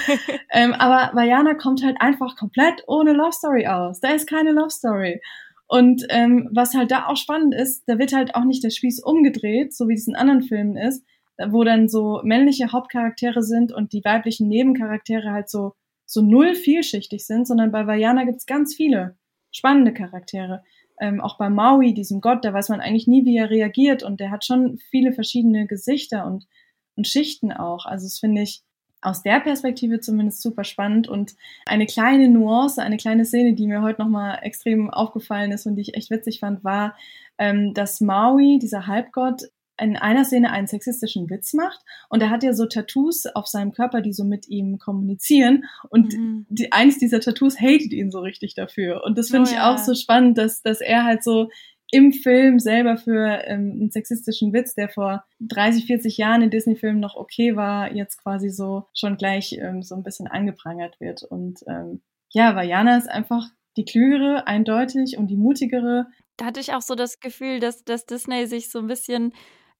ähm, 0.51 0.73
aber 0.73 1.15
Vajana 1.15 1.53
kommt 1.53 1.83
halt 1.83 1.97
einfach 1.99 2.35
komplett 2.35 2.83
ohne 2.87 3.13
Love 3.13 3.31
Story 3.31 3.67
aus. 3.67 4.01
Da 4.01 4.09
ist 4.09 4.27
keine 4.27 4.51
Love 4.51 4.69
Story. 4.69 5.21
Und 5.67 6.03
ähm, 6.09 6.49
was 6.51 6.73
halt 6.73 6.91
da 6.91 7.05
auch 7.05 7.15
spannend 7.15 7.55
ist, 7.55 7.83
da 7.87 7.97
wird 7.97 8.11
halt 8.11 8.35
auch 8.35 8.43
nicht 8.43 8.63
der 8.63 8.71
Spieß 8.71 9.01
umgedreht, 9.03 9.73
so 9.73 9.87
wie 9.87 9.93
es 9.93 10.07
in 10.07 10.17
anderen 10.17 10.43
Filmen 10.43 10.75
ist, 10.75 11.05
wo 11.47 11.63
dann 11.63 11.87
so 11.87 12.19
männliche 12.23 12.73
Hauptcharaktere 12.73 13.41
sind 13.41 13.71
und 13.71 13.93
die 13.93 14.03
weiblichen 14.03 14.49
Nebencharaktere 14.49 15.31
halt 15.31 15.49
so 15.49 15.73
so 16.11 16.21
null 16.21 16.55
vielschichtig 16.55 17.25
sind, 17.25 17.47
sondern 17.47 17.71
bei 17.71 17.87
Vajana 17.87 18.25
gibt's 18.25 18.45
ganz 18.45 18.75
viele 18.75 19.15
spannende 19.49 19.93
Charaktere. 19.93 20.61
Ähm, 21.01 21.19
auch 21.19 21.37
bei 21.37 21.49
Maui, 21.49 21.93
diesem 21.93 22.21
Gott, 22.21 22.45
da 22.45 22.53
weiß 22.53 22.69
man 22.69 22.79
eigentlich 22.79 23.07
nie, 23.07 23.25
wie 23.25 23.35
er 23.35 23.49
reagiert 23.49 24.03
und 24.03 24.19
der 24.19 24.31
hat 24.31 24.45
schon 24.45 24.77
viele 24.89 25.11
verschiedene 25.11 25.67
Gesichter 25.67 26.25
und, 26.25 26.47
und 26.95 27.07
Schichten 27.07 27.51
auch. 27.51 27.85
Also 27.85 28.05
das 28.05 28.19
finde 28.19 28.43
ich 28.43 28.63
aus 29.01 29.23
der 29.23 29.39
Perspektive 29.39 29.99
zumindest 29.99 30.41
super 30.41 30.63
spannend 30.63 31.07
und 31.07 31.33
eine 31.65 31.87
kleine 31.87 32.29
Nuance, 32.29 32.81
eine 32.81 32.97
kleine 32.97 33.25
Szene, 33.25 33.53
die 33.55 33.67
mir 33.67 33.81
heute 33.81 34.01
nochmal 34.01 34.39
extrem 34.43 34.91
aufgefallen 34.91 35.51
ist 35.51 35.65
und 35.65 35.75
die 35.75 35.81
ich 35.81 35.95
echt 35.95 36.11
witzig 36.11 36.39
fand, 36.39 36.63
war, 36.63 36.95
ähm, 37.39 37.73
dass 37.73 37.99
Maui, 37.99 38.59
dieser 38.59 38.85
Halbgott, 38.85 39.41
in 39.81 39.97
einer 39.97 40.23
Szene 40.25 40.51
einen 40.51 40.67
sexistischen 40.67 41.29
Witz 41.29 41.53
macht 41.53 41.79
und 42.09 42.21
er 42.21 42.29
hat 42.29 42.43
ja 42.43 42.53
so 42.53 42.65
Tattoos 42.65 43.25
auf 43.25 43.47
seinem 43.47 43.71
Körper, 43.71 44.01
die 44.01 44.13
so 44.13 44.23
mit 44.23 44.47
ihm 44.47 44.77
kommunizieren 44.77 45.65
und 45.89 46.13
mhm. 46.13 46.45
die, 46.49 46.71
eins 46.71 46.99
dieser 46.99 47.19
Tattoos 47.19 47.59
hatet 47.59 47.91
ihn 47.91 48.11
so 48.11 48.19
richtig 48.19 48.55
dafür 48.55 49.03
und 49.05 49.17
das 49.17 49.29
finde 49.29 49.49
oh, 49.49 49.51
ich 49.51 49.57
ja. 49.57 49.73
auch 49.73 49.77
so 49.77 49.93
spannend, 49.95 50.37
dass, 50.37 50.61
dass 50.61 50.81
er 50.81 51.03
halt 51.03 51.23
so 51.23 51.49
im 51.91 52.13
Film 52.13 52.57
selber 52.57 52.97
für 52.97 53.43
ähm, 53.45 53.71
einen 53.73 53.91
sexistischen 53.91 54.53
Witz, 54.53 54.75
der 54.75 54.87
vor 54.89 55.25
30, 55.41 55.85
40 55.85 56.17
Jahren 56.17 56.41
in 56.41 56.49
Disney-Filmen 56.49 57.01
noch 57.01 57.15
okay 57.15 57.55
war, 57.57 57.93
jetzt 57.93 58.23
quasi 58.23 58.49
so 58.49 58.87
schon 58.93 59.17
gleich 59.17 59.57
ähm, 59.59 59.83
so 59.83 59.95
ein 59.95 60.03
bisschen 60.03 60.27
angeprangert 60.27 60.99
wird. 61.01 61.23
Und 61.23 61.59
ähm, 61.67 62.01
ja, 62.29 62.55
Vajana 62.55 62.97
ist 62.97 63.09
einfach 63.09 63.49
die 63.77 63.85
klügere, 63.85 64.47
eindeutig 64.47 65.17
und 65.17 65.27
die 65.27 65.35
mutigere. 65.35 66.07
Da 66.37 66.45
hatte 66.45 66.61
ich 66.61 66.73
auch 66.73 66.81
so 66.81 66.95
das 66.95 67.19
Gefühl, 67.19 67.59
dass, 67.59 67.83
dass 67.83 68.05
Disney 68.05 68.47
sich 68.47 68.71
so 68.71 68.79
ein 68.79 68.87
bisschen 68.87 69.33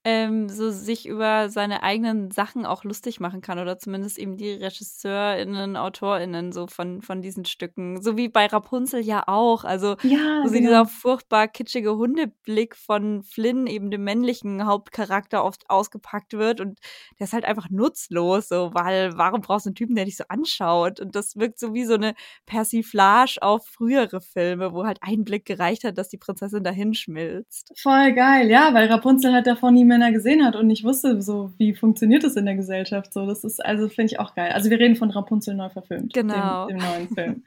ähm, 0.04 0.50
so 0.50 0.72
sich 0.72 1.08
über 1.08 1.50
seine 1.50 1.84
eigenen 1.84 2.32
Sachen 2.32 2.66
auch 2.66 2.84
lustig 2.84 3.20
machen 3.20 3.42
kann 3.42 3.60
oder 3.60 3.78
zumindest 3.78 4.18
eben 4.18 4.36
die 4.36 4.50
RegisseurInnen, 4.50 5.76
AutorInnen 5.76 6.52
so 6.52 6.66
von, 6.66 7.04
von 7.04 7.22
diesen 7.22 7.46
Stücken. 7.46 8.02
So 8.02 8.18
wie 8.18 8.28
bei 8.28 8.48
Rapunzel 8.48 9.02
ja 9.02 9.24
auch. 9.28 9.64
Also 9.64 9.98
ja, 10.02 10.42
so 10.44 10.52
genau. 10.52 10.60
dieser 10.60 10.86
furchtbar 10.86 11.48
kitschige 11.48 11.98
Hundeblick 11.98 12.76
von 12.76 13.22
Flynn, 13.22 13.68
eben 13.68 13.92
dem 13.92 14.04
männlichen 14.04 14.66
Hauptcharakter, 14.66 15.46
oft 15.46 15.70
ausgepackt 15.70 16.34
wird 16.34 16.62
und 16.62 16.80
der 17.20 17.26
ist 17.26 17.34
halt 17.34 17.46
einfach 17.46 17.70
nutzlos, 17.70 18.50
so, 18.50 18.72
weil 18.74 19.16
warum 19.18 19.42
brauchst 19.42 19.68
du 19.68 19.70
einen 19.70 19.76
Typen, 19.76 19.96
der 19.96 20.06
dich 20.06 20.18
so 20.18 20.24
anschaut? 20.30 21.00
Und 21.00 21.16
das 21.16 21.36
wirkt 21.36 21.60
so 21.60 21.76
wie 21.76 21.86
so 21.86 21.94
eine 21.94 22.16
Persiflage 22.48 23.38
auf 23.42 23.68
frühere 23.68 24.20
Filme, 24.20 24.74
wo 24.74 24.84
halt 24.84 24.98
ein 25.02 25.24
Blick 25.24 25.46
gereicht 25.46 25.84
hat, 25.84 26.00
dass 26.00 26.10
die 26.10 26.18
Prinzessin 26.18 26.64
dahin 26.64 26.96
schmilzt. 26.96 27.72
Voll 27.78 28.14
geil, 28.14 28.50
ja, 28.50 28.74
weil 28.74 28.88
Rapunzel 28.88 29.34
hat 29.34 29.46
davon 29.46 29.76
nie 29.76 29.91
Männer 29.92 30.12
gesehen 30.12 30.46
hat 30.46 30.56
und 30.56 30.68
nicht 30.68 30.84
wusste, 30.84 31.22
so 31.22 31.52
wie 31.58 31.74
funktioniert 31.76 32.24
das 32.24 32.38
in 32.38 32.46
der 32.46 32.56
Gesellschaft. 32.56 33.12
So, 33.14 33.26
das 33.26 33.44
ist 33.44 33.64
also 33.64 33.90
finde 33.90 34.14
ich 34.14 34.20
auch 34.20 34.34
geil. 34.34 34.52
Also 34.54 34.70
wir 34.70 34.80
reden 34.80 34.96
von 34.96 35.12
Rapunzel 35.12 35.54
neu 35.54 35.70
verfilmt, 35.70 36.14
genau. 36.14 36.68
dem, 36.68 36.78
dem 36.78 36.88
neuen 36.88 37.08
Film. 37.10 37.44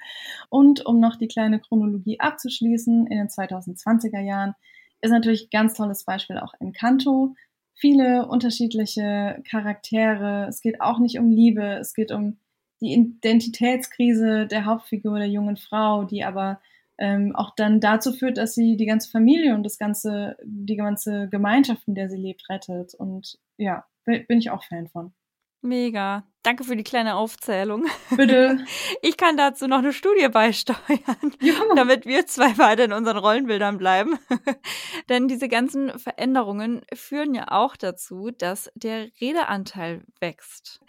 und 0.50 0.85
um 0.85 1.00
noch 1.00 1.16
die 1.16 1.28
kleine 1.28 1.61
Chronologie 1.61 2.20
abzuschließen, 2.20 3.07
in 3.07 3.16
den 3.16 3.28
2020er 3.28 4.20
Jahren 4.20 4.54
ist 5.00 5.11
natürlich 5.11 5.44
ein 5.44 5.59
ganz 5.59 5.74
tolles 5.74 6.04
Beispiel 6.04 6.38
auch 6.38 6.52
Encanto. 6.61 7.35
Viele 7.74 8.26
unterschiedliche 8.26 9.42
Charaktere. 9.48 10.46
Es 10.48 10.61
geht 10.61 10.80
auch 10.80 10.98
nicht 10.98 11.18
um 11.18 11.30
Liebe, 11.30 11.78
es 11.80 11.94
geht 11.94 12.12
um 12.12 12.38
die 12.81 12.92
Identitätskrise 12.92 14.46
der 14.46 14.64
Hauptfigur 14.64 15.19
der 15.19 15.29
jungen 15.29 15.56
Frau, 15.56 16.04
die 16.04 16.25
aber 16.25 16.60
ähm, 16.99 17.35
auch 17.35 17.55
dann 17.55 17.81
dazu 17.81 18.13
führt, 18.13 18.38
dass 18.38 18.55
sie 18.55 18.77
die 18.77 18.87
ganze 18.87 19.11
Familie 19.11 19.55
und 19.55 19.65
das 19.65 19.79
ganze, 19.79 20.37
die 20.45 20.77
ganze 20.77 21.29
Gemeinschaft, 21.29 21.87
in 21.88 21.95
der 21.95 22.09
sie 22.09 22.17
lebt, 22.17 22.49
rettet. 22.49 22.95
Und 22.95 23.38
ja, 23.57 23.85
bin 24.05 24.38
ich 24.38 24.51
auch 24.51 24.65
Fan 24.65 24.88
von. 24.88 25.13
Mega. 25.61 26.25
Danke 26.45 26.63
für 26.65 26.77
die 26.77 26.85
kleine 26.85 27.17
Aufzählung. 27.17 27.87
Bitte. 28.15 28.59
Ich 29.03 29.17
kann 29.17 29.37
dazu 29.37 29.67
noch 29.67 29.79
eine 29.79 29.92
Studie 29.92 30.29
beisteuern, 30.29 31.33
ja. 31.40 31.55
damit 31.75 32.07
wir 32.07 32.27
zwei 32.27 32.57
weiter 32.59 32.85
in 32.85 32.92
unseren 32.92 33.17
Rollenbildern 33.17 33.79
bleiben. 33.79 34.19
Denn 35.09 35.29
diese 35.29 35.49
ganzen 35.49 35.99
Veränderungen 35.99 36.83
führen 36.95 37.35
ja 37.35 37.51
auch 37.51 37.77
dazu, 37.77 38.31
dass 38.31 38.71
der 38.75 39.09
Redeanteil 39.21 40.05
wächst. 40.21 40.81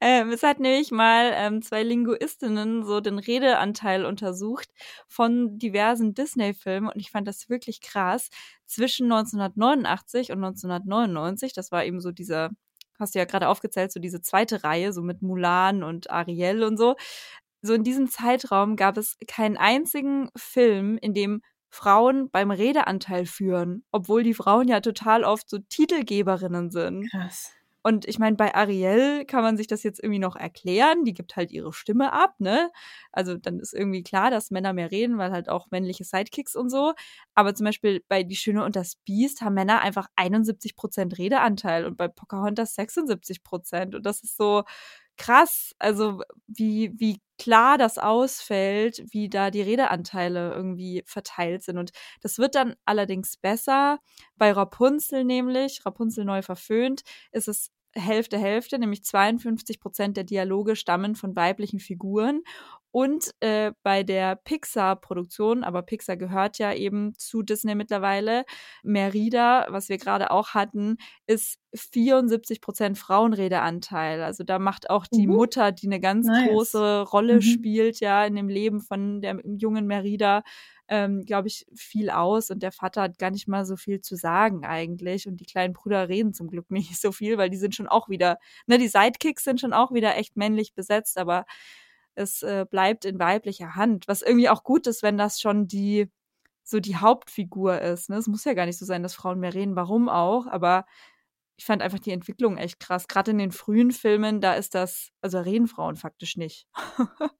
Ähm, 0.00 0.30
es 0.30 0.42
hat 0.42 0.60
nämlich 0.60 0.90
mal 0.90 1.32
ähm, 1.34 1.62
zwei 1.62 1.82
Linguistinnen 1.82 2.84
so 2.84 3.00
den 3.00 3.18
Redeanteil 3.18 4.04
untersucht 4.04 4.68
von 5.08 5.58
diversen 5.58 6.14
Disney-Filmen 6.14 6.90
und 6.90 7.00
ich 7.00 7.10
fand 7.10 7.28
das 7.28 7.48
wirklich 7.48 7.80
krass. 7.80 8.30
Zwischen 8.66 9.10
1989 9.12 10.30
und 10.30 10.44
1999, 10.44 11.52
das 11.52 11.70
war 11.70 11.84
eben 11.84 12.00
so 12.00 12.10
dieser 12.10 12.50
hast 12.98 13.14
du 13.14 13.18
ja 13.18 13.24
gerade 13.24 13.48
aufgezählt, 13.48 13.92
so 13.92 14.00
diese 14.00 14.20
zweite 14.20 14.64
Reihe, 14.64 14.92
so 14.92 15.02
mit 15.02 15.22
Mulan 15.22 15.82
und 15.82 16.10
Ariel 16.10 16.62
und 16.62 16.76
so. 16.76 16.96
So 17.62 17.74
in 17.74 17.82
diesem 17.82 18.08
Zeitraum 18.08 18.76
gab 18.76 18.98
es 18.98 19.16
keinen 19.26 19.56
einzigen 19.56 20.28
Film, 20.36 20.98
in 20.98 21.14
dem 21.14 21.40
Frauen 21.70 22.30
beim 22.30 22.50
Redeanteil 22.50 23.26
führen, 23.26 23.84
obwohl 23.90 24.22
die 24.22 24.34
Frauen 24.34 24.68
ja 24.68 24.80
total 24.80 25.24
oft 25.24 25.48
so 25.50 25.58
Titelgeberinnen 25.58 26.70
sind. 26.70 27.10
Krass. 27.10 27.52
Und 27.84 28.06
ich 28.08 28.18
meine, 28.18 28.36
bei 28.36 28.54
Ariel 28.54 29.26
kann 29.26 29.42
man 29.42 29.58
sich 29.58 29.66
das 29.66 29.82
jetzt 29.82 30.02
irgendwie 30.02 30.18
noch 30.18 30.36
erklären. 30.36 31.04
Die 31.04 31.12
gibt 31.12 31.36
halt 31.36 31.52
ihre 31.52 31.72
Stimme 31.74 32.12
ab, 32.14 32.34
ne? 32.38 32.70
Also 33.12 33.36
dann 33.36 33.60
ist 33.60 33.74
irgendwie 33.74 34.02
klar, 34.02 34.30
dass 34.30 34.50
Männer 34.50 34.72
mehr 34.72 34.90
reden, 34.90 35.18
weil 35.18 35.32
halt 35.32 35.50
auch 35.50 35.70
männliche 35.70 36.04
Sidekicks 36.04 36.56
und 36.56 36.70
so. 36.70 36.94
Aber 37.34 37.54
zum 37.54 37.66
Beispiel 37.66 38.02
bei 38.08 38.22
Die 38.22 38.36
Schöne 38.36 38.64
und 38.64 38.74
das 38.74 38.96
Biest 38.96 39.42
haben 39.42 39.54
Männer 39.54 39.82
einfach 39.82 40.08
71 40.16 40.76
Prozent 40.76 41.18
Redeanteil 41.18 41.84
und 41.84 41.96
bei 41.98 42.08
Pocahontas 42.08 42.74
76 42.74 43.42
Prozent. 43.44 43.94
Und 43.94 44.06
das 44.06 44.22
ist 44.22 44.36
so, 44.38 44.64
krass, 45.16 45.74
also 45.78 46.22
wie, 46.46 46.92
wie 46.98 47.20
klar 47.38 47.78
das 47.78 47.98
ausfällt, 47.98 49.02
wie 49.10 49.28
da 49.28 49.50
die 49.50 49.62
Redeanteile 49.62 50.52
irgendwie 50.52 51.02
verteilt 51.06 51.62
sind. 51.62 51.78
Und 51.78 51.92
das 52.20 52.38
wird 52.38 52.54
dann 52.54 52.74
allerdings 52.84 53.36
besser. 53.36 53.98
Bei 54.36 54.52
Rapunzel 54.52 55.24
nämlich, 55.24 55.84
Rapunzel 55.84 56.24
neu 56.24 56.42
verföhnt, 56.42 57.02
ist 57.32 57.48
es 57.48 57.70
Hälfte, 57.96 58.38
Hälfte, 58.38 58.78
nämlich 58.78 59.04
52 59.04 59.80
Prozent 59.80 60.16
der 60.16 60.24
Dialoge 60.24 60.74
stammen 60.76 61.14
von 61.14 61.36
weiblichen 61.36 61.78
Figuren. 61.78 62.42
Und 62.94 63.32
äh, 63.40 63.72
bei 63.82 64.04
der 64.04 64.36
Pixar-Produktion, 64.36 65.64
aber 65.64 65.82
Pixar 65.82 66.16
gehört 66.16 66.58
ja 66.58 66.72
eben 66.72 67.12
zu 67.18 67.42
Disney 67.42 67.74
mittlerweile, 67.74 68.44
Merida, 68.84 69.66
was 69.68 69.88
wir 69.88 69.98
gerade 69.98 70.30
auch 70.30 70.50
hatten, 70.50 70.98
ist 71.26 71.58
74 71.74 72.60
Prozent 72.60 72.96
Frauenredeanteil. 72.96 74.22
Also 74.22 74.44
da 74.44 74.60
macht 74.60 74.90
auch 74.90 75.08
die 75.08 75.26
mhm. 75.26 75.34
Mutter, 75.34 75.72
die 75.72 75.88
eine 75.88 75.98
ganz 75.98 76.28
nice. 76.28 76.48
große 76.48 77.00
Rolle 77.00 77.34
mhm. 77.34 77.42
spielt, 77.42 77.98
ja, 77.98 78.24
in 78.24 78.36
dem 78.36 78.48
Leben 78.48 78.80
von 78.80 79.20
der 79.20 79.40
jungen 79.44 79.88
Merida, 79.88 80.44
ähm, 80.86 81.24
glaube 81.24 81.48
ich, 81.48 81.66
viel 81.74 82.10
aus 82.10 82.50
und 82.50 82.62
der 82.62 82.70
Vater 82.70 83.02
hat 83.02 83.18
gar 83.18 83.32
nicht 83.32 83.48
mal 83.48 83.64
so 83.64 83.74
viel 83.74 84.02
zu 84.02 84.14
sagen 84.14 84.64
eigentlich 84.64 85.26
und 85.26 85.38
die 85.38 85.46
kleinen 85.46 85.72
Brüder 85.72 86.08
reden 86.08 86.32
zum 86.32 86.46
Glück 86.46 86.70
nicht 86.70 87.00
so 87.00 87.10
viel, 87.10 87.38
weil 87.38 87.50
die 87.50 87.56
sind 87.56 87.74
schon 87.74 87.88
auch 87.88 88.08
wieder, 88.08 88.38
ne, 88.68 88.78
die 88.78 88.86
Sidekicks 88.86 89.42
sind 89.42 89.60
schon 89.60 89.72
auch 89.72 89.90
wieder 89.90 90.16
echt 90.16 90.36
männlich 90.36 90.74
besetzt, 90.74 91.18
aber 91.18 91.44
es 92.14 92.42
äh, 92.42 92.66
bleibt 92.68 93.04
in 93.04 93.18
weiblicher 93.18 93.76
Hand, 93.76 94.08
was 94.08 94.22
irgendwie 94.22 94.48
auch 94.48 94.64
gut 94.64 94.86
ist, 94.86 95.02
wenn 95.02 95.18
das 95.18 95.40
schon 95.40 95.66
die 95.66 96.10
so 96.64 96.80
die 96.80 96.96
Hauptfigur 96.96 97.80
ist. 97.80 98.08
Ne? 98.08 98.16
Es 98.16 98.26
muss 98.26 98.44
ja 98.44 98.54
gar 98.54 98.66
nicht 98.66 98.78
so 98.78 98.86
sein, 98.86 99.02
dass 99.02 99.14
Frauen 99.14 99.38
mehr 99.38 99.54
reden, 99.54 99.76
warum 99.76 100.08
auch, 100.08 100.46
aber 100.46 100.86
ich 101.56 101.64
fand 101.66 101.82
einfach 101.82 101.98
die 101.98 102.10
Entwicklung 102.10 102.56
echt 102.56 102.80
krass. 102.80 103.06
Gerade 103.06 103.30
in 103.30 103.38
den 103.38 103.52
frühen 103.52 103.92
Filmen, 103.92 104.40
da 104.40 104.54
ist 104.54 104.74
das, 104.74 105.10
also 105.20 105.38
reden 105.38 105.68
Frauen 105.68 105.96
faktisch 105.96 106.36
nicht. 106.36 106.66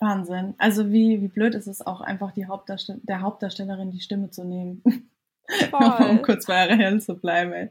Wahnsinn. 0.00 0.54
Also 0.58 0.90
wie, 0.90 1.20
wie 1.20 1.28
blöd 1.28 1.54
ist 1.54 1.66
es 1.66 1.84
auch 1.84 2.00
einfach 2.00 2.32
die 2.32 2.46
Hauptdarstell 2.46 3.00
der 3.02 3.20
Hauptdarstellerin 3.20 3.90
die 3.90 4.00
Stimme 4.00 4.30
zu 4.30 4.44
nehmen. 4.44 4.82
um 5.72 6.22
kurz 6.22 6.46
bei 6.46 6.62
Ariel 6.62 7.00
zu 7.00 7.16
bleiben. 7.16 7.52
Ey. 7.52 7.70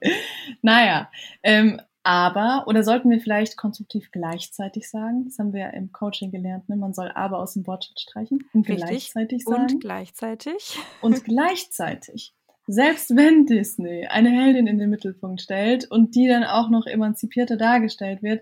Naja, 0.62 1.10
ähm, 1.42 1.82
aber, 2.08 2.64
oder 2.68 2.84
sollten 2.84 3.10
wir 3.10 3.20
vielleicht 3.20 3.58
konstruktiv 3.58 4.12
gleichzeitig 4.14 4.90
sagen? 4.90 5.26
Das 5.26 5.40
haben 5.40 5.52
wir 5.52 5.60
ja 5.60 5.70
im 5.72 5.92
Coaching 5.92 6.32
gelernt, 6.32 6.70
ne? 6.70 6.78
Man 6.78 6.94
soll 6.94 7.12
aber 7.14 7.40
aus 7.40 7.56
dem 7.56 7.68
Wortschatz 7.68 8.00
streichen 8.00 8.46
und 8.54 8.66
Richtig. 8.70 8.88
gleichzeitig 8.88 9.44
sagen. 9.44 9.64
Und 9.64 9.82
gleichzeitig. 9.82 10.80
Und 11.02 11.24
gleichzeitig. 11.26 12.34
Selbst 12.66 13.14
wenn 13.18 13.46
Disney 13.46 14.08
eine 14.08 14.30
Heldin 14.30 14.68
in 14.68 14.78
den 14.78 14.90
Mittelpunkt 14.90 15.42
stellt 15.42 15.92
und 15.92 16.16
die 16.16 16.30
dann 16.30 16.46
auch 16.46 16.70
noch 16.70 16.86
emanzipierter 16.86 17.58
dargestellt 17.58 18.24
wird, 18.24 18.42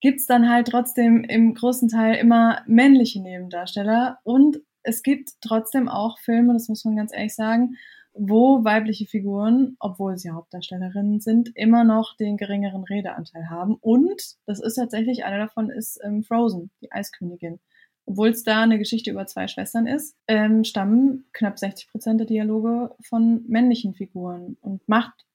gibt's 0.00 0.24
dann 0.24 0.48
halt 0.48 0.68
trotzdem 0.68 1.22
im 1.22 1.52
großen 1.52 1.90
Teil 1.90 2.14
immer 2.14 2.62
männliche 2.66 3.20
Nebendarsteller 3.20 4.20
und 4.24 4.62
es 4.82 5.02
gibt 5.02 5.32
trotzdem 5.42 5.90
auch 5.90 6.18
Filme, 6.18 6.54
das 6.54 6.68
muss 6.70 6.86
man 6.86 6.96
ganz 6.96 7.12
ehrlich 7.14 7.34
sagen, 7.34 7.76
wo 8.18 8.64
weibliche 8.64 9.06
Figuren, 9.06 9.76
obwohl 9.78 10.16
sie 10.16 10.30
Hauptdarstellerinnen 10.30 11.20
sind, 11.20 11.50
immer 11.54 11.84
noch 11.84 12.16
den 12.16 12.36
geringeren 12.36 12.84
Redeanteil 12.84 13.50
haben. 13.50 13.76
Und 13.80 14.36
das 14.46 14.60
ist 14.60 14.74
tatsächlich, 14.74 15.24
einer 15.24 15.38
davon 15.38 15.70
ist 15.70 16.00
ähm, 16.02 16.22
Frozen, 16.22 16.70
die 16.80 16.90
Eiskönigin. 16.90 17.60
Obwohl 18.06 18.28
es 18.28 18.44
da 18.44 18.62
eine 18.62 18.78
Geschichte 18.78 19.10
über 19.10 19.26
zwei 19.26 19.48
Schwestern 19.48 19.86
ist, 19.86 20.16
ähm, 20.28 20.64
stammen 20.64 21.26
knapp 21.32 21.58
60 21.58 21.88
Prozent 21.90 22.20
der 22.20 22.26
Dialoge 22.26 22.94
von 23.02 23.44
männlichen 23.48 23.94
Figuren 23.94 24.56
und 24.60 24.88
macht 24.88 25.26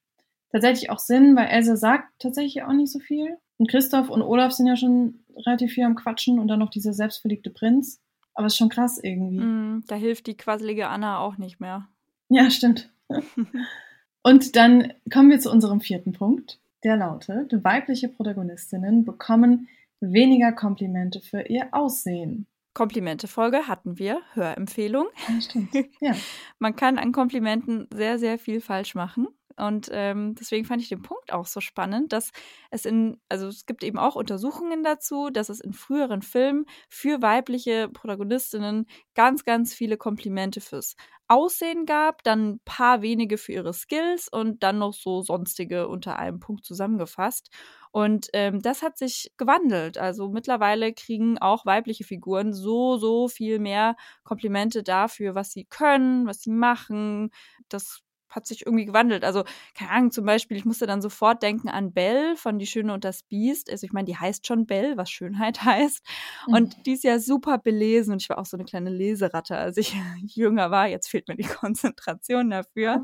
tatsächlich 0.52 0.90
auch 0.90 1.00
Sinn, 1.00 1.36
weil 1.36 1.48
Elsa 1.48 1.76
sagt 1.76 2.08
tatsächlich 2.20 2.64
auch 2.64 2.74
nicht 2.74 2.92
so 2.92 3.00
viel. 3.00 3.38
Und 3.58 3.70
Christoph 3.70 4.10
und 4.10 4.22
Olaf 4.22 4.54
sind 4.54 4.68
ja 4.68 4.76
schon 4.76 5.24
relativ 5.46 5.74
viel 5.74 5.84
am 5.84 5.96
Quatschen 5.96 6.40
und 6.40 6.48
dann 6.48 6.60
noch 6.60 6.70
dieser 6.70 6.94
selbstverliebte 6.94 7.50
Prinz. 7.50 8.02
Aber 8.34 8.48
es 8.48 8.54
ist 8.54 8.58
schon 8.58 8.70
krass 8.70 8.98
irgendwie. 8.98 9.40
Mm, 9.40 9.84
da 9.88 9.96
hilft 9.96 10.28
die 10.28 10.38
quasselige 10.38 10.88
Anna 10.88 11.20
auch 11.20 11.38
nicht 11.38 11.60
mehr. 11.60 11.90
Ja, 12.34 12.50
stimmt. 12.50 12.90
und 14.24 14.56
dann 14.56 14.94
kommen 15.12 15.30
wir 15.30 15.40
zu 15.42 15.52
unserem 15.52 15.82
vierten 15.82 16.14
Punkt. 16.14 16.60
Der 16.86 16.96
lautet, 16.96 17.64
weibliche 17.64 18.08
Protagonistinnen 18.08 19.04
bekommen 19.04 19.68
weniger 20.00 20.54
Komplimente 20.54 21.20
für 21.20 21.42
ihr 21.42 21.68
Aussehen. 21.74 22.48
Komplimente-Folge 22.74 23.68
hatten 23.68 24.00
wir, 24.00 24.22
Hörempfehlung. 24.34 25.08
Ja, 25.28 25.42
stimmt. 25.42 25.74
Ja. 26.00 26.16
Man 26.60 26.76
kann 26.78 26.98
an 26.98 27.12
Komplimenten 27.12 27.88
sehr, 27.94 28.18
sehr 28.18 28.40
viel 28.40 28.62
falsch 28.62 28.96
machen. 28.96 29.28
Und 29.62 29.90
ähm, 29.92 30.36
deswegen 30.36 30.66
fand 30.66 30.82
ich 30.82 30.90
den 30.90 31.02
Punkt 31.04 31.32
auch 31.32 31.46
so 31.46 31.62
spannend, 31.62 32.12
dass 32.14 32.32
es 32.72 32.86
in, 32.86 33.22
also 33.30 33.48
es 33.48 33.66
gibt 33.66 33.84
eben 33.84 33.98
auch 34.00 34.16
Untersuchungen 34.16 34.84
dazu, 34.84 35.30
dass 35.30 35.50
es 35.50 35.60
in 35.62 35.74
früheren 35.74 36.22
Filmen 36.22 36.66
für 36.90 37.22
weibliche 37.22 37.90
Protagonistinnen 37.90 38.88
ganz, 39.16 39.46
ganz 39.46 39.74
viele 39.74 39.98
Komplimente 39.98 40.62
fürs 40.62 40.96
Aussehen 41.28 41.86
gab, 41.86 42.24
dann 42.24 42.56
ein 42.56 42.60
paar 42.66 43.02
wenige 43.02 43.38
für 43.38 43.54
ihre 43.54 43.74
Skills 43.74 44.28
und 44.28 44.64
dann 44.64 44.80
noch 44.80 44.94
so 44.94 45.22
sonstige 45.22 45.88
unter 45.88 46.20
einem 46.20 46.40
Punkt 46.42 46.66
zusammengefasst. 46.66 47.50
Und 47.92 48.28
ähm, 48.34 48.62
das 48.62 48.82
hat 48.82 48.98
sich 48.98 49.32
gewandelt. 49.38 49.98
Also 49.98 50.30
mittlerweile 50.30 50.94
kriegen 50.94 51.38
auch 51.38 51.66
weibliche 51.66 52.04
Figuren 52.04 52.54
so, 52.54 52.98
so 52.98 53.28
viel 53.28 53.60
mehr 53.60 53.96
Komplimente 54.24 54.84
dafür, 54.84 55.36
was 55.36 55.52
sie 55.52 55.66
können, 55.66 56.26
was 56.28 56.42
sie 56.42 56.52
machen. 56.52 57.32
Das 57.70 58.02
hat 58.32 58.48
sich 58.48 58.66
irgendwie 58.66 58.86
gewandelt. 58.86 59.24
Also, 59.24 59.44
keine 59.78 59.92
Ahnung, 59.92 60.12
zum 60.12 60.26
Beispiel, 60.26 60.58
ich 60.58 60.66
musste 60.66 60.88
dann 60.88 61.02
sofort 61.02 61.44
denken 61.44 61.70
an 61.70 61.94
Belle 61.94 62.36
von 62.36 62.60
Die 62.60 62.68
Schöne 62.68 62.94
und 62.94 63.04
das 63.04 63.24
Biest. 63.24 63.70
Also, 63.70 63.86
ich 63.86 63.94
meine, 63.94 64.06
die 64.06 64.18
heißt 64.18 64.48
schon 64.48 64.66
Belle, 64.66 64.98
was 64.98 65.10
Schönheit 65.10 65.64
heißt. 65.66 66.02
Und 66.48 66.78
mhm. 66.78 66.84
die 66.84 66.94
ist 66.94 67.04
ja 67.04 67.20
super 67.20 67.58
belesen. 67.58 68.14
Und 68.14 68.22
ich 68.22 68.30
war 68.30 68.38
auch 68.38 68.46
so 68.46 68.58
eine 68.58 68.66
kleine 68.66 68.90
Leseratte, 68.90 69.58
als 69.58 69.78
ich 69.78 69.96
jünger 70.22 70.72
war. 70.72 70.88
Jetzt 70.88 71.10
fehlt 71.10 71.28
mir 71.28 71.36
die 71.36 71.44
Konzentration 71.62 72.50
dafür. 72.50 73.00
Mhm. 73.00 73.04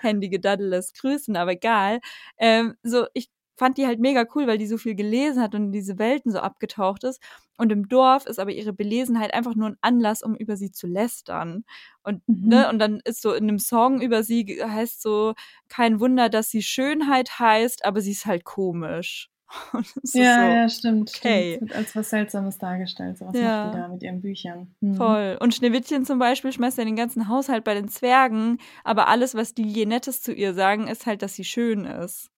Handy 0.00 0.28
gedaddeles 0.28 0.92
Grüßen, 0.94 1.36
aber 1.36 1.52
egal. 1.52 2.00
Ähm, 2.38 2.74
so, 2.82 3.06
ich 3.14 3.30
fand 3.56 3.78
die 3.78 3.86
halt 3.86 4.00
mega 4.00 4.24
cool, 4.34 4.46
weil 4.46 4.58
die 4.58 4.66
so 4.66 4.78
viel 4.78 4.94
gelesen 4.94 5.42
hat 5.42 5.54
und 5.54 5.66
in 5.66 5.72
diese 5.72 5.98
Welten 5.98 6.32
so 6.32 6.38
abgetaucht 6.38 7.04
ist. 7.04 7.22
Und 7.58 7.70
im 7.70 7.88
Dorf 7.88 8.26
ist 8.26 8.38
aber 8.38 8.50
ihre 8.50 8.72
Belesenheit 8.72 9.34
einfach 9.34 9.54
nur 9.54 9.68
ein 9.68 9.76
Anlass, 9.82 10.22
um 10.22 10.34
über 10.34 10.56
sie 10.56 10.72
zu 10.72 10.86
lästern. 10.86 11.64
Und, 12.02 12.26
mhm. 12.26 12.48
ne, 12.48 12.68
und 12.68 12.78
dann 12.78 13.00
ist 13.04 13.22
so 13.22 13.32
in 13.32 13.44
einem 13.44 13.58
Song 13.58 14.00
über 14.00 14.22
sie 14.22 14.44
heißt 14.62 15.02
so, 15.02 15.34
kein 15.68 16.00
Wunder, 16.00 16.28
dass 16.28 16.50
sie 16.50 16.62
Schönheit 16.62 17.38
heißt, 17.38 17.84
aber 17.84 18.00
sie 18.00 18.12
ist 18.12 18.26
halt 18.26 18.44
komisch. 18.44 19.28
ja, 19.74 19.82
so, 20.02 20.18
ja, 20.18 20.68
stimmt. 20.68 21.12
Okay. 21.14 21.56
Stimmt. 21.56 21.70
Wird 21.70 21.78
als 21.78 21.94
was 21.94 22.10
Seltsames 22.10 22.58
dargestellt. 22.58 23.18
So 23.18 23.26
was 23.26 23.36
ja. 23.36 23.64
macht 23.64 23.74
die 23.74 23.78
da 23.78 23.88
mit 23.88 24.02
ihren 24.02 24.20
Büchern. 24.22 24.74
Mhm. 24.80 24.94
Voll. 24.94 25.36
Und 25.40 25.54
Schneewittchen 25.54 26.04
zum 26.04 26.18
Beispiel 26.18 26.52
schmeißt 26.52 26.78
ja 26.78 26.84
den 26.84 26.96
ganzen 26.96 27.28
Haushalt 27.28 27.64
bei 27.64 27.74
den 27.74 27.88
Zwergen, 27.88 28.58
aber 28.82 29.08
alles, 29.08 29.34
was 29.34 29.54
die 29.54 29.68
je 29.68 29.86
Nettes 29.86 30.22
zu 30.22 30.32
ihr 30.32 30.54
sagen, 30.54 30.88
ist 30.88 31.06
halt, 31.06 31.22
dass 31.22 31.34
sie 31.34 31.44
schön 31.44 31.84
ist. 31.84 32.31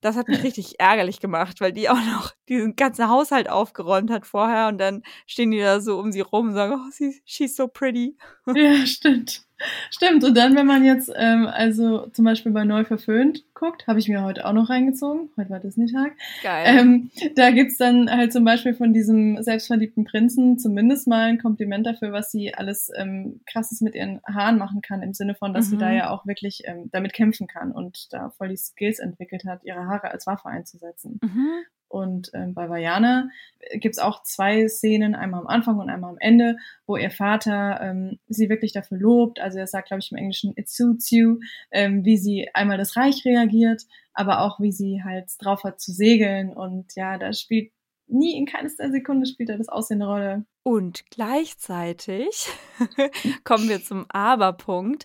Das 0.00 0.16
hat 0.16 0.28
mich 0.28 0.42
richtig 0.42 0.78
ärgerlich 0.78 1.20
gemacht, 1.20 1.60
weil 1.60 1.72
die 1.72 1.88
auch 1.88 1.94
noch 1.94 2.32
diesen 2.48 2.76
ganzen 2.76 3.08
Haushalt 3.08 3.48
aufgeräumt 3.48 4.10
hat 4.10 4.26
vorher 4.26 4.68
und 4.68 4.78
dann 4.78 5.02
stehen 5.26 5.50
die 5.50 5.58
da 5.58 5.80
so 5.80 5.98
um 5.98 6.12
sie 6.12 6.20
rum 6.20 6.48
und 6.48 6.54
sagen, 6.54 6.74
oh, 6.74 6.90
sie, 6.90 7.20
she's 7.24 7.56
so 7.56 7.68
pretty. 7.68 8.16
Ja, 8.54 8.86
stimmt. 8.86 9.45
Stimmt. 9.90 10.22
Und 10.24 10.36
dann, 10.36 10.54
wenn 10.54 10.66
man 10.66 10.84
jetzt 10.84 11.10
ähm, 11.16 11.46
also 11.46 12.08
zum 12.08 12.24
Beispiel 12.24 12.52
bei 12.52 12.64
Neu 12.64 12.84
verföhnt 12.84 13.44
guckt, 13.54 13.86
habe 13.86 13.98
ich 13.98 14.08
mir 14.08 14.22
heute 14.22 14.44
auch 14.44 14.52
noch 14.52 14.68
reingezogen. 14.68 15.30
Heute 15.38 15.48
war 15.48 15.60
Disney-Tag. 15.60 16.12
Geil. 16.42 16.64
Ähm, 16.66 17.10
da 17.36 17.50
gibt's 17.50 17.78
dann 17.78 18.10
halt 18.10 18.32
zum 18.32 18.44
Beispiel 18.44 18.74
von 18.74 18.92
diesem 18.92 19.42
selbstverliebten 19.42 20.04
Prinzen 20.04 20.58
zumindest 20.58 21.08
mal 21.08 21.24
ein 21.24 21.38
Kompliment 21.38 21.86
dafür, 21.86 22.12
was 22.12 22.30
sie 22.30 22.54
alles 22.54 22.90
ähm, 22.96 23.40
krasses 23.46 23.80
mit 23.80 23.94
ihren 23.94 24.20
Haaren 24.26 24.58
machen 24.58 24.82
kann, 24.82 25.02
im 25.02 25.14
Sinne 25.14 25.34
von, 25.34 25.54
dass 25.54 25.66
Mhm. 25.66 25.70
sie 25.70 25.76
da 25.78 25.90
ja 25.90 26.10
auch 26.10 26.26
wirklich 26.26 26.62
ähm, 26.66 26.90
damit 26.92 27.14
kämpfen 27.14 27.46
kann 27.46 27.72
und 27.72 28.12
da 28.12 28.30
voll 28.30 28.48
die 28.48 28.56
Skills 28.58 28.98
entwickelt 28.98 29.44
hat, 29.46 29.64
ihre 29.64 29.86
Haare 29.86 30.10
als 30.10 30.26
Waffe 30.26 30.48
einzusetzen. 30.48 31.18
Mhm. 31.22 31.48
Und 31.88 32.30
ähm, 32.34 32.54
bei 32.54 32.68
Vajana 32.68 33.28
gibt's 33.74 33.98
auch 33.98 34.22
zwei 34.22 34.68
Szenen, 34.68 35.14
einmal 35.14 35.40
am 35.40 35.46
Anfang 35.46 35.78
und 35.78 35.88
einmal 35.88 36.10
am 36.10 36.18
Ende, 36.18 36.56
wo 36.86 36.96
ihr 36.96 37.10
Vater 37.10 37.80
ähm, 37.80 38.18
sie 38.28 38.48
wirklich 38.48 38.72
dafür 38.72 38.98
lobt. 38.98 39.40
Also 39.40 39.58
er 39.58 39.66
sagt, 39.66 39.88
glaube 39.88 40.00
ich, 40.00 40.10
im 40.10 40.18
Englischen, 40.18 40.52
it 40.56 40.68
suits 40.68 41.10
you, 41.10 41.38
ähm, 41.70 42.04
wie 42.04 42.16
sie 42.16 42.48
einmal 42.54 42.78
das 42.78 42.96
Reich 42.96 43.24
reagiert, 43.24 43.82
aber 44.12 44.40
auch 44.40 44.60
wie 44.60 44.72
sie 44.72 45.02
halt 45.04 45.30
drauf 45.38 45.64
hat 45.64 45.80
zu 45.80 45.92
segeln. 45.92 46.52
Und 46.52 46.94
ja, 46.96 47.18
da 47.18 47.32
spielt 47.32 47.72
nie 48.08 48.36
in 48.36 48.46
keinster 48.46 48.90
Sekunde 48.90 49.26
spielt 49.26 49.48
da 49.48 49.56
das 49.56 49.68
Aussehen 49.68 50.02
eine 50.02 50.10
Rolle. 50.10 50.46
Und 50.62 51.04
gleichzeitig 51.10 52.48
kommen 53.44 53.68
wir 53.68 53.82
zum 53.82 54.06
Aber-Punkt. 54.08 55.04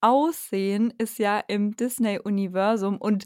Aussehen 0.00 0.92
ist 0.98 1.18
ja 1.18 1.40
im 1.40 1.76
Disney-Universum 1.76 2.98
und 2.98 3.24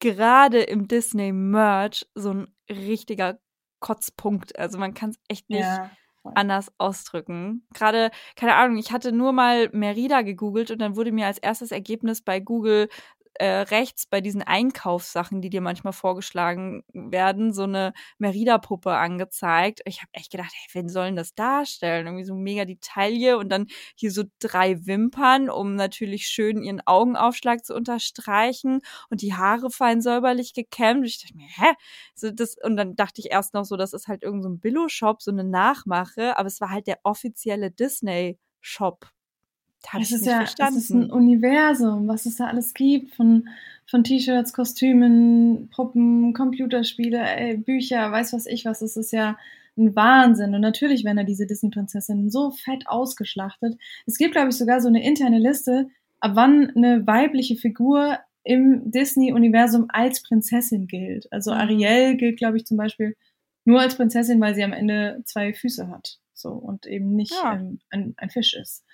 gerade 0.00 0.60
im 0.62 0.88
Disney-Merch 0.88 2.06
so 2.14 2.32
ein 2.34 2.48
richtiger 2.70 3.38
Kotzpunkt. 3.80 4.58
Also 4.58 4.78
man 4.78 4.94
kann 4.94 5.10
es 5.10 5.16
echt 5.28 5.50
nicht 5.50 5.80
Ja. 5.80 5.90
anders 6.34 6.70
ausdrücken. 6.78 7.66
Gerade, 7.74 8.10
keine 8.36 8.54
Ahnung, 8.56 8.78
ich 8.78 8.92
hatte 8.92 9.12
nur 9.12 9.32
mal 9.32 9.68
Merida 9.72 10.22
gegoogelt 10.22 10.70
und 10.70 10.78
dann 10.80 10.96
wurde 10.96 11.12
mir 11.12 11.26
als 11.26 11.38
erstes 11.38 11.72
Ergebnis 11.72 12.22
bei 12.22 12.40
Google 12.40 12.88
äh, 13.34 13.46
rechts 13.62 14.06
bei 14.06 14.20
diesen 14.20 14.42
Einkaufssachen, 14.42 15.40
die 15.40 15.50
dir 15.50 15.60
manchmal 15.60 15.92
vorgeschlagen 15.92 16.82
werden, 16.92 17.52
so 17.52 17.62
eine 17.64 17.92
Merida-Puppe 18.18 18.92
angezeigt. 18.92 19.80
Ich 19.84 20.00
habe 20.00 20.10
echt 20.12 20.30
gedacht, 20.30 20.52
hey, 20.54 20.68
wen 20.82 20.88
sollen 20.88 21.16
das 21.16 21.34
darstellen? 21.34 22.06
Irgendwie 22.06 22.24
so 22.24 22.34
mega 22.34 22.64
die 22.64 22.78
Taille 22.80 23.38
und 23.38 23.48
dann 23.50 23.66
hier 23.96 24.10
so 24.12 24.24
drei 24.40 24.86
Wimpern, 24.86 25.48
um 25.50 25.74
natürlich 25.74 26.26
schön 26.26 26.62
ihren 26.62 26.80
Augenaufschlag 26.86 27.64
zu 27.64 27.74
unterstreichen 27.74 28.80
und 29.10 29.22
die 29.22 29.34
Haare 29.34 29.70
fein 29.70 30.02
säuberlich 30.02 30.52
gekämmt. 30.54 31.06
Ich 31.06 31.20
dachte 31.22 31.36
mir, 31.36 31.48
hä? 31.48 31.72
So 32.14 32.30
das, 32.30 32.56
und 32.62 32.76
dann 32.76 32.96
dachte 32.96 33.20
ich 33.20 33.30
erst 33.30 33.54
noch 33.54 33.64
so, 33.64 33.76
das 33.76 33.92
ist 33.92 34.08
halt 34.08 34.22
irgend 34.22 34.42
so 34.42 34.48
ein 34.50 34.60
Billo-Shop, 34.60 35.22
so 35.22 35.30
eine 35.30 35.44
Nachmache, 35.44 36.36
aber 36.38 36.46
es 36.48 36.60
war 36.60 36.70
halt 36.70 36.86
der 36.86 36.98
offizielle 37.04 37.70
Disney-Shop. 37.70 39.06
Habe 39.88 40.02
ich 40.02 40.10
Es 40.10 40.16
ist 40.16 40.20
nicht 40.22 40.30
ja, 40.30 40.36
verstanden. 40.38 40.78
es 40.78 40.84
ist 40.84 40.90
ein 40.90 41.10
Universum, 41.10 42.08
was 42.08 42.26
es 42.26 42.36
da 42.36 42.46
alles 42.46 42.74
gibt, 42.74 43.14
von, 43.14 43.48
von 43.86 44.04
T-Shirts, 44.04 44.52
Kostümen, 44.52 45.68
Puppen, 45.74 46.32
Computerspiele, 46.34 47.18
ey, 47.20 47.56
Bücher, 47.56 48.10
weiß 48.12 48.32
was 48.32 48.46
ich 48.46 48.64
was. 48.64 48.82
Es 48.82 48.96
ist 48.96 49.12
ja 49.12 49.36
ein 49.76 49.94
Wahnsinn. 49.96 50.54
Und 50.54 50.60
natürlich 50.60 51.04
werden 51.04 51.16
da 51.16 51.22
diese 51.24 51.46
Disney-Prinzessinnen 51.46 52.30
so 52.30 52.50
fett 52.50 52.86
ausgeschlachtet. 52.88 53.78
Es 54.06 54.18
gibt, 54.18 54.32
glaube 54.32 54.50
ich, 54.50 54.56
sogar 54.56 54.80
so 54.80 54.88
eine 54.88 55.02
interne 55.04 55.38
Liste, 55.38 55.88
ab 56.20 56.32
wann 56.34 56.70
eine 56.76 57.06
weibliche 57.06 57.56
Figur 57.56 58.18
im 58.44 58.90
Disney-Universum 58.90 59.86
als 59.88 60.22
Prinzessin 60.22 60.86
gilt. 60.86 61.30
Also 61.32 61.52
Mhm. 61.52 61.56
Ariel 61.58 62.16
gilt, 62.16 62.38
glaube 62.38 62.56
ich, 62.58 62.66
zum 62.66 62.76
Beispiel 62.76 63.16
nur 63.64 63.80
als 63.80 63.96
Prinzessin, 63.96 64.40
weil 64.40 64.54
sie 64.54 64.64
am 64.64 64.72
Ende 64.72 65.22
zwei 65.24 65.52
Füße 65.52 65.88
hat. 65.88 66.18
So, 66.34 66.50
und 66.50 66.86
eben 66.86 67.14
nicht 67.16 67.32
Ja. 67.32 67.54
ähm, 67.54 67.80
ein, 67.90 68.14
ein 68.16 68.30
Fisch 68.30 68.54
ist. 68.54 68.84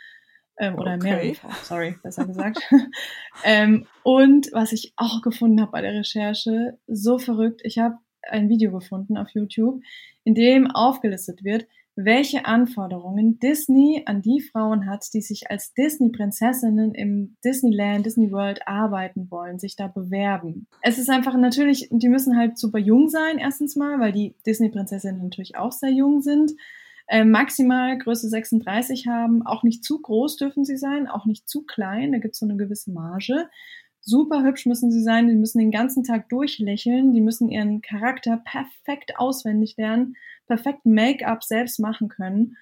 Ähm, 0.59 0.77
oder 0.77 0.95
Okay. 0.95 1.37
mehrere, 1.43 1.55
sorry, 1.63 1.97
besser 2.03 2.27
gesagt. 2.27 2.61
ähm, 3.45 3.87
und 4.03 4.49
was 4.53 4.73
ich 4.73 4.93
auch 4.97 5.23
gefunden 5.23 5.61
habe 5.61 5.73
bei 5.73 5.83
der 5.83 5.95
Recherche, 5.95 6.79
so 6.87 7.19
verrückt, 7.19 7.61
ich 7.65 7.79
habe 7.79 7.97
ein 8.23 8.49
Video 8.49 8.73
gefunden 8.73 9.17
auf 9.17 9.29
YouTube, 9.31 9.83
in 10.25 10.35
dem 10.35 10.71
aufgelistet 10.71 11.45
wird, 11.45 11.67
welche 11.97 12.45
Anforderungen 12.45 13.39
Disney 13.39 14.03
an 14.05 14.21
die 14.21 14.43
Frauen 14.43 14.87
hat, 14.87 15.07
die 15.15 15.23
sich 15.23 15.51
als 15.51 15.73
Disney-Prinzessinnen 15.73 16.95
im 16.95 17.37
Disneyland, 17.43 18.05
Disney 18.05 18.31
World 18.31 18.61
arbeiten 18.67 19.31
wollen, 19.31 19.59
sich 19.59 19.77
da 19.77 19.89
bewerben. 19.89 20.67
Es 20.83 20.99
ist 20.99 21.09
einfach 21.09 21.37
natürlich, 21.39 21.89
die 21.91 22.11
müssen 22.11 22.37
halt 22.37 22.59
super 22.59 22.79
jung 22.79 23.09
sein, 23.09 23.39
erstens 23.39 23.77
mal, 23.77 23.99
weil 23.99 24.13
die 24.13 24.35
Disney-Prinzessinnen 24.45 25.23
natürlich 25.23 25.57
auch 25.57 25.73
sehr 25.73 25.91
jung 25.91 26.21
sind. 26.21 26.53
Äh, 27.09 27.25
maximal 27.25 27.97
Größe 27.99 28.29
36 28.29 29.07
haben, 29.07 29.47
auch 29.47 29.63
nicht 29.63 29.85
zu 29.85 30.01
groß 30.01 30.37
dürfen 30.37 30.65
sie 30.65 30.77
sein, 30.77 31.07
auch 31.07 31.25
nicht 31.25 31.49
zu 31.49 31.63
klein, 31.63 32.13
da 32.13 32.19
gibt 32.19 32.35
es 32.35 32.41
so 32.41 32.47
eine 32.47 32.57
gewisse 32.57 32.91
Marge. 32.91 33.49
Super 34.01 34.43
hübsch 34.45 34.67
müssen 34.67 34.91
sie 34.91 35.03
sein, 35.03 35.29
die 35.29 35.35
müssen 35.35 35.59
den 35.59 35.71
ganzen 35.71 36.05
Tag 36.05 36.29
durchlächeln, 36.29 37.13
die 37.13 37.21
müssen 37.21 37.49
ihren 37.49 37.81
Charakter 37.81 38.43
perfekt 38.45 39.19
auswendig 39.19 39.77
lernen, 39.77 40.17
perfekt 40.47 40.85
Make-up 40.85 41.45
selbst 41.45 41.79
machen 41.79 42.09
können. 42.09 42.57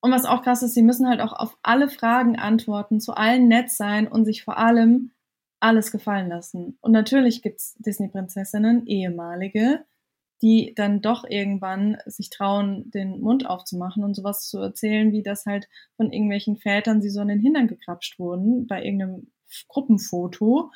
Und 0.00 0.12
was 0.12 0.24
auch 0.24 0.42
krass 0.42 0.62
ist, 0.62 0.74
sie 0.74 0.82
müssen 0.82 1.06
halt 1.06 1.20
auch 1.20 1.34
auf 1.34 1.58
alle 1.62 1.88
Fragen 1.88 2.36
antworten, 2.36 3.00
zu 3.00 3.12
allen 3.12 3.48
nett 3.48 3.70
sein 3.70 4.08
und 4.08 4.24
sich 4.24 4.44
vor 4.44 4.58
allem 4.58 5.12
alles 5.60 5.92
gefallen 5.92 6.28
lassen. 6.28 6.78
Und 6.80 6.92
natürlich 6.92 7.42
gibt's 7.42 7.74
Disney-Prinzessinnen, 7.78 8.86
ehemalige, 8.86 9.84
die 10.42 10.72
dann 10.74 11.02
doch 11.02 11.24
irgendwann 11.28 11.98
sich 12.06 12.30
trauen, 12.30 12.90
den 12.90 13.20
Mund 13.20 13.46
aufzumachen 13.46 14.04
und 14.04 14.14
sowas 14.14 14.48
zu 14.48 14.58
erzählen, 14.58 15.12
wie 15.12 15.22
das 15.22 15.46
halt 15.46 15.68
von 15.96 16.12
irgendwelchen 16.12 16.56
Vätern 16.56 17.02
sie 17.02 17.10
so 17.10 17.20
in 17.20 17.28
den 17.28 17.40
Hintern 17.40 17.68
gekrapscht 17.68 18.18
wurden 18.18 18.66
bei 18.66 18.82
irgendeinem 18.82 19.28
Gruppenfoto. 19.68 20.70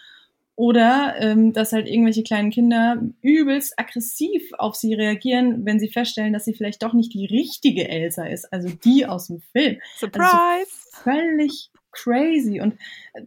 Oder 0.56 1.16
ähm, 1.18 1.52
dass 1.52 1.72
halt 1.72 1.88
irgendwelche 1.88 2.22
kleinen 2.22 2.50
Kinder 2.50 3.02
übelst 3.22 3.76
aggressiv 3.76 4.52
auf 4.56 4.76
sie 4.76 4.94
reagieren, 4.94 5.64
wenn 5.64 5.80
sie 5.80 5.88
feststellen, 5.88 6.32
dass 6.32 6.44
sie 6.44 6.54
vielleicht 6.54 6.82
doch 6.84 6.92
nicht 6.92 7.12
die 7.12 7.26
richtige 7.26 7.88
Elsa 7.88 8.26
ist, 8.26 8.52
also 8.52 8.68
die 8.68 9.04
aus 9.04 9.26
dem 9.26 9.40
Film. 9.40 9.78
Surprise! 9.96 10.70
Völlig 10.92 11.70
crazy. 11.90 12.60
Und 12.60 12.74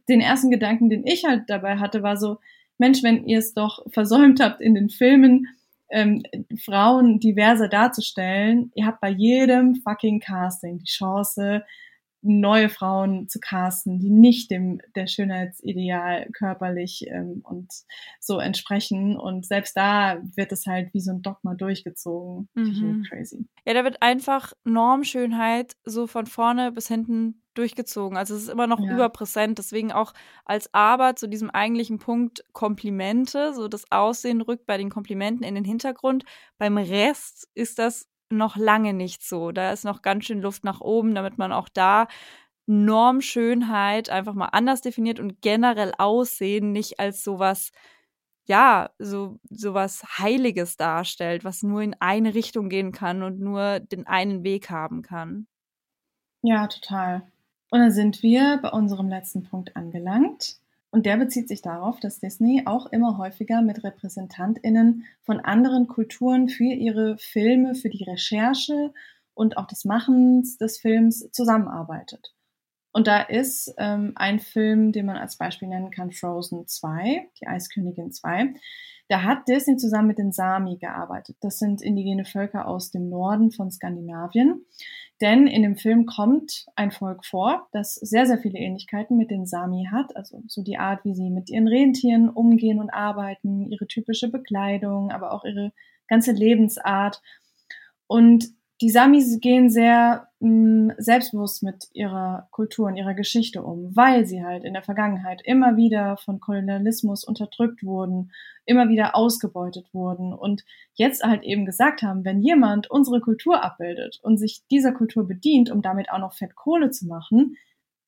den 0.08 0.22
ersten 0.22 0.52
Gedanken, 0.52 0.90
den 0.90 1.06
ich 1.06 1.26
halt 1.26 1.44
dabei 1.48 1.78
hatte, 1.78 2.02
war 2.02 2.16
so, 2.16 2.38
Mensch, 2.78 3.04
wenn 3.04 3.26
ihr 3.26 3.40
es 3.40 3.54
doch 3.54 3.86
versäumt 3.92 4.40
habt, 4.40 4.62
in 4.62 4.76
den 4.76 4.90
Filmen 4.90 5.48
ähm, 5.90 6.24
Frauen 6.64 7.20
diverser 7.20 7.68
darzustellen, 7.68 8.72
ihr 8.76 8.86
habt 8.86 9.02
bei 9.02 9.10
jedem 9.10 9.76
fucking 9.76 10.20
Casting 10.20 10.80
die 10.80 10.86
Chance, 10.86 11.64
neue 12.22 12.70
Frauen 12.70 13.28
zu 13.30 13.40
casten, 13.40 14.00
die 14.00 14.10
nicht 14.10 14.52
dem 14.52 14.80
der 14.96 15.08
Schönheitsideal 15.08 16.30
körperlich 16.34 17.06
ähm, 17.08 17.42
und 17.44 17.68
so 18.20 18.40
entsprechen. 18.40 19.18
Und 19.18 19.46
selbst 19.46 19.78
da 19.78 20.18
wird 20.36 20.52
es 20.52 20.66
halt 20.66 20.94
wie 20.94 21.02
so 21.02 21.12
ein 21.12 21.22
Dogma 21.22 21.54
durchgezogen. 21.56 22.50
Mhm. 22.56 23.04
Crazy. 23.08 23.46
Ja, 23.66 23.74
da 23.74 23.84
wird 23.84 24.02
einfach 24.02 24.54
Normschönheit 24.64 25.76
so 25.84 26.08
von 26.08 26.26
vorne 26.26 26.72
bis 26.72 26.88
hinten 26.88 27.44
durchgezogen. 27.54 28.18
Also 28.18 28.36
es 28.36 28.44
ist 28.44 28.50
immer 28.50 28.68
noch 28.68 28.80
Ja. 28.80 28.94
überpräsent. 28.94 29.58
Deswegen 29.58 29.92
auch 29.92 30.14
als 30.46 30.74
Aber 30.74 31.16
zu 31.16 31.28
diesem 31.28 31.50
eigentlichen 31.50 31.98
Punkt 32.00 32.44
Komplimente. 32.54 33.54
So 33.54 33.68
das 33.68 33.92
Aussehen 33.92 34.42
rückt 34.42 34.66
bei 34.66 34.78
den 34.78 34.90
Komplimenten 34.90 35.44
in 35.46 35.56
den 35.56 35.66
Hintergrund. 35.66 36.24
Beim 36.58 36.78
Rest 36.78 37.48
ist 37.56 37.80
das 37.80 38.08
noch 38.30 38.58
lange 38.58 38.94
nicht 38.94 39.24
so. 39.24 39.52
Da 39.52 39.72
ist 39.72 39.86
noch 39.86 40.02
ganz 40.02 40.26
schön 40.26 40.42
Luft 40.42 40.64
nach 40.64 40.82
oben, 40.82 41.16
damit 41.16 41.38
man 41.38 41.52
auch 41.52 41.70
da 41.70 42.08
Normschönheit 42.68 44.10
einfach 44.10 44.34
mal 44.34 44.48
anders 44.48 44.82
definiert 44.82 45.20
und 45.20 45.42
generell 45.42 45.94
Aussehen 45.98 46.72
nicht 46.74 47.00
als 47.00 47.24
sowas 47.24 47.72
ja, 48.48 48.92
so 48.98 49.40
sowas 49.50 50.04
Heiliges 50.20 50.78
darstellt, 50.78 51.44
was 51.44 51.64
nur 51.64 51.82
in 51.82 51.96
eine 52.00 52.34
Richtung 52.34 52.70
gehen 52.70 52.92
kann 52.94 53.22
und 53.24 53.40
nur 53.40 53.80
den 53.82 54.08
einen 54.08 54.44
Weg 54.44 54.70
haben 54.70 55.02
kann. 55.02 55.48
Ja, 56.42 56.68
total. 56.68 57.24
Und 57.72 57.80
dann 57.80 57.92
sind 57.92 58.24
wir 58.24 58.60
bei 58.62 58.70
unserem 58.70 59.10
letzten 59.10 59.44
Punkt 59.44 59.76
angelangt. 59.76 60.58
Und 60.90 61.06
der 61.06 61.18
bezieht 61.18 61.48
sich 61.48 61.62
darauf, 61.62 62.00
dass 62.00 62.20
Disney 62.20 62.64
auch 62.66 62.86
immer 62.88 63.18
häufiger 63.18 63.62
mit 63.62 63.84
RepräsentantInnen 63.84 65.06
von 65.22 65.40
anderen 65.40 65.88
Kulturen 65.88 66.48
für 66.48 66.64
ihre 66.74 67.18
Filme, 67.18 67.76
für 67.76 67.90
die 67.90 68.06
Recherche 68.06 68.94
und 69.34 69.58
auch 69.58 69.68
das 69.68 69.86
Machen 69.86 70.44
des 70.60 70.80
Films 70.80 71.30
zusammenarbeitet. 71.32 72.34
Und 72.94 73.06
da 73.06 73.22
ist 73.22 73.74
ähm, 73.78 74.14
ein 74.16 74.40
Film, 74.40 74.92
den 74.92 75.06
man 75.06 75.18
als 75.18 75.38
Beispiel 75.38 75.68
nennen 75.68 75.92
kann, 75.92 76.12
Frozen 76.12 76.68
2, 76.68 77.30
die 77.40 77.48
Eiskönigin 77.48 78.12
2. 78.12 78.56
Da 79.10 79.24
hat 79.24 79.48
Disney 79.48 79.78
zusammen 79.78 80.10
mit 80.10 80.18
den 80.18 80.32
Sami 80.32 80.78
gearbeitet. 80.78 81.38
Das 81.42 81.60
sind 81.60 81.82
indigene 81.82 82.26
Völker 82.26 82.68
aus 82.68 82.92
dem 82.92 83.10
Norden 83.10 83.52
von 83.52 83.72
Skandinavien. 83.72 84.66
Denn 85.22 85.48
in 85.48 85.64
dem 85.64 85.78
Film 85.78 86.06
kommt 86.06 86.66
ein 86.76 86.92
Volk 86.92 87.26
vor, 87.26 87.68
das 87.72 87.96
sehr, 87.96 88.28
sehr 88.28 88.38
viele 88.38 88.60
Ähnlichkeiten 88.60 89.18
mit 89.18 89.32
den 89.32 89.46
Sami 89.46 89.88
hat. 89.92 90.16
Also 90.16 90.44
so 90.48 90.62
die 90.62 90.78
Art, 90.78 91.06
wie 91.06 91.16
sie 91.16 91.30
mit 91.30 91.50
ihren 91.50 91.68
Rentieren 91.68 92.30
umgehen 92.30 92.80
und 92.80 92.92
arbeiten, 92.92 93.72
ihre 93.72 93.88
typische 93.88 94.30
Bekleidung, 94.30 95.12
aber 95.12 95.32
auch 95.32 95.44
ihre 95.44 95.72
ganze 96.08 96.34
Lebensart. 96.34 97.22
Und 98.06 98.57
die 98.82 98.90
Samis 98.90 99.40
gehen 99.40 99.70
sehr 99.70 100.28
mh, 100.40 100.50
mm, 100.50 100.94
selbstbewusst 100.98 101.64
mit 101.64 101.88
ihrer 101.94 102.48
Kultur 102.52 102.88
und 102.88 102.96
ihrer 102.96 103.14
Geschichte 103.14 103.64
um, 103.64 103.96
weil 103.96 104.26
sie 104.26 104.44
halt 104.44 104.64
in 104.64 104.74
der 104.74 104.84
Vergangenheit 104.84 105.42
immer 105.44 105.78
wieder 105.78 106.18
von 106.18 106.40
Kolonialismus 106.40 107.24
unterdrückt 107.24 107.84
wurden, 107.84 108.32
immer 108.66 108.90
wieder 108.90 109.16
ausgebeutet 109.16 109.94
wurden 109.94 110.34
und 110.34 110.64
jetzt 110.94 111.24
halt 111.24 111.44
eben 111.44 111.66
gesagt 111.66 112.02
haben, 112.02 112.24
wenn 112.26 112.42
jemand 112.42 112.90
unsere 112.90 113.22
Kultur 113.22 113.64
abbildet 113.64 114.20
und 114.22 114.38
sich 114.38 114.62
dieser 114.70 114.92
Kultur 114.92 115.28
bedient, 115.28 115.72
um 115.72 115.82
damit 115.82 116.12
auch 116.12 116.20
noch 116.20 116.34
Fettkohle 116.34 116.92
zu 116.92 117.08
machen, 117.08 117.58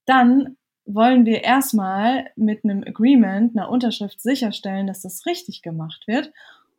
dann 0.06 0.58
wollen 0.86 1.26
wir 1.26 1.44
erstmal 1.44 2.32
mit 2.36 2.64
einem 2.64 2.84
Agreement, 2.84 3.56
einer 3.56 3.70
Unterschrift 3.70 4.22
sicherstellen, 4.22 4.88
dass 4.88 5.02
das 5.02 5.26
richtig 5.26 5.62
gemacht 5.62 6.08
wird. 6.08 6.32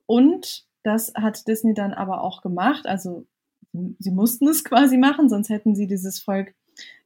Und 0.07 0.64
das 0.82 1.12
hat 1.14 1.47
Disney 1.47 1.74
dann 1.74 1.93
aber 1.93 2.22
auch 2.22 2.43
gemacht. 2.43 2.86
Also 2.86 3.26
sie 3.99 4.11
mussten 4.11 4.49
es 4.49 4.64
quasi 4.64 4.97
machen, 4.97 5.28
sonst 5.28 5.49
hätten 5.49 5.74
sie 5.74 5.87
dieses 5.87 6.20
Volk 6.20 6.55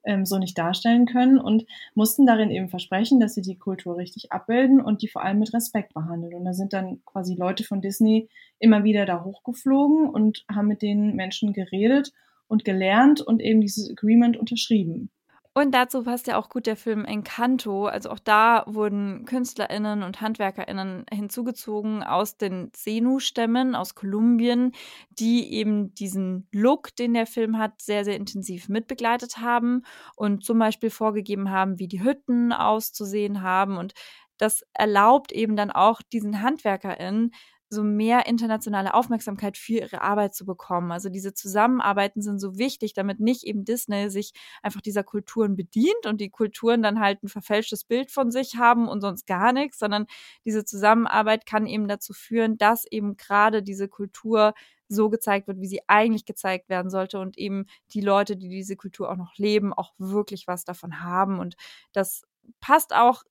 ähm, 0.05 0.27
so 0.27 0.39
nicht 0.39 0.57
darstellen 0.57 1.07
können 1.07 1.39
und 1.39 1.64
mussten 1.95 2.27
darin 2.27 2.51
eben 2.51 2.68
versprechen, 2.68 3.20
dass 3.20 3.35
sie 3.35 3.43
die 3.43 3.59
Kultur 3.59 3.97
richtig 3.97 4.33
abbilden 4.33 4.81
und 4.81 5.03
die 5.03 5.09
vor 5.09 5.25
allem 5.25 5.39
mit 5.39 5.53
Respekt 5.55 5.95
behandeln. 5.95 6.35
Und 6.35 6.45
da 6.45 6.53
sind 6.53 6.72
dann 6.72 7.03
quasi 7.05 7.35
Leute 7.35 7.64
von 7.64 7.81
Disney 7.81 8.29
immer 8.59 8.85
wieder 8.85 9.07
da 9.07 9.25
hochgeflogen 9.25 10.09
und 10.09 10.45
haben 10.53 10.68
mit 10.68 10.83
den 10.83 11.16
Menschen 11.16 11.53
geredet 11.53 12.12
und 12.47 12.64
gelernt 12.64 13.20
und 13.20 13.41
eben 13.41 13.61
dieses 13.61 13.91
Agreement 13.91 14.37
unterschrieben. 14.37 15.11
Und 15.57 15.73
dazu 15.73 16.03
passt 16.03 16.27
ja 16.27 16.37
auch 16.37 16.49
gut 16.49 16.67
der 16.67 16.77
Film 16.77 17.05
Encanto. 17.05 17.87
Also 17.87 18.11
auch 18.11 18.19
da 18.19 18.65
wurden 18.67 19.25
KünstlerInnen 19.25 20.03
und 20.03 20.21
HandwerkerInnen 20.21 21.07
hinzugezogen 21.13 22.03
aus 22.03 22.37
den 22.37 22.73
Zenu-Stämmen 22.73 23.77
aus 23.77 23.95
Kolumbien, 23.95 24.73
die 25.11 25.53
eben 25.53 25.95
diesen 25.95 26.49
Look, 26.51 26.97
den 26.97 27.15
der 27.15 27.27
Film 27.27 27.57
hat, 27.57 27.81
sehr, 27.81 28.05
sehr 28.05 28.17
intensiv 28.17 28.69
mitbegleitet 28.69 29.39
haben 29.39 29.83
und 30.17 30.45
zum 30.45 30.59
Beispiel 30.59 30.91
vorgegeben 30.91 31.51
haben, 31.51 31.79
wie 31.79 31.87
die 31.87 32.03
Hütten 32.03 32.53
auszusehen 32.53 33.43
haben. 33.43 33.77
Und 33.77 33.95
das 34.39 34.65
erlaubt 34.73 35.31
eben 35.31 35.55
dann 35.55 35.71
auch 35.71 36.03
diesen 36.03 36.43
HandwerkerInnen, 36.43 37.31
so 37.71 37.83
mehr 37.83 38.27
internationale 38.27 38.95
Aufmerksamkeit 38.95 39.57
für 39.59 39.75
ihre 39.75 40.03
Arbeit 40.03 40.35
zu 40.35 40.45
bekommen. 40.45 40.93
Also 40.93 41.09
diese 41.09 41.35
Zusammenarbeiten 41.35 42.23
sind 42.23 42.39
so 42.39 42.59
wichtig, 42.59 42.95
damit 42.95 43.21
nicht 43.21 43.45
eben 43.45 43.65
Disney 43.65 44.11
sich 44.11 44.33
einfach 44.62 44.81
dieser 44.81 45.03
Kulturen 45.03 45.57
bedient 45.57 46.07
und 46.07 46.21
die 46.21 46.31
Kulturen 46.31 46.83
dann 46.83 47.01
halt 47.01 47.23
ein 47.23 47.29
verfälschtes 47.29 47.85
Bild 47.85 48.11
von 48.11 48.31
sich 48.31 48.57
haben 48.57 48.89
und 48.89 49.01
sonst 49.01 49.27
gar 49.27 49.53
nichts, 49.53 49.79
sondern 49.79 50.07
diese 50.45 50.65
Zusammenarbeit 50.65 51.47
kann 51.47 51.67
eben 51.67 51.89
dazu 51.89 52.12
führen, 52.12 52.59
dass 52.59 52.85
eben 52.91 53.17
gerade 53.17 53.62
diese 53.62 53.89
Kultur 53.89 54.55
so 54.89 55.09
gezeigt 55.11 55.49
wird, 55.49 55.61
wie 55.61 55.67
sie 55.67 55.81
eigentlich 55.89 56.25
gezeigt 56.27 56.69
werden 56.69 56.91
sollte 56.91 57.19
und 57.19 57.39
eben 57.39 57.67
die 57.93 58.01
Leute, 58.01 58.37
die 58.37 58.49
diese 58.49 58.77
Kultur 58.77 59.11
auch 59.11 59.17
noch 59.17 59.37
leben, 59.37 59.73
auch 59.73 59.93
wirklich 59.99 60.47
was 60.47 60.65
davon 60.65 61.01
haben. 61.03 61.39
Und 61.39 61.57
das 61.93 62.25
passt 62.61 62.95
auch 62.95 63.25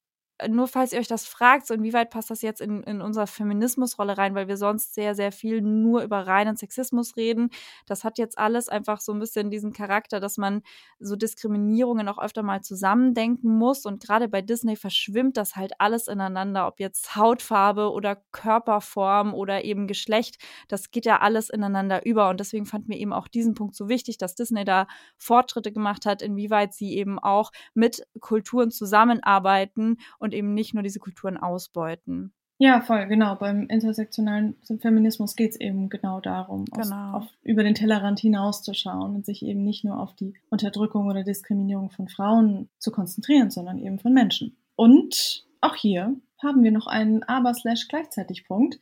nur 0.49 0.67
falls 0.67 0.93
ihr 0.93 0.99
euch 0.99 1.07
das 1.07 1.25
fragt, 1.25 1.67
so 1.67 1.73
inwieweit 1.73 2.09
passt 2.09 2.29
das 2.29 2.41
jetzt 2.41 2.61
in, 2.61 2.83
in 2.83 3.01
unsere 3.01 3.27
Feminismusrolle 3.27 4.17
rein, 4.17 4.35
weil 4.35 4.47
wir 4.47 4.57
sonst 4.57 4.93
sehr, 4.93 5.15
sehr 5.15 5.31
viel 5.31 5.61
nur 5.61 6.03
über 6.03 6.27
reinen 6.27 6.55
Sexismus 6.55 7.15
reden. 7.17 7.49
Das 7.85 8.03
hat 8.03 8.17
jetzt 8.17 8.37
alles 8.37 8.69
einfach 8.69 8.99
so 8.99 9.11
ein 9.13 9.19
bisschen 9.19 9.49
diesen 9.49 9.73
Charakter, 9.73 10.19
dass 10.19 10.37
man 10.37 10.61
so 10.99 11.15
Diskriminierungen 11.15 12.07
auch 12.07 12.19
öfter 12.19 12.43
mal 12.43 12.61
zusammendenken 12.61 13.57
muss. 13.57 13.85
Und 13.85 14.03
gerade 14.03 14.27
bei 14.27 14.41
Disney 14.41 14.75
verschwimmt 14.75 15.37
das 15.37 15.55
halt 15.55 15.73
alles 15.79 16.07
ineinander, 16.07 16.67
ob 16.67 16.79
jetzt 16.79 17.15
Hautfarbe 17.15 17.91
oder 17.91 18.15
Körperform 18.31 19.33
oder 19.33 19.63
eben 19.63 19.87
Geschlecht. 19.87 20.37
Das 20.67 20.91
geht 20.91 21.05
ja 21.05 21.19
alles 21.19 21.49
ineinander 21.49 22.05
über. 22.05 22.29
Und 22.29 22.39
deswegen 22.39 22.65
fand 22.65 22.87
mir 22.87 22.97
eben 22.97 23.13
auch 23.13 23.27
diesen 23.27 23.53
Punkt 23.53 23.75
so 23.75 23.89
wichtig, 23.89 24.17
dass 24.17 24.35
Disney 24.35 24.65
da 24.65 24.87
Fortschritte 25.17 25.71
gemacht 25.71 26.05
hat, 26.05 26.21
inwieweit 26.21 26.73
sie 26.73 26.95
eben 26.97 27.19
auch 27.19 27.51
mit 27.73 28.03
Kulturen 28.19 28.71
zusammenarbeiten 28.71 29.97
und 30.19 30.32
eben 30.34 30.53
nicht 30.53 30.73
nur 30.73 30.84
diese 30.84 30.99
Kulturen 30.99 31.38
ausbeuten. 31.38 32.34
Ja, 32.59 32.81
voll, 32.81 33.07
genau. 33.07 33.36
Beim 33.36 33.67
intersektionalen 33.67 34.55
Feminismus 34.79 35.36
geht 35.36 35.51
es 35.51 35.59
eben 35.59 35.89
genau 35.89 36.19
darum, 36.19 36.65
genau. 36.65 37.17
Aus, 37.17 37.23
auf, 37.23 37.29
über 37.41 37.63
den 37.63 37.73
Tellerrand 37.73 38.19
hinauszuschauen 38.19 39.15
und 39.15 39.25
sich 39.25 39.43
eben 39.43 39.63
nicht 39.63 39.84
nur 39.84 39.99
auf 39.99 40.15
die 40.15 40.34
Unterdrückung 40.49 41.07
oder 41.07 41.23
Diskriminierung 41.23 41.89
von 41.89 42.07
Frauen 42.07 42.69
zu 42.77 42.91
konzentrieren, 42.91 43.49
sondern 43.49 43.79
eben 43.79 43.99
von 43.99 44.13
Menschen. 44.13 44.55
Und 44.75 45.45
auch 45.61 45.75
hier 45.75 46.15
haben 46.41 46.63
wir 46.63 46.71
noch 46.71 46.88
einen 46.88 47.23
Aber-Slash-Gleichzeitig-Punkt, 47.23 48.79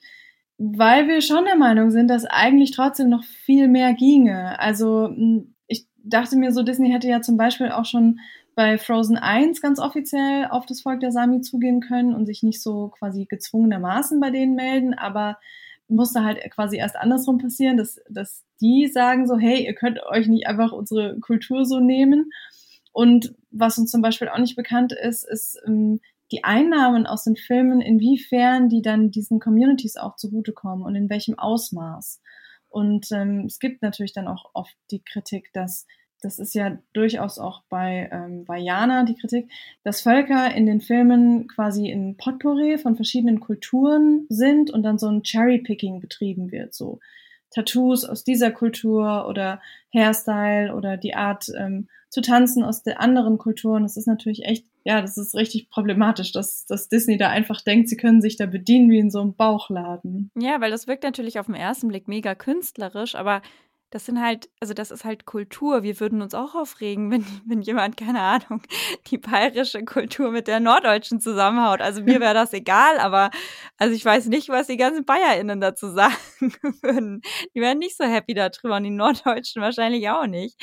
weil 0.57 1.07
wir 1.07 1.21
schon 1.21 1.45
der 1.45 1.55
Meinung 1.57 1.91
sind, 1.91 2.07
dass 2.07 2.25
eigentlich 2.25 2.71
trotzdem 2.71 3.09
noch 3.09 3.23
viel 3.23 3.67
mehr 3.67 3.93
ginge. 3.93 4.59
Also 4.59 5.09
ich 5.67 5.87
dachte 6.03 6.35
mir 6.35 6.51
so, 6.51 6.61
Disney 6.61 6.91
hätte 6.91 7.07
ja 7.07 7.21
zum 7.21 7.37
Beispiel 7.37 7.69
auch 7.69 7.85
schon 7.85 8.19
bei 8.61 8.77
Frozen 8.77 9.17
1 9.17 9.59
ganz 9.59 9.79
offiziell 9.79 10.45
auf 10.51 10.67
das 10.67 10.81
Volk 10.81 10.99
der 10.99 11.11
Sami 11.11 11.41
zugehen 11.41 11.81
können 11.81 12.13
und 12.13 12.27
sich 12.27 12.43
nicht 12.43 12.61
so 12.61 12.89
quasi 12.89 13.25
gezwungenermaßen 13.25 14.19
bei 14.19 14.29
denen 14.29 14.53
melden, 14.53 14.93
aber 14.93 15.39
musste 15.87 16.23
halt 16.23 16.39
quasi 16.51 16.77
erst 16.77 16.95
andersrum 16.95 17.39
passieren, 17.39 17.77
dass, 17.77 17.99
dass 18.07 18.45
die 18.61 18.85
sagen 18.85 19.25
so, 19.25 19.39
hey, 19.39 19.65
ihr 19.65 19.73
könnt 19.73 19.99
euch 20.03 20.27
nicht 20.27 20.45
einfach 20.45 20.73
unsere 20.73 21.19
Kultur 21.21 21.65
so 21.65 21.79
nehmen. 21.79 22.29
Und 22.91 23.33
was 23.49 23.79
uns 23.79 23.89
zum 23.89 24.03
Beispiel 24.03 24.29
auch 24.29 24.37
nicht 24.37 24.55
bekannt 24.55 24.93
ist, 24.93 25.27
ist 25.27 25.59
ähm, 25.65 25.99
die 26.31 26.43
Einnahmen 26.43 27.07
aus 27.07 27.23
den 27.23 27.37
Filmen, 27.37 27.81
inwiefern 27.81 28.69
die 28.69 28.83
dann 28.83 29.09
diesen 29.09 29.39
Communities 29.39 29.97
auch 29.97 30.17
zugutekommen 30.17 30.85
und 30.85 30.93
in 30.93 31.09
welchem 31.09 31.39
Ausmaß. 31.39 32.21
Und 32.69 33.11
ähm, 33.11 33.45
es 33.47 33.57
gibt 33.57 33.81
natürlich 33.81 34.13
dann 34.13 34.27
auch 34.27 34.51
oft 34.53 34.75
die 34.91 35.01
Kritik, 35.03 35.51
dass 35.51 35.87
das 36.21 36.39
ist 36.39 36.53
ja 36.53 36.77
durchaus 36.93 37.39
auch 37.39 37.63
bei 37.69 38.09
ähm, 38.11 38.47
Vajana 38.47 39.03
die 39.03 39.15
Kritik, 39.15 39.49
dass 39.83 40.01
Völker 40.01 40.53
in 40.53 40.65
den 40.65 40.81
Filmen 40.81 41.47
quasi 41.47 41.89
in 41.89 42.17
Potpourri 42.17 42.77
von 42.77 42.95
verschiedenen 42.95 43.39
Kulturen 43.39 44.25
sind 44.29 44.71
und 44.71 44.83
dann 44.83 44.97
so 44.97 45.07
ein 45.07 45.23
Cherry-Picking 45.23 45.99
betrieben 45.99 46.51
wird, 46.51 46.73
so 46.73 46.99
Tattoos 47.51 48.05
aus 48.05 48.23
dieser 48.23 48.51
Kultur 48.51 49.27
oder 49.27 49.61
Hairstyle 49.93 50.73
oder 50.73 50.97
die 50.97 51.15
Art 51.15 51.47
ähm, 51.57 51.87
zu 52.09 52.21
tanzen 52.21 52.63
aus 52.63 52.83
der 52.83 53.01
anderen 53.01 53.37
Kulturen. 53.37 53.83
Das 53.83 53.97
ist 53.97 54.07
natürlich 54.07 54.45
echt, 54.45 54.65
ja, 54.83 55.01
das 55.01 55.17
ist 55.17 55.35
richtig 55.35 55.69
problematisch, 55.69 56.31
dass, 56.31 56.65
dass 56.65 56.89
Disney 56.89 57.17
da 57.17 57.29
einfach 57.29 57.61
denkt, 57.61 57.89
sie 57.89 57.97
können 57.97 58.21
sich 58.21 58.35
da 58.37 58.45
bedienen 58.45 58.89
wie 58.89 58.99
in 58.99 59.11
so 59.11 59.21
einem 59.21 59.33
Bauchladen. 59.33 60.31
Ja, 60.37 60.61
weil 60.61 60.71
das 60.71 60.87
wirkt 60.87 61.03
natürlich 61.03 61.39
auf 61.39 61.45
den 61.45 61.55
ersten 61.55 61.87
Blick 61.87 62.07
mega 62.07 62.35
künstlerisch, 62.35 63.15
aber 63.15 63.41
das 63.91 64.05
sind 64.05 64.21
halt, 64.21 64.49
also 64.61 64.73
das 64.73 64.89
ist 64.89 65.03
halt 65.03 65.25
Kultur. 65.25 65.83
Wir 65.83 65.99
würden 65.99 66.21
uns 66.21 66.33
auch 66.33 66.55
aufregen, 66.55 67.11
wenn, 67.11 67.25
wenn 67.45 67.61
jemand, 67.61 67.97
keine 67.97 68.21
Ahnung, 68.21 68.63
die 69.07 69.17
bayerische 69.17 69.83
Kultur 69.85 70.31
mit 70.31 70.47
der 70.47 70.59
norddeutschen 70.59 71.19
zusammenhaut. 71.19 71.81
Also 71.81 72.01
mir 72.01 72.19
wäre 72.19 72.33
das 72.33 72.53
egal, 72.53 72.97
aber 72.99 73.29
also 73.77 73.93
ich 73.93 74.03
weiß 74.03 74.27
nicht, 74.27 74.49
was 74.49 74.67
die 74.67 74.77
ganzen 74.77 75.05
BayerInnen 75.05 75.61
dazu 75.61 75.89
sagen 75.93 76.15
würden. 76.81 77.21
Die 77.53 77.61
wären 77.61 77.77
nicht 77.79 77.97
so 77.97 78.05
happy 78.05 78.33
darüber 78.33 78.77
und 78.77 78.83
die 78.83 78.89
Norddeutschen 78.89 79.61
wahrscheinlich 79.61 80.09
auch 80.09 80.25
nicht. 80.25 80.57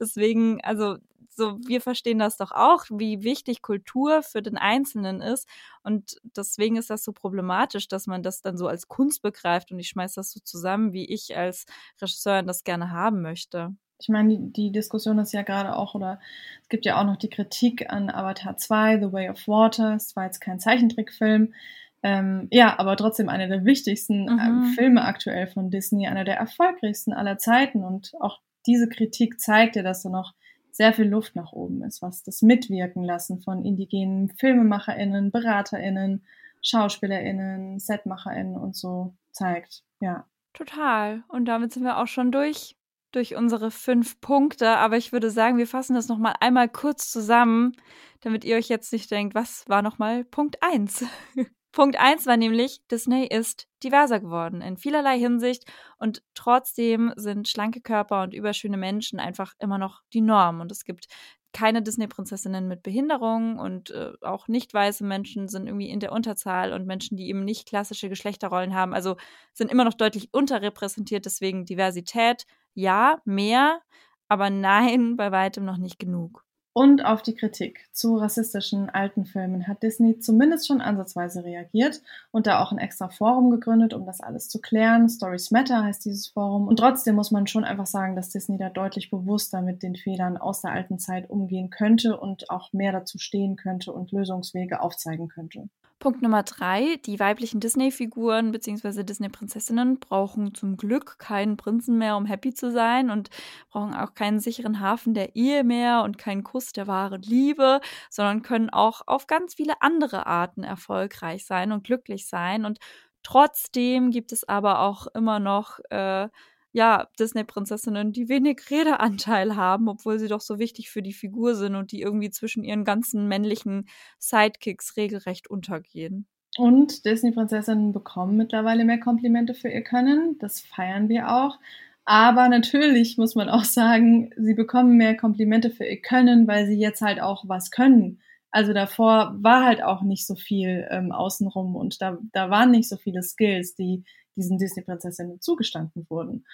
Deswegen, 0.00 0.60
also 0.62 0.96
so, 1.34 1.58
wir 1.66 1.80
verstehen 1.80 2.18
das 2.18 2.36
doch 2.36 2.52
auch, 2.52 2.84
wie 2.90 3.22
wichtig 3.22 3.62
Kultur 3.62 4.22
für 4.22 4.42
den 4.42 4.58
Einzelnen 4.58 5.20
ist. 5.20 5.48
Und 5.82 6.16
deswegen 6.36 6.76
ist 6.76 6.90
das 6.90 7.04
so 7.04 7.12
problematisch, 7.12 7.88
dass 7.88 8.06
man 8.06 8.22
das 8.22 8.42
dann 8.42 8.56
so 8.56 8.66
als 8.66 8.88
Kunst 8.88 9.22
begreift 9.22 9.72
und 9.72 9.78
ich 9.78 9.88
schmeiß 9.88 10.14
das 10.14 10.32
so 10.32 10.40
zusammen, 10.40 10.92
wie 10.92 11.06
ich 11.06 11.36
als 11.36 11.66
Regisseurin 12.00 12.46
das 12.46 12.64
gerne 12.64 12.90
haben 12.90 13.22
möchte. 13.22 13.74
Ich 14.00 14.08
meine, 14.08 14.28
die, 14.30 14.52
die 14.52 14.72
Diskussion 14.72 15.18
ist 15.18 15.32
ja 15.32 15.42
gerade 15.42 15.76
auch, 15.76 15.94
oder 15.94 16.18
es 16.62 16.68
gibt 16.68 16.84
ja 16.84 17.00
auch 17.00 17.04
noch 17.04 17.16
die 17.16 17.30
Kritik 17.30 17.90
an 17.90 18.10
Avatar 18.10 18.56
2, 18.56 18.98
The 18.98 19.12
Way 19.12 19.30
of 19.30 19.46
Water. 19.46 19.94
Es 19.94 20.16
war 20.16 20.24
jetzt 20.24 20.40
kein 20.40 20.58
Zeichentrickfilm. 20.58 21.54
Ähm, 22.02 22.48
ja, 22.50 22.78
aber 22.78 22.96
trotzdem 22.96 23.28
einer 23.28 23.46
der 23.46 23.64
wichtigsten 23.64 24.26
äh, 24.26 24.48
mhm. 24.48 24.64
Filme 24.74 25.04
aktuell 25.04 25.46
von 25.46 25.70
Disney, 25.70 26.08
einer 26.08 26.24
der 26.24 26.36
erfolgreichsten 26.36 27.12
aller 27.12 27.38
Zeiten. 27.38 27.84
Und 27.84 28.12
auch 28.20 28.40
diese 28.66 28.88
Kritik 28.88 29.40
zeigt 29.40 29.76
ja, 29.76 29.84
dass 29.84 30.02
da 30.02 30.08
noch 30.08 30.34
sehr 30.72 30.92
viel 30.92 31.06
Luft 31.06 31.36
nach 31.36 31.52
oben 31.52 31.82
ist, 31.84 32.02
was 32.02 32.22
das 32.22 32.42
Mitwirken 32.42 33.04
lassen 33.04 33.40
von 33.40 33.64
indigenen 33.64 34.30
FilmemacherInnen, 34.30 35.30
BeraterInnen, 35.30 36.24
SchauspielerInnen, 36.62 37.78
SetmacherInnen 37.78 38.56
und 38.56 38.74
so 38.74 39.14
zeigt. 39.30 39.84
Ja. 40.00 40.26
Total. 40.54 41.24
Und 41.28 41.46
damit 41.46 41.72
sind 41.72 41.84
wir 41.84 41.98
auch 41.98 42.06
schon 42.06 42.32
durch 42.32 42.76
durch 43.12 43.36
unsere 43.36 43.70
fünf 43.70 44.20
Punkte, 44.22 44.70
aber 44.78 44.96
ich 44.96 45.12
würde 45.12 45.30
sagen, 45.30 45.58
wir 45.58 45.66
fassen 45.66 45.94
das 45.94 46.08
nochmal 46.08 46.34
einmal 46.40 46.68
kurz 46.68 47.12
zusammen, 47.12 47.72
damit 48.20 48.42
ihr 48.42 48.56
euch 48.56 48.68
jetzt 48.68 48.90
nicht 48.92 49.10
denkt, 49.10 49.34
was 49.34 49.68
war 49.68 49.82
nochmal 49.82 50.24
Punkt 50.24 50.62
1? 50.62 51.04
Punkt 51.72 51.98
1 51.98 52.26
war 52.26 52.36
nämlich, 52.36 52.86
Disney 52.90 53.26
ist 53.26 53.66
diverser 53.82 54.20
geworden 54.20 54.60
in 54.60 54.76
vielerlei 54.76 55.18
Hinsicht 55.18 55.64
und 55.98 56.22
trotzdem 56.34 57.12
sind 57.16 57.48
schlanke 57.48 57.80
Körper 57.80 58.22
und 58.22 58.34
überschöne 58.34 58.76
Menschen 58.76 59.18
einfach 59.18 59.54
immer 59.58 59.78
noch 59.78 60.02
die 60.12 60.20
Norm 60.20 60.60
und 60.60 60.70
es 60.70 60.84
gibt 60.84 61.08
keine 61.52 61.82
Disney-Prinzessinnen 61.82 62.66
mit 62.66 62.82
Behinderung 62.82 63.58
und 63.58 63.90
äh, 63.90 64.12
auch 64.22 64.48
nicht 64.48 64.72
weiße 64.72 65.04
Menschen 65.04 65.48
sind 65.48 65.66
irgendwie 65.66 65.90
in 65.90 66.00
der 66.00 66.12
Unterzahl 66.12 66.72
und 66.72 66.86
Menschen, 66.86 67.16
die 67.16 67.28
eben 67.28 67.44
nicht 67.44 67.68
klassische 67.68 68.08
Geschlechterrollen 68.08 68.74
haben, 68.74 68.94
also 68.94 69.16
sind 69.52 69.70
immer 69.70 69.84
noch 69.84 69.94
deutlich 69.94 70.32
unterrepräsentiert. 70.32 71.26
Deswegen 71.26 71.66
Diversität, 71.66 72.46
ja, 72.74 73.20
mehr, 73.24 73.80
aber 74.28 74.48
nein, 74.50 75.16
bei 75.16 75.30
weitem 75.30 75.64
noch 75.64 75.76
nicht 75.76 75.98
genug. 75.98 76.42
Und 76.74 77.04
auf 77.04 77.20
die 77.20 77.34
Kritik 77.34 77.86
zu 77.92 78.16
rassistischen 78.16 78.88
alten 78.88 79.26
Filmen 79.26 79.68
hat 79.68 79.82
Disney 79.82 80.18
zumindest 80.20 80.66
schon 80.66 80.80
ansatzweise 80.80 81.44
reagiert 81.44 82.00
und 82.30 82.46
da 82.46 82.62
auch 82.62 82.72
ein 82.72 82.78
extra 82.78 83.10
Forum 83.10 83.50
gegründet, 83.50 83.92
um 83.92 84.06
das 84.06 84.22
alles 84.22 84.48
zu 84.48 84.58
klären. 84.58 85.10
Stories 85.10 85.50
Matter 85.50 85.84
heißt 85.84 86.06
dieses 86.06 86.28
Forum. 86.28 86.66
Und 86.68 86.78
trotzdem 86.78 87.14
muss 87.14 87.30
man 87.30 87.46
schon 87.46 87.64
einfach 87.64 87.84
sagen, 87.84 88.16
dass 88.16 88.30
Disney 88.30 88.56
da 88.56 88.70
deutlich 88.70 89.10
bewusster 89.10 89.60
mit 89.60 89.82
den 89.82 89.96
Fehlern 89.96 90.38
aus 90.38 90.62
der 90.62 90.72
alten 90.72 90.98
Zeit 90.98 91.28
umgehen 91.28 91.68
könnte 91.68 92.18
und 92.18 92.48
auch 92.48 92.72
mehr 92.72 92.92
dazu 92.92 93.18
stehen 93.18 93.56
könnte 93.56 93.92
und 93.92 94.10
Lösungswege 94.10 94.80
aufzeigen 94.80 95.28
könnte. 95.28 95.68
Punkt 96.02 96.20
Nummer 96.20 96.42
drei, 96.42 96.96
die 97.06 97.20
weiblichen 97.20 97.60
Disney-Figuren 97.60 98.50
bzw. 98.50 99.04
Disney-Prinzessinnen 99.04 100.00
brauchen 100.00 100.52
zum 100.52 100.76
Glück 100.76 101.16
keinen 101.20 101.56
Prinzen 101.56 101.96
mehr, 101.96 102.16
um 102.16 102.26
happy 102.26 102.52
zu 102.52 102.72
sein 102.72 103.08
und 103.08 103.30
brauchen 103.70 103.94
auch 103.94 104.14
keinen 104.14 104.40
sicheren 104.40 104.80
Hafen 104.80 105.14
der 105.14 105.36
Ehe 105.36 105.62
mehr 105.62 106.02
und 106.02 106.18
keinen 106.18 106.42
Kuss 106.42 106.72
der 106.72 106.88
wahren 106.88 107.22
Liebe, 107.22 107.80
sondern 108.10 108.42
können 108.42 108.68
auch 108.68 109.02
auf 109.06 109.28
ganz 109.28 109.54
viele 109.54 109.80
andere 109.80 110.26
Arten 110.26 110.64
erfolgreich 110.64 111.46
sein 111.46 111.70
und 111.70 111.84
glücklich 111.84 112.26
sein. 112.26 112.64
Und 112.64 112.80
trotzdem 113.22 114.10
gibt 114.10 114.32
es 114.32 114.42
aber 114.42 114.80
auch 114.80 115.06
immer 115.06 115.38
noch 115.38 115.78
äh, 115.90 116.28
ja, 116.72 117.08
Disney-Prinzessinnen, 117.18 118.12
die 118.12 118.28
wenig 118.28 118.70
Redeanteil 118.70 119.56
haben, 119.56 119.88
obwohl 119.88 120.18
sie 120.18 120.28
doch 120.28 120.40
so 120.40 120.58
wichtig 120.58 120.90
für 120.90 121.02
die 121.02 121.12
Figur 121.12 121.54
sind 121.54 121.76
und 121.76 121.92
die 121.92 122.00
irgendwie 122.00 122.30
zwischen 122.30 122.64
ihren 122.64 122.84
ganzen 122.84 123.28
männlichen 123.28 123.88
Sidekicks 124.18 124.96
regelrecht 124.96 125.48
untergehen. 125.48 126.26
Und 126.58 127.04
Disney-Prinzessinnen 127.04 127.92
bekommen 127.92 128.36
mittlerweile 128.36 128.84
mehr 128.84 129.00
Komplimente 129.00 129.54
für 129.54 129.68
ihr 129.68 129.82
Können. 129.82 130.36
Das 130.38 130.60
feiern 130.60 131.08
wir 131.08 131.30
auch. 131.32 131.58
Aber 132.04 132.48
natürlich 132.48 133.16
muss 133.16 133.34
man 133.34 133.48
auch 133.48 133.64
sagen, 133.64 134.30
sie 134.36 134.54
bekommen 134.54 134.96
mehr 134.96 135.16
Komplimente 135.16 135.70
für 135.70 135.84
ihr 135.84 136.00
Können, 136.00 136.46
weil 136.48 136.66
sie 136.66 136.78
jetzt 136.78 137.00
halt 137.00 137.20
auch 137.20 137.44
was 137.46 137.70
können. 137.70 138.20
Also 138.50 138.74
davor 138.74 139.34
war 139.40 139.64
halt 139.64 139.82
auch 139.82 140.02
nicht 140.02 140.26
so 140.26 140.34
viel 140.34 140.86
ähm, 140.90 141.10
außenrum 141.10 141.74
und 141.74 142.02
da, 142.02 142.18
da 142.32 142.50
waren 142.50 142.70
nicht 142.70 142.86
so 142.86 142.98
viele 142.98 143.22
Skills, 143.22 143.74
die 143.74 144.04
diesen 144.36 144.58
Disney-Prinzessinnen 144.58 145.40
zugestanden 145.40 146.06
wurden. 146.08 146.44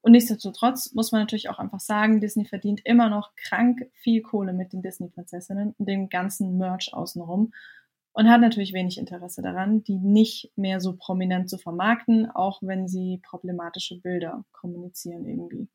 Und 0.00 0.12
nichtsdestotrotz 0.12 0.92
muss 0.92 1.12
man 1.12 1.22
natürlich 1.22 1.48
auch 1.48 1.58
einfach 1.58 1.80
sagen, 1.80 2.20
Disney 2.20 2.44
verdient 2.44 2.82
immer 2.84 3.08
noch 3.08 3.34
krank 3.36 3.90
viel 3.94 4.20
Kohle 4.20 4.52
mit 4.52 4.72
den 4.72 4.82
Disney-Prinzessinnen 4.82 5.74
und 5.78 5.88
dem 5.88 6.10
ganzen 6.10 6.58
Merch 6.58 6.92
außenrum 6.92 7.52
und 8.12 8.30
hat 8.30 8.40
natürlich 8.40 8.72
wenig 8.72 8.98
Interesse 8.98 9.42
daran, 9.42 9.82
die 9.82 9.98
nicht 9.98 10.52
mehr 10.56 10.80
so 10.80 10.94
prominent 10.94 11.48
zu 11.48 11.58
vermarkten, 11.58 12.30
auch 12.30 12.62
wenn 12.62 12.86
sie 12.86 13.20
problematische 13.24 13.98
Bilder 13.98 14.44
kommunizieren 14.52 15.24
irgendwie. 15.24 15.68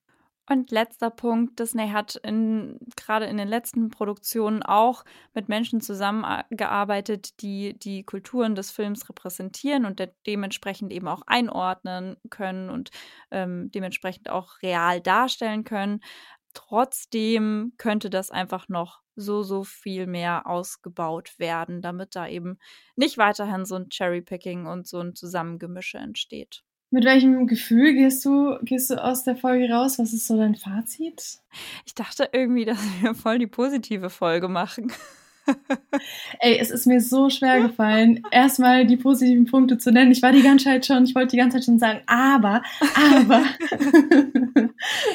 Und 0.52 0.72
letzter 0.72 1.12
Punkt, 1.12 1.60
Disney 1.60 1.90
hat 1.90 2.16
in, 2.16 2.80
gerade 2.96 3.26
in 3.28 3.38
den 3.38 3.48
letzten 3.48 3.90
Produktionen 3.90 4.64
auch 4.64 5.06
mit 5.36 5.48
Menschen 5.48 5.80
zusammengearbeitet, 5.80 7.40
die 7.44 7.78
die 7.78 8.04
Kulturen 8.04 8.56
des 8.56 8.72
Films 8.72 9.08
repräsentieren 9.08 9.86
und 9.86 10.02
dementsprechend 10.26 10.92
eben 10.92 11.08
auch 11.08 11.22
einordnen 11.28 12.18
können 12.32 12.72
und 12.72 12.90
ähm, 13.30 13.70
dementsprechend 13.72 14.30
auch 14.32 14.60
real 14.64 15.00
darstellen 15.02 15.66
können. 15.66 16.00
Trotzdem 16.56 17.74
könnte 17.78 18.10
das 18.10 18.32
einfach 18.32 18.70
noch 18.70 19.02
so, 19.16 19.44
so 19.44 19.64
viel 19.64 20.08
mehr 20.08 20.48
ausgebaut 20.48 21.38
werden, 21.38 21.84
damit 21.84 22.16
da 22.16 22.28
eben 22.28 22.58
nicht 22.96 23.20
weiterhin 23.20 23.66
so 23.66 23.76
ein 23.76 23.90
Cherry-Picking 23.90 24.66
und 24.66 24.88
so 24.88 25.00
ein 25.00 25.14
Zusammengemische 25.14 26.00
entsteht. 26.00 26.64
Mit 26.92 27.06
welchem 27.06 27.46
Gefühl 27.46 27.94
gehst 27.94 28.26
du, 28.26 28.58
gehst 28.64 28.90
du 28.90 28.96
aus 28.96 29.24
der 29.24 29.36
Folge 29.36 29.72
raus? 29.72 30.00
Was 30.00 30.12
ist 30.12 30.26
so 30.26 30.38
dein 30.38 30.56
Fazit? 30.56 31.40
Ich 31.86 31.94
dachte 31.94 32.30
irgendwie, 32.32 32.66
dass 32.66 32.80
wir 33.02 33.14
voll 33.14 33.38
die 33.38 33.48
positive 33.48 34.10
Folge 34.10 34.48
machen. 34.48 34.92
Ey, 36.40 36.58
es 36.58 36.72
ist 36.72 36.86
mir 36.86 37.02
so 37.02 37.30
schwer 37.30 37.62
gefallen, 37.62 38.24
erstmal 38.32 38.86
die 38.86 38.98
positiven 38.98 39.46
Punkte 39.46 39.78
zu 39.78 39.92
nennen. 39.92 40.12
Ich 40.12 40.22
war 40.22 40.32
die 40.32 40.42
ganze 40.42 40.66
Zeit 40.66 40.86
schon, 40.86 41.04
ich 41.04 41.16
wollte 41.16 41.32
die 41.32 41.38
ganze 41.38 41.58
Zeit 41.58 41.66
schon 41.66 41.80
sagen, 41.80 42.02
aber, 42.08 42.62
aber. 42.96 43.44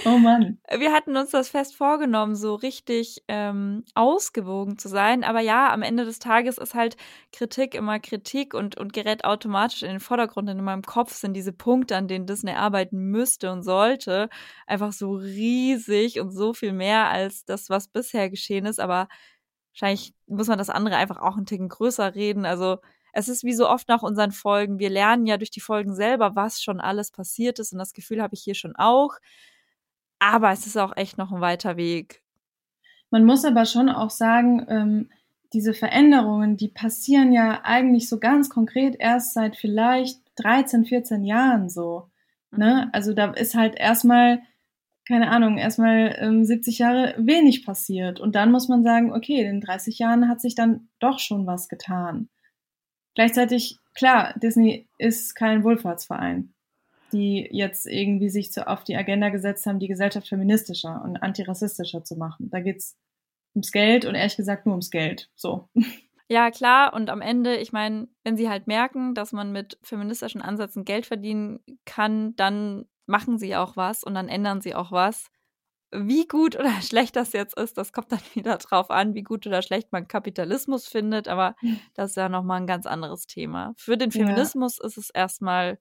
oh 0.04 0.18
Mann. 0.18 0.58
Wir 0.76 0.92
hatten 0.92 1.16
uns 1.16 1.30
das 1.30 1.48
fest 1.48 1.76
vorgenommen, 1.76 2.34
so 2.34 2.54
richtig 2.54 3.22
ähm, 3.28 3.84
ausgewogen 3.94 4.78
zu 4.78 4.88
sein. 4.88 5.24
Aber 5.24 5.40
ja, 5.40 5.72
am 5.72 5.82
Ende 5.82 6.04
des 6.04 6.18
Tages 6.18 6.58
ist 6.58 6.74
halt 6.74 6.96
Kritik 7.32 7.74
immer 7.74 7.98
Kritik 7.98 8.54
und, 8.54 8.76
und 8.76 8.92
gerät 8.92 9.24
automatisch 9.24 9.82
in 9.82 9.90
den 9.90 10.00
Vordergrund. 10.00 10.48
Und 10.48 10.58
in 10.58 10.64
meinem 10.64 10.82
Kopf 10.82 11.14
sind 11.14 11.34
diese 11.34 11.52
Punkte, 11.52 11.96
an 11.96 12.08
denen 12.08 12.26
Disney 12.26 12.52
arbeiten 12.52 13.10
müsste 13.10 13.52
und 13.52 13.62
sollte, 13.62 14.28
einfach 14.66 14.92
so 14.92 15.12
riesig 15.12 16.20
und 16.20 16.30
so 16.30 16.52
viel 16.54 16.72
mehr 16.72 17.08
als 17.08 17.44
das, 17.44 17.70
was 17.70 17.88
bisher 17.88 18.30
geschehen 18.30 18.66
ist. 18.66 18.80
Aber 18.80 19.08
Wahrscheinlich 19.74 20.14
muss 20.26 20.46
man 20.46 20.58
das 20.58 20.70
andere 20.70 20.96
einfach 20.96 21.18
auch 21.18 21.36
einen 21.36 21.46
Ticken 21.46 21.68
größer 21.68 22.14
reden. 22.14 22.46
Also 22.46 22.78
es 23.12 23.28
ist 23.28 23.42
wie 23.42 23.54
so 23.54 23.68
oft 23.68 23.88
nach 23.88 24.02
unseren 24.02 24.30
Folgen. 24.30 24.78
Wir 24.78 24.88
lernen 24.88 25.26
ja 25.26 25.36
durch 25.36 25.50
die 25.50 25.60
Folgen 25.60 25.94
selber, 25.94 26.36
was 26.36 26.62
schon 26.62 26.80
alles 26.80 27.10
passiert 27.10 27.58
ist. 27.58 27.72
Und 27.72 27.78
das 27.80 27.92
Gefühl 27.92 28.22
habe 28.22 28.34
ich 28.34 28.42
hier 28.42 28.54
schon 28.54 28.76
auch. 28.76 29.16
Aber 30.20 30.52
es 30.52 30.66
ist 30.66 30.76
auch 30.76 30.96
echt 30.96 31.18
noch 31.18 31.32
ein 31.32 31.40
weiter 31.40 31.76
Weg. 31.76 32.22
Man 33.10 33.24
muss 33.24 33.44
aber 33.44 33.66
schon 33.66 33.88
auch 33.88 34.10
sagen, 34.10 34.64
ähm, 34.68 35.10
diese 35.52 35.74
Veränderungen, 35.74 36.56
die 36.56 36.68
passieren 36.68 37.32
ja 37.32 37.60
eigentlich 37.64 38.08
so 38.08 38.18
ganz 38.18 38.48
konkret 38.50 38.96
erst 38.98 39.34
seit 39.34 39.56
vielleicht 39.56 40.20
13, 40.36 40.84
14 40.84 41.24
Jahren 41.24 41.68
so. 41.68 42.08
Ne? 42.50 42.84
Mhm. 42.86 42.90
Also 42.92 43.12
da 43.12 43.32
ist 43.32 43.54
halt 43.54 43.76
erstmal 43.76 44.40
keine 45.06 45.30
Ahnung, 45.30 45.58
erstmal 45.58 46.16
ähm, 46.18 46.44
70 46.44 46.78
Jahre 46.78 47.14
wenig 47.18 47.64
passiert. 47.64 48.20
Und 48.20 48.34
dann 48.34 48.50
muss 48.50 48.68
man 48.68 48.82
sagen, 48.82 49.12
okay, 49.12 49.44
in 49.44 49.60
30 49.60 49.98
Jahren 49.98 50.28
hat 50.28 50.40
sich 50.40 50.54
dann 50.54 50.88
doch 50.98 51.18
schon 51.18 51.46
was 51.46 51.68
getan. 51.68 52.28
Gleichzeitig, 53.14 53.78
klar, 53.94 54.34
Disney 54.42 54.88
ist 54.98 55.34
kein 55.34 55.62
Wohlfahrtsverein, 55.62 56.54
die 57.12 57.48
jetzt 57.50 57.86
irgendwie 57.86 58.30
sich 58.30 58.50
zu, 58.50 58.66
auf 58.66 58.82
die 58.84 58.96
Agenda 58.96 59.28
gesetzt 59.28 59.66
haben, 59.66 59.78
die 59.78 59.88
Gesellschaft 59.88 60.28
feministischer 60.28 61.02
und 61.04 61.18
antirassistischer 61.18 62.02
zu 62.02 62.16
machen. 62.16 62.50
Da 62.50 62.60
geht's 62.60 62.96
ums 63.54 63.70
Geld 63.72 64.04
und 64.04 64.14
ehrlich 64.14 64.36
gesagt 64.36 64.66
nur 64.66 64.74
ums 64.74 64.90
Geld. 64.90 65.30
So. 65.34 65.68
Ja, 66.26 66.50
klar. 66.50 66.94
Und 66.94 67.10
am 67.10 67.20
Ende, 67.20 67.56
ich 67.56 67.72
meine, 67.72 68.08
wenn 68.22 68.38
sie 68.38 68.48
halt 68.48 68.66
merken, 68.66 69.14
dass 69.14 69.32
man 69.32 69.52
mit 69.52 69.78
feministischen 69.82 70.40
Ansätzen 70.40 70.86
Geld 70.86 71.04
verdienen 71.04 71.60
kann, 71.84 72.34
dann 72.36 72.86
machen 73.06 73.38
sie 73.38 73.56
auch 73.56 73.76
was 73.76 74.02
und 74.02 74.14
dann 74.14 74.28
ändern 74.28 74.60
sie 74.60 74.74
auch 74.74 74.92
was. 74.92 75.28
Wie 75.92 76.26
gut 76.26 76.56
oder 76.56 76.70
schlecht 76.82 77.16
das 77.16 77.32
jetzt 77.32 77.56
ist, 77.56 77.78
das 77.78 77.92
kommt 77.92 78.12
dann 78.12 78.20
wieder 78.34 78.58
drauf 78.58 78.90
an, 78.90 79.14
wie 79.14 79.22
gut 79.22 79.46
oder 79.46 79.62
schlecht 79.62 79.92
man 79.92 80.08
Kapitalismus 80.08 80.86
findet, 80.86 81.28
aber 81.28 81.54
hm. 81.60 81.78
das 81.94 82.10
ist 82.10 82.16
ja 82.16 82.28
nochmal 82.28 82.60
ein 82.60 82.66
ganz 82.66 82.86
anderes 82.86 83.26
Thema. 83.26 83.74
Für 83.76 83.96
den 83.96 84.10
Feminismus 84.10 84.78
ja. 84.80 84.86
ist 84.86 84.98
es 84.98 85.10
erstmal 85.10 85.78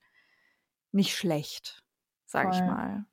nicht 0.91 1.15
schlecht, 1.15 1.83
sag 2.25 2.53
Voll. 2.53 2.55
ich 2.55 2.61
mal. 2.61 3.05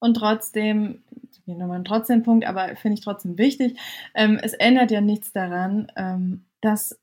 Und 0.00 0.14
trotzdem, 0.14 1.04
hier 1.44 1.54
nochmal 1.54 1.78
ein 1.78 1.84
trotzdem 1.84 2.24
Punkt, 2.24 2.44
aber 2.44 2.74
finde 2.74 2.94
ich 2.94 3.04
trotzdem 3.04 3.38
wichtig, 3.38 3.78
ähm, 4.14 4.36
es 4.42 4.52
ändert 4.52 4.90
ja 4.90 5.00
nichts 5.00 5.32
daran, 5.32 5.92
ähm, 5.94 6.46
dass 6.60 6.98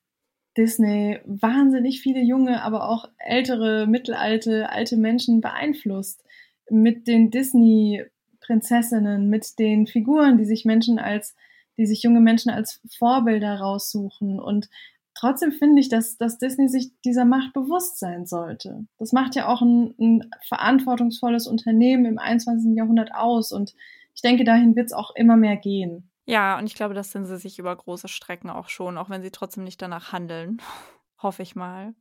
Disney 0.60 1.20
wahnsinnig 1.26 2.02
viele 2.02 2.20
junge, 2.20 2.62
aber 2.62 2.90
auch 2.90 3.08
ältere, 3.18 3.88
mittelalte, 3.88 4.70
alte 4.70 4.98
Menschen 4.98 5.40
beeinflusst 5.40 6.22
mit 6.70 7.08
den 7.08 7.32
Disney-Prinzessinnen, 7.32 9.30
mit 9.30 9.58
den 9.58 9.88
Figuren, 9.88 10.38
die 10.38 10.44
sich 10.44 10.66
Menschen 10.66 11.00
als, 11.00 11.34
die 11.78 11.86
sich 11.86 12.04
junge 12.04 12.20
Menschen 12.20 12.52
als 12.52 12.82
Vorbilder 12.90 13.56
raussuchen. 13.56 14.38
Und 14.38 14.70
trotzdem 15.14 15.54
finde 15.54 15.80
ich, 15.80 15.88
dass, 15.88 16.18
dass 16.18 16.40
Disney 16.40 16.68
sich 16.68 16.92
dieser 17.06 17.24
Macht 17.24 17.54
bewusst 17.54 17.98
sein 17.98 18.26
sollte. 18.26 18.86
Das 18.98 19.14
macht 19.14 19.36
ja 19.36 19.48
auch 19.48 19.62
ein, 19.62 19.96
ein 19.98 20.30
verantwortungsvolles 20.46 21.48
Unternehmen 21.48 22.04
im 22.06 22.20
21. 22.20 22.76
Jahrhundert 22.76 23.16
aus. 23.16 23.54
Und 23.54 23.76
ich 24.14 24.22
denke, 24.22 24.44
dahin 24.44 24.76
wird 24.76 24.88
es 24.88 24.94
auch 24.94 25.16
immer 25.16 25.38
mehr 25.38 25.56
gehen. 25.56 26.10
Ja, 26.26 26.58
und 26.58 26.68
ich 26.68 26.76
glaube, 26.76 26.94
das 26.94 27.12
sind 27.12 27.26
sie 27.26 27.38
sich 27.38 27.60
über 27.60 27.76
große 27.76 28.08
Strecken 28.08 28.50
auch 28.50 28.70
schon, 28.70 28.98
auch 28.98 29.10
wenn 29.10 29.22
sie 29.22 29.32
trotzdem 29.32 29.64
nicht 29.64 29.82
danach 29.82 30.12
handeln. 30.12 30.62
Hoffe 31.22 31.44
ich 31.44 31.56
mal. 31.56 31.94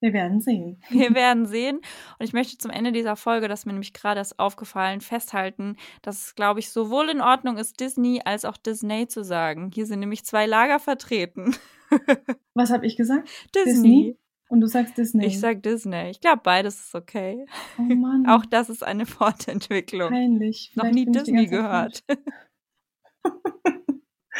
Wir 0.00 0.14
werden 0.14 0.40
sehen. 0.40 0.82
Wir 0.88 1.14
werden 1.14 1.46
sehen. 1.46 1.76
Und 1.76 2.24
ich 2.24 2.32
möchte 2.32 2.56
zum 2.56 2.70
Ende 2.70 2.92
dieser 2.92 3.16
Folge, 3.16 3.48
das 3.48 3.60
ist 3.60 3.66
mir 3.66 3.72
nämlich 3.72 3.92
gerade 3.92 4.18
erst 4.18 4.38
aufgefallen, 4.38 5.00
festhalten, 5.00 5.76
dass 6.02 6.26
es, 6.26 6.34
glaube 6.34 6.60
ich, 6.60 6.70
sowohl 6.70 7.10
in 7.10 7.20
Ordnung 7.20 7.58
ist, 7.58 7.80
Disney 7.80 8.22
als 8.24 8.44
auch 8.44 8.56
Disney 8.56 9.08
zu 9.08 9.22
sagen. 9.22 9.70
Hier 9.74 9.86
sind 9.86 10.00
nämlich 10.00 10.24
zwei 10.24 10.46
Lager 10.46 10.78
vertreten. 10.78 11.54
Was 12.54 12.70
habe 12.70 12.86
ich 12.86 12.96
gesagt? 12.96 13.28
Disney. 13.54 13.72
Disney. 13.72 14.16
Und 14.48 14.60
du 14.62 14.66
sagst 14.66 14.98
Disney. 14.98 15.26
Ich 15.26 15.38
sag 15.38 15.62
Disney. 15.62 16.10
Ich 16.10 16.20
glaube, 16.20 16.40
beides 16.42 16.80
ist 16.80 16.94
okay. 16.96 17.46
Oh 17.78 17.82
Mann. 17.82 18.26
Auch 18.26 18.44
das 18.44 18.68
ist 18.68 18.82
eine 18.82 19.06
Fortentwicklung. 19.06 20.10
Peinlich. 20.10 20.72
Noch 20.74 20.90
nie 20.90 21.06
Disney 21.06 21.46
gehört. 21.46 22.02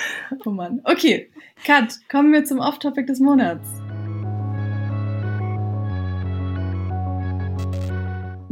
oh 0.44 0.50
Mann. 0.50 0.80
Okay, 0.84 1.30
Cut. 1.64 1.98
Kommen 2.08 2.32
wir 2.32 2.44
zum 2.44 2.58
Off-Topic 2.58 3.06
des 3.06 3.20
Monats. 3.20 3.68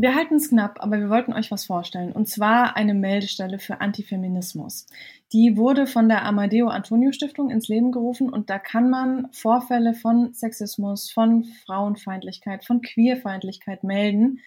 Wir 0.01 0.15
halten 0.15 0.37
es 0.37 0.51
knapp, 0.51 0.77
aber 0.81 1.01
wir 1.01 1.11
wollten 1.11 1.33
euch 1.33 1.51
was 1.51 1.67
vorstellen. 1.67 2.13
Und 2.13 2.29
zwar 2.29 2.77
eine 2.77 2.95
Meldestelle 2.95 3.59
für 3.59 3.81
Antifeminismus. 3.81 4.87
Die 5.33 5.57
wurde 5.57 5.89
von 5.89 6.09
der 6.09 6.25
Amadeo 6.25 6.69
Antonio 6.69 7.11
Stiftung 7.11 7.51
ins 7.51 7.67
Leben 7.67 7.91
gerufen 7.91 8.31
und 8.31 8.49
da 8.49 8.61
kann 8.61 8.91
man 8.91 9.27
Vorfälle 9.33 9.95
von 9.95 10.33
Sexismus, 10.33 11.11
von 11.11 11.43
Frauenfeindlichkeit, 11.67 12.65
von 12.65 12.81
Queerfeindlichkeit 12.81 13.83
melden. 13.83 14.39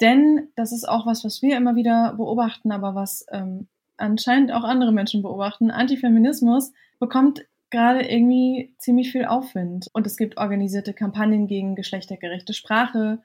Denn 0.00 0.48
das 0.54 0.70
ist 0.70 0.88
auch 0.88 1.06
was, 1.06 1.24
was 1.24 1.42
wir 1.42 1.56
immer 1.56 1.74
wieder 1.74 2.14
beobachten, 2.16 2.70
aber 2.70 2.94
was 2.94 3.26
ähm, 3.32 3.66
anscheinend 3.96 4.52
auch 4.52 4.64
andere 4.64 4.92
Menschen 4.92 5.22
beobachten. 5.22 5.70
Antifeminismus 5.70 6.72
bekommt 6.98 7.44
gerade 7.70 8.02
irgendwie 8.02 8.74
ziemlich 8.78 9.10
viel 9.10 9.24
Aufwind. 9.24 9.88
Und 9.92 10.06
es 10.06 10.16
gibt 10.16 10.36
organisierte 10.36 10.92
Kampagnen 10.92 11.46
gegen 11.46 11.74
geschlechtergerechte 11.74 12.54
Sprache, 12.54 13.20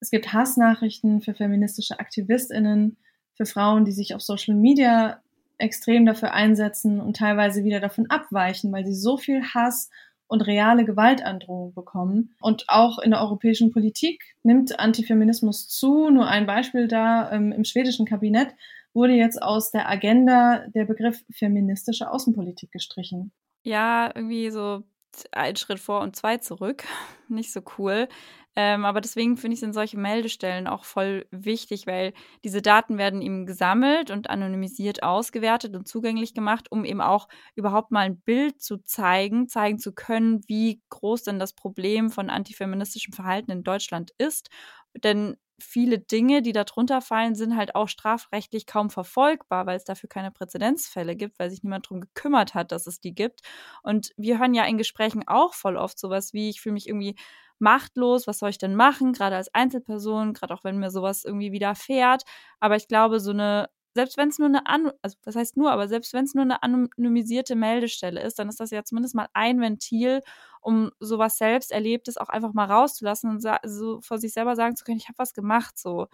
es 0.00 0.10
gibt 0.10 0.32
Hassnachrichten 0.32 1.20
für 1.20 1.34
feministische 1.34 2.00
AktivistInnen, 2.00 2.96
für 3.34 3.44
Frauen, 3.44 3.84
die 3.84 3.92
sich 3.92 4.14
auf 4.14 4.22
Social 4.22 4.54
Media 4.54 5.20
extrem 5.58 6.06
dafür 6.06 6.32
einsetzen 6.32 7.00
und 7.00 7.16
teilweise 7.16 7.64
wieder 7.64 7.80
davon 7.80 8.08
abweichen, 8.08 8.72
weil 8.72 8.86
sie 8.86 8.94
so 8.94 9.18
viel 9.18 9.42
Hass 9.42 9.90
und 10.26 10.46
reale 10.46 10.84
Gewaltandrohung 10.84 11.74
bekommen. 11.74 12.34
Und 12.40 12.64
auch 12.68 12.98
in 12.98 13.10
der 13.10 13.20
europäischen 13.20 13.72
Politik 13.72 14.22
nimmt 14.42 14.78
Antifeminismus 14.78 15.68
zu. 15.68 16.08
Nur 16.08 16.28
ein 16.28 16.46
Beispiel 16.46 16.88
da, 16.88 17.30
ähm, 17.32 17.52
im 17.52 17.64
schwedischen 17.64 18.06
Kabinett 18.06 18.54
wurde 18.94 19.14
jetzt 19.14 19.42
aus 19.42 19.70
der 19.70 19.88
Agenda 19.88 20.66
der 20.68 20.84
Begriff 20.84 21.22
feministische 21.32 22.10
Außenpolitik 22.10 22.72
gestrichen. 22.72 23.32
Ja, 23.64 24.10
irgendwie 24.14 24.50
so 24.50 24.84
ein 25.32 25.56
Schritt 25.56 25.80
vor 25.80 26.00
und 26.00 26.16
zwei 26.16 26.38
zurück. 26.38 26.84
Nicht 27.28 27.52
so 27.52 27.60
cool. 27.78 28.08
Ähm, 28.56 28.84
aber 28.84 29.00
deswegen 29.00 29.36
finde 29.36 29.54
ich, 29.54 29.60
sind 29.60 29.74
solche 29.74 29.96
Meldestellen 29.96 30.66
auch 30.66 30.84
voll 30.84 31.26
wichtig, 31.30 31.86
weil 31.86 32.12
diese 32.44 32.60
Daten 32.60 32.98
werden 32.98 33.22
eben 33.22 33.46
gesammelt 33.46 34.10
und 34.10 34.28
anonymisiert 34.28 35.04
ausgewertet 35.04 35.76
und 35.76 35.86
zugänglich 35.86 36.34
gemacht, 36.34 36.66
um 36.70 36.84
eben 36.84 37.00
auch 37.00 37.28
überhaupt 37.54 37.92
mal 37.92 38.00
ein 38.00 38.20
Bild 38.20 38.60
zu 38.60 38.78
zeigen, 38.78 39.48
zeigen 39.48 39.78
zu 39.78 39.92
können, 39.92 40.40
wie 40.48 40.82
groß 40.90 41.22
denn 41.22 41.38
das 41.38 41.52
Problem 41.52 42.10
von 42.10 42.28
antifeministischem 42.28 43.12
Verhalten 43.12 43.52
in 43.52 43.62
Deutschland 43.62 44.10
ist. 44.18 44.50
Denn 44.96 45.36
viele 45.60 45.98
Dinge, 45.98 46.40
die 46.42 46.52
darunter 46.52 47.00
fallen, 47.02 47.34
sind 47.34 47.56
halt 47.56 47.74
auch 47.74 47.88
strafrechtlich 47.88 48.66
kaum 48.66 48.88
verfolgbar, 48.90 49.66
weil 49.66 49.76
es 49.76 49.84
dafür 49.84 50.08
keine 50.08 50.30
Präzedenzfälle 50.30 51.16
gibt, 51.16 51.38
weil 51.38 51.50
sich 51.50 51.62
niemand 51.62 51.86
darum 51.86 52.00
gekümmert 52.00 52.54
hat, 52.54 52.72
dass 52.72 52.86
es 52.86 53.00
die 53.00 53.14
gibt. 53.14 53.40
Und 53.82 54.10
wir 54.16 54.38
hören 54.38 54.54
ja 54.54 54.64
in 54.64 54.78
Gesprächen 54.78 55.22
auch 55.26 55.52
voll 55.54 55.76
oft 55.76 55.98
sowas 55.98 56.32
wie, 56.32 56.48
ich 56.50 56.60
fühle 56.62 56.74
mich 56.74 56.88
irgendwie 56.88 57.14
machtlos, 57.58 58.26
was 58.26 58.38
soll 58.38 58.50
ich 58.50 58.58
denn 58.58 58.74
machen, 58.74 59.12
gerade 59.12 59.36
als 59.36 59.52
Einzelperson, 59.54 60.32
gerade 60.32 60.54
auch 60.54 60.64
wenn 60.64 60.78
mir 60.78 60.90
sowas 60.90 61.24
irgendwie 61.24 61.52
widerfährt. 61.52 62.22
Aber 62.58 62.76
ich 62.76 62.88
glaube, 62.88 63.20
so 63.20 63.30
eine 63.32 63.68
selbst 63.94 64.16
wenn 64.16 64.28
es 64.28 64.38
nur 64.38 64.48
eine, 64.48 64.66
An 64.66 64.92
also 65.02 65.16
das 65.22 65.36
heißt 65.36 65.56
nur, 65.56 65.72
aber 65.72 65.88
selbst 65.88 66.12
wenn 66.14 66.24
es 66.24 66.34
nur 66.34 66.44
eine 66.44 66.62
anonymisierte 66.62 67.56
Meldestelle 67.56 68.22
ist, 68.22 68.38
dann 68.38 68.48
ist 68.48 68.60
das 68.60 68.70
ja 68.70 68.84
zumindest 68.84 69.14
mal 69.14 69.28
ein 69.34 69.60
Ventil, 69.60 70.20
um 70.60 70.90
sowas 71.00 71.38
selbst 71.38 71.72
Erlebtes 71.72 72.16
auch 72.16 72.28
einfach 72.28 72.52
mal 72.54 72.66
rauszulassen 72.66 73.30
und 73.30 73.40
so 73.64 74.00
vor 74.02 74.18
sich 74.18 74.32
selber 74.32 74.56
sagen 74.56 74.76
zu 74.76 74.84
können, 74.84 74.98
ich 74.98 75.08
habe 75.08 75.18
was 75.18 75.34
gemacht, 75.34 75.78
so. 75.78 76.06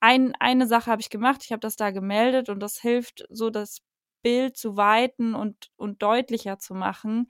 Ein, 0.00 0.34
eine 0.40 0.66
Sache 0.68 0.90
habe 0.90 1.00
ich 1.02 1.10
gemacht, 1.10 1.42
ich 1.44 1.52
habe 1.52 1.60
das 1.60 1.76
da 1.76 1.90
gemeldet 1.90 2.48
und 2.50 2.60
das 2.60 2.78
hilft, 2.80 3.26
so 3.30 3.50
das 3.50 3.78
Bild 4.22 4.56
zu 4.56 4.76
weiten 4.76 5.34
und, 5.34 5.70
und 5.76 6.02
deutlicher 6.02 6.58
zu 6.58 6.74
machen, 6.74 7.28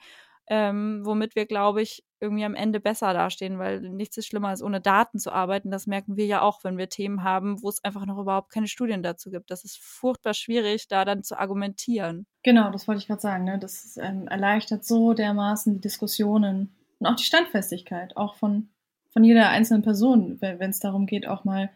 ähm, 0.51 1.03
womit 1.05 1.37
wir, 1.37 1.47
glaube 1.47 1.83
ich, 1.83 2.05
irgendwie 2.21 2.45
am 2.45 2.55
Ende 2.55 2.81
besser 2.81 3.13
dastehen, 3.13 3.59
weil 3.59 3.81
nichts 3.81 4.17
ist 4.17 4.27
schlimmer 4.27 4.49
als 4.49 4.63
ohne 4.63 4.81
Daten 4.81 5.19
zu 5.19 5.31
arbeiten. 5.31 5.71
Das 5.71 5.87
merken 5.87 6.17
wir 6.17 6.27
ja 6.27 6.43
auch, 6.43 6.65
wenn 6.65 6.79
wir 6.79 6.89
Themen 6.89 7.23
haben, 7.23 7.63
wo 7.63 7.69
es 7.69 7.85
einfach 7.85 8.07
noch 8.07 8.19
überhaupt 8.19 8.53
keine 8.53 8.67
Studien 8.67 9.03
dazu 9.03 9.31
gibt. 9.31 9.51
Das 9.51 9.65
ist 9.65 9.79
furchtbar 9.79 10.35
schwierig, 10.35 10.89
da 10.89 11.05
dann 11.05 11.23
zu 11.23 11.39
argumentieren. 11.39 12.27
Genau, 12.43 12.71
das 12.71 12.89
wollte 12.89 13.01
ich 13.01 13.07
gerade 13.07 13.21
sagen. 13.21 13.45
Ne? 13.45 13.59
Das 13.59 13.97
ähm, 13.99 14.27
erleichtert 14.27 14.85
so 14.85 15.13
dermaßen 15.13 15.75
die 15.75 15.81
Diskussionen 15.81 16.75
und 16.99 17.07
auch 17.07 17.17
die 17.17 17.25
Standfestigkeit, 17.25 18.17
auch 18.17 18.35
von, 18.35 18.71
von 19.11 19.23
jeder 19.23 19.51
einzelnen 19.51 19.83
Person, 19.83 20.39
wenn 20.41 20.71
es 20.71 20.81
darum 20.81 21.07
geht, 21.07 21.29
auch 21.29 21.45
mal 21.45 21.71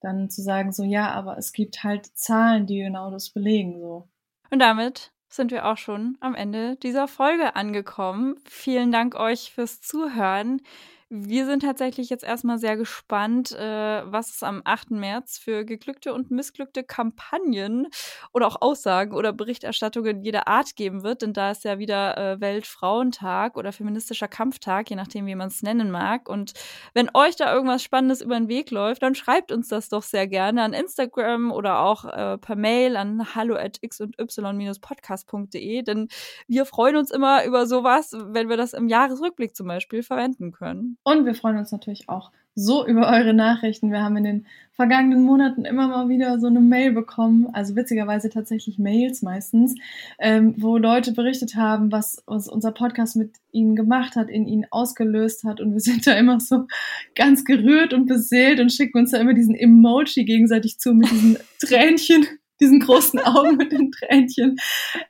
dann 0.00 0.28
zu 0.28 0.42
sagen, 0.42 0.72
so 0.72 0.84
ja, 0.84 1.10
aber 1.10 1.38
es 1.38 1.52
gibt 1.52 1.82
halt 1.82 2.06
Zahlen, 2.06 2.66
die 2.66 2.78
genau 2.78 3.10
das 3.10 3.30
belegen. 3.30 3.80
So. 3.80 4.08
Und 4.50 4.60
damit 4.60 5.12
sind 5.28 5.50
wir 5.50 5.66
auch 5.66 5.78
schon 5.78 6.16
am 6.20 6.34
Ende 6.34 6.76
dieser 6.76 7.08
Folge 7.08 7.56
angekommen. 7.56 8.36
Vielen 8.48 8.92
Dank 8.92 9.14
euch 9.14 9.52
fürs 9.52 9.80
Zuhören. 9.80 10.62
Wir 11.08 11.46
sind 11.46 11.60
tatsächlich 11.60 12.10
jetzt 12.10 12.24
erstmal 12.24 12.58
sehr 12.58 12.76
gespannt, 12.76 13.52
äh, 13.52 14.02
was 14.10 14.34
es 14.34 14.42
am 14.42 14.62
8. 14.64 14.90
März 14.90 15.38
für 15.38 15.64
geglückte 15.64 16.12
und 16.12 16.32
missglückte 16.32 16.82
Kampagnen 16.82 17.86
oder 18.32 18.48
auch 18.48 18.60
Aussagen 18.60 19.14
oder 19.14 19.32
Berichterstattungen 19.32 20.20
jeder 20.24 20.48
Art 20.48 20.74
geben 20.74 21.04
wird, 21.04 21.22
denn 21.22 21.32
da 21.32 21.52
ist 21.52 21.62
ja 21.62 21.78
wieder 21.78 22.16
äh, 22.18 22.40
Weltfrauentag 22.40 23.56
oder 23.56 23.70
feministischer 23.70 24.26
Kampftag, 24.26 24.90
je 24.90 24.96
nachdem, 24.96 25.26
wie 25.26 25.36
man 25.36 25.46
es 25.46 25.62
nennen 25.62 25.92
mag. 25.92 26.28
Und 26.28 26.54
wenn 26.92 27.08
euch 27.14 27.36
da 27.36 27.54
irgendwas 27.54 27.84
Spannendes 27.84 28.20
über 28.20 28.34
den 28.36 28.48
Weg 28.48 28.72
läuft, 28.72 29.04
dann 29.04 29.14
schreibt 29.14 29.52
uns 29.52 29.68
das 29.68 29.88
doch 29.88 30.02
sehr 30.02 30.26
gerne 30.26 30.64
an 30.64 30.72
Instagram 30.72 31.52
oder 31.52 31.82
auch 31.82 32.04
äh, 32.04 32.36
per 32.38 32.56
Mail 32.56 32.96
an 32.96 33.32
hallo 33.36 33.54
at 33.54 33.78
x 33.80 34.00
und 34.00 34.18
y-podcast.de, 34.18 35.82
denn 35.82 36.08
wir 36.48 36.66
freuen 36.66 36.96
uns 36.96 37.12
immer 37.12 37.44
über 37.44 37.66
sowas, 37.68 38.10
wenn 38.12 38.48
wir 38.48 38.56
das 38.56 38.72
im 38.72 38.88
Jahresrückblick 38.88 39.54
zum 39.54 39.68
Beispiel 39.68 40.02
verwenden 40.02 40.50
können. 40.50 40.95
Und 41.02 41.26
wir 41.26 41.34
freuen 41.34 41.58
uns 41.58 41.72
natürlich 41.72 42.08
auch 42.08 42.30
so 42.56 42.86
über 42.86 43.08
eure 43.08 43.34
Nachrichten. 43.34 43.92
Wir 43.92 44.02
haben 44.02 44.16
in 44.16 44.24
den 44.24 44.46
vergangenen 44.72 45.22
Monaten 45.22 45.66
immer 45.66 45.88
mal 45.88 46.08
wieder 46.08 46.40
so 46.40 46.46
eine 46.46 46.60
Mail 46.60 46.92
bekommen, 46.92 47.48
also 47.52 47.76
witzigerweise 47.76 48.30
tatsächlich 48.30 48.78
Mails 48.78 49.22
meistens, 49.22 49.74
ähm, 50.18 50.54
wo 50.56 50.78
Leute 50.78 51.12
berichtet 51.12 51.54
haben, 51.54 51.92
was, 51.92 52.22
was 52.26 52.48
unser 52.48 52.72
Podcast 52.72 53.16
mit 53.16 53.32
ihnen 53.52 53.76
gemacht 53.76 54.16
hat, 54.16 54.30
in 54.30 54.46
ihnen 54.46 54.66
ausgelöst 54.70 55.44
hat. 55.44 55.60
Und 55.60 55.74
wir 55.74 55.80
sind 55.80 56.06
da 56.06 56.14
immer 56.14 56.40
so 56.40 56.66
ganz 57.14 57.44
gerührt 57.44 57.92
und 57.92 58.06
beseelt 58.06 58.58
und 58.58 58.72
schicken 58.72 58.98
uns 58.98 59.10
da 59.10 59.18
immer 59.18 59.34
diesen 59.34 59.54
Emoji 59.54 60.24
gegenseitig 60.24 60.78
zu 60.78 60.94
mit 60.94 61.10
diesen 61.10 61.38
Tränchen 61.60 62.26
diesen 62.60 62.80
großen 62.80 63.20
Augen 63.20 63.56
mit 63.56 63.72
den 63.72 63.92
Tränchen. 63.92 64.56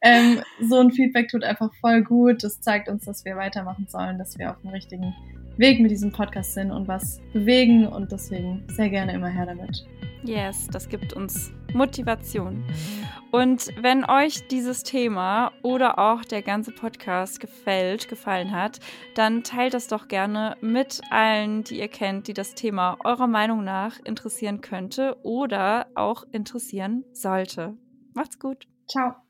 Ähm, 0.02 0.40
so 0.60 0.78
ein 0.78 0.90
Feedback 0.90 1.28
tut 1.28 1.44
einfach 1.44 1.72
voll 1.80 2.02
gut. 2.02 2.42
Das 2.42 2.60
zeigt 2.60 2.88
uns, 2.88 3.04
dass 3.04 3.24
wir 3.24 3.36
weitermachen 3.36 3.86
sollen, 3.88 4.18
dass 4.18 4.38
wir 4.38 4.50
auf 4.50 4.60
dem 4.62 4.70
richtigen 4.70 5.14
Weg 5.56 5.80
mit 5.80 5.90
diesem 5.90 6.12
Podcast 6.12 6.54
sind 6.54 6.70
und 6.70 6.86
was 6.86 7.20
bewegen 7.32 7.86
und 7.86 8.12
deswegen 8.12 8.64
sehr 8.68 8.90
gerne 8.90 9.14
immer 9.14 9.28
her 9.28 9.46
damit. 9.46 9.86
Yes, 10.22 10.66
das 10.70 10.88
gibt 10.88 11.12
uns 11.12 11.52
Motivation. 11.72 12.64
Und 13.30 13.70
wenn 13.80 14.08
euch 14.08 14.46
dieses 14.48 14.82
Thema 14.82 15.52
oder 15.62 15.98
auch 15.98 16.24
der 16.24 16.42
ganze 16.42 16.72
Podcast 16.72 17.40
gefällt, 17.40 18.08
gefallen 18.08 18.52
hat, 18.52 18.80
dann 19.14 19.42
teilt 19.42 19.74
das 19.74 19.88
doch 19.88 20.08
gerne 20.08 20.56
mit 20.60 21.00
allen, 21.10 21.64
die 21.64 21.78
ihr 21.80 21.88
kennt, 21.88 22.28
die 22.28 22.34
das 22.34 22.54
Thema 22.54 22.96
eurer 23.04 23.26
Meinung 23.26 23.64
nach 23.64 23.98
interessieren 24.04 24.60
könnte 24.60 25.16
oder 25.22 25.88
auch 25.94 26.24
interessieren 26.32 27.04
sollte. 27.12 27.76
Macht's 28.14 28.38
gut. 28.38 28.66
Ciao. 28.88 29.25